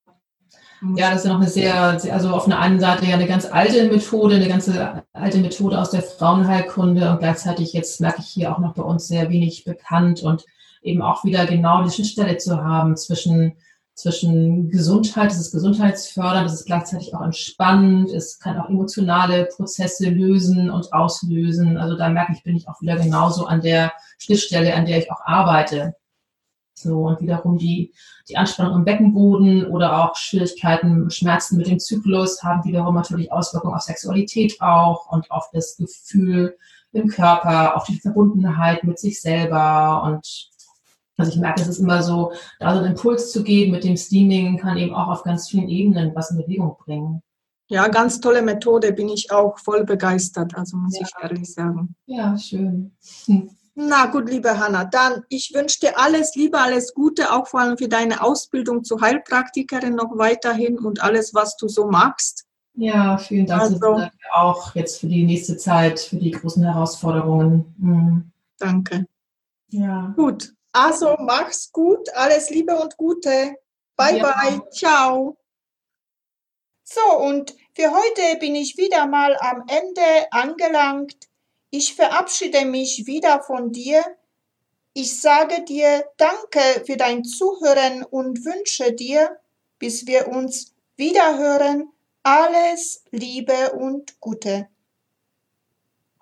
Ja, 0.95 1.11
das 1.11 1.19
ist 1.19 1.25
ja 1.25 1.33
noch 1.33 1.41
eine 1.41 1.49
sehr, 1.49 1.75
also 2.11 2.29
auf 2.31 2.47
einer 2.47 2.57
einen 2.57 2.79
Seite 2.79 3.05
ja 3.05 3.13
eine 3.13 3.27
ganz 3.27 3.45
alte 3.45 3.87
Methode, 3.87 4.35
eine 4.35 4.47
ganze 4.47 5.03
alte 5.13 5.37
Methode 5.37 5.79
aus 5.79 5.91
der 5.91 6.01
Frauenheilkunde 6.01 7.11
und 7.11 7.19
gleichzeitig 7.19 7.73
jetzt 7.73 8.01
merke 8.01 8.21
ich 8.21 8.27
hier 8.27 8.51
auch 8.51 8.57
noch 8.57 8.73
bei 8.73 8.81
uns 8.81 9.07
sehr 9.07 9.29
wenig 9.29 9.63
bekannt 9.63 10.23
und 10.23 10.43
eben 10.81 11.03
auch 11.03 11.23
wieder 11.23 11.45
genau 11.45 11.83
die 11.83 11.91
Schnittstelle 11.91 12.37
zu 12.37 12.63
haben 12.63 12.97
zwischen, 12.97 13.53
zwischen 13.93 14.69
Gesundheit, 14.69 15.29
das 15.29 15.39
ist 15.39 15.51
gesundheitsfördernd, 15.51 16.45
das 16.45 16.61
ist 16.61 16.65
gleichzeitig 16.65 17.13
auch 17.13 17.21
entspannend, 17.21 18.09
es 18.09 18.39
kann 18.39 18.59
auch 18.59 18.67
emotionale 18.67 19.45
Prozesse 19.45 20.09
lösen 20.09 20.71
und 20.71 20.91
auslösen. 20.93 21.77
Also 21.77 21.95
da 21.95 22.09
merke 22.09 22.33
ich, 22.33 22.41
bin 22.41 22.57
ich 22.57 22.67
auch 22.67 22.81
wieder 22.81 22.95
genauso 22.95 23.45
an 23.45 23.61
der 23.61 23.93
Schnittstelle, 24.17 24.73
an 24.73 24.87
der 24.87 24.97
ich 24.97 25.11
auch 25.11 25.21
arbeite. 25.23 25.93
So, 26.81 27.07
und 27.07 27.21
wiederum 27.21 27.57
die, 27.57 27.93
die 28.27 28.37
Anspannung 28.37 28.75
im 28.75 28.85
Beckenboden 28.85 29.67
oder 29.67 30.03
auch 30.03 30.15
Schwierigkeiten, 30.15 31.09
Schmerzen 31.09 31.57
mit 31.57 31.67
dem 31.67 31.79
Zyklus 31.79 32.43
haben 32.43 32.63
wiederum 32.63 32.95
natürlich 32.95 33.31
Auswirkungen 33.31 33.75
auf 33.75 33.81
Sexualität 33.81 34.61
auch 34.61 35.11
und 35.11 35.29
auf 35.31 35.49
das 35.53 35.77
Gefühl 35.77 36.57
im 36.91 37.07
Körper, 37.07 37.75
auf 37.75 37.85
die 37.85 37.99
Verbundenheit 37.99 38.83
mit 38.83 38.99
sich 38.99 39.21
selber 39.21 40.03
und 40.03 40.51
also 41.17 41.33
ich 41.33 41.37
merke, 41.37 41.61
es 41.61 41.67
ist 41.67 41.79
immer 41.79 42.01
so, 42.01 42.31
da 42.59 42.73
so 42.73 42.79
einen 42.79 42.93
Impuls 42.93 43.31
zu 43.31 43.43
geben 43.43 43.71
mit 43.71 43.83
dem 43.83 43.95
Steaming 43.95 44.57
kann 44.57 44.77
eben 44.77 44.95
auch 44.95 45.07
auf 45.07 45.23
ganz 45.23 45.49
vielen 45.49 45.69
Ebenen 45.69 46.15
was 46.15 46.31
in 46.31 46.37
Bewegung 46.37 46.75
bringen. 46.83 47.21
Ja, 47.69 47.87
ganz 47.87 48.19
tolle 48.19 48.41
Methode, 48.41 48.91
bin 48.91 49.07
ich 49.07 49.31
auch 49.31 49.57
voll 49.59 49.85
begeistert, 49.85 50.55
also 50.55 50.77
muss 50.77 50.97
ja. 50.97 51.05
ich 51.05 51.23
ehrlich 51.23 51.53
sagen. 51.53 51.95
Ja, 52.05 52.37
schön. 52.37 52.91
Hm. 53.25 53.49
Na 53.73 54.07
gut, 54.07 54.29
liebe 54.29 54.59
Hanna, 54.59 54.83
dann 54.83 55.23
ich 55.29 55.53
wünsche 55.53 55.79
dir 55.79 55.97
alles 55.97 56.35
Liebe, 56.35 56.59
alles 56.59 56.93
Gute, 56.93 57.31
auch 57.31 57.47
vor 57.47 57.61
allem 57.61 57.77
für 57.77 57.87
deine 57.87 58.21
Ausbildung 58.21 58.83
zur 58.83 58.99
Heilpraktikerin 58.99 59.95
noch 59.95 60.17
weiterhin 60.17 60.77
und 60.77 61.01
alles, 61.01 61.33
was 61.33 61.55
du 61.55 61.69
so 61.69 61.87
magst. 61.87 62.45
Ja, 62.73 63.17
vielen 63.17 63.45
Dank 63.45 63.61
also, 63.61 64.01
auch 64.33 64.75
jetzt 64.75 64.99
für 64.99 65.07
die 65.07 65.23
nächste 65.23 65.57
Zeit, 65.57 65.99
für 65.99 66.17
die 66.17 66.31
großen 66.31 66.63
Herausforderungen. 66.63 67.73
Mhm. 67.77 68.31
Danke. 68.57 69.05
Ja. 69.69 70.13
Gut, 70.15 70.53
also 70.73 71.15
mach's 71.19 71.71
gut, 71.71 72.09
alles 72.15 72.49
Liebe 72.49 72.75
und 72.75 72.97
Gute. 72.97 73.55
Bye 73.95 74.17
ja. 74.17 74.23
bye, 74.23 74.61
ciao. 74.71 75.37
So, 76.83 77.17
und 77.19 77.55
für 77.73 77.91
heute 77.91 78.39
bin 78.39 78.55
ich 78.55 78.77
wieder 78.77 79.05
mal 79.05 79.37
am 79.39 79.63
Ende 79.67 80.31
angelangt. 80.31 81.30
Ich 81.73 81.95
verabschiede 81.95 82.65
mich 82.65 83.07
wieder 83.07 83.41
von 83.43 83.71
dir. 83.71 84.03
Ich 84.93 85.21
sage 85.21 85.63
dir 85.63 86.03
Danke 86.17 86.83
für 86.85 86.97
dein 86.97 87.23
Zuhören 87.23 88.03
und 88.03 88.43
wünsche 88.43 88.91
dir, 88.91 89.39
bis 89.79 90.05
wir 90.05 90.27
uns 90.27 90.75
wiederhören, 90.97 91.89
alles 92.23 93.05
Liebe 93.11 93.71
und 93.71 94.19
Gute. 94.19 94.67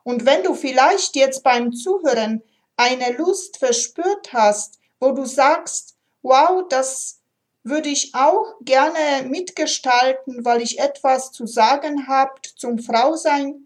Und 0.03 0.27
wenn 0.27 0.43
du 0.43 0.53
vielleicht 0.53 1.15
jetzt 1.15 1.43
beim 1.43 1.73
Zuhören 1.73 2.43
eine 2.77 3.13
Lust 3.13 3.57
verspürt 3.57 4.31
hast, 4.31 4.79
wo 4.99 5.13
du 5.13 5.25
sagst, 5.25 5.97
wow, 6.21 6.63
das 6.69 7.21
würde 7.63 7.89
ich 7.89 8.13
auch 8.13 8.53
gerne 8.61 9.27
mitgestalten, 9.27 10.45
weil 10.45 10.61
ich 10.61 10.77
etwas 10.77 11.31
zu 11.31 11.47
sagen 11.47 12.07
habt 12.07 12.45
zum 12.45 12.77
Frausein, 12.77 13.65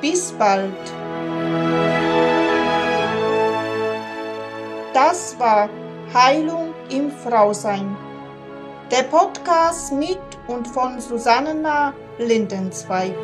Bis 0.00 0.32
bald. 0.32 0.72
Das 4.92 5.38
war 5.38 5.68
Heilung 6.12 6.74
im 6.90 7.10
Frausein. 7.10 7.96
Der 8.90 9.02
Podcast 9.04 9.92
mit 9.92 10.18
und 10.46 10.68
von 10.68 11.00
Susanna 11.00 11.92
Lindenzweig. 12.18 13.14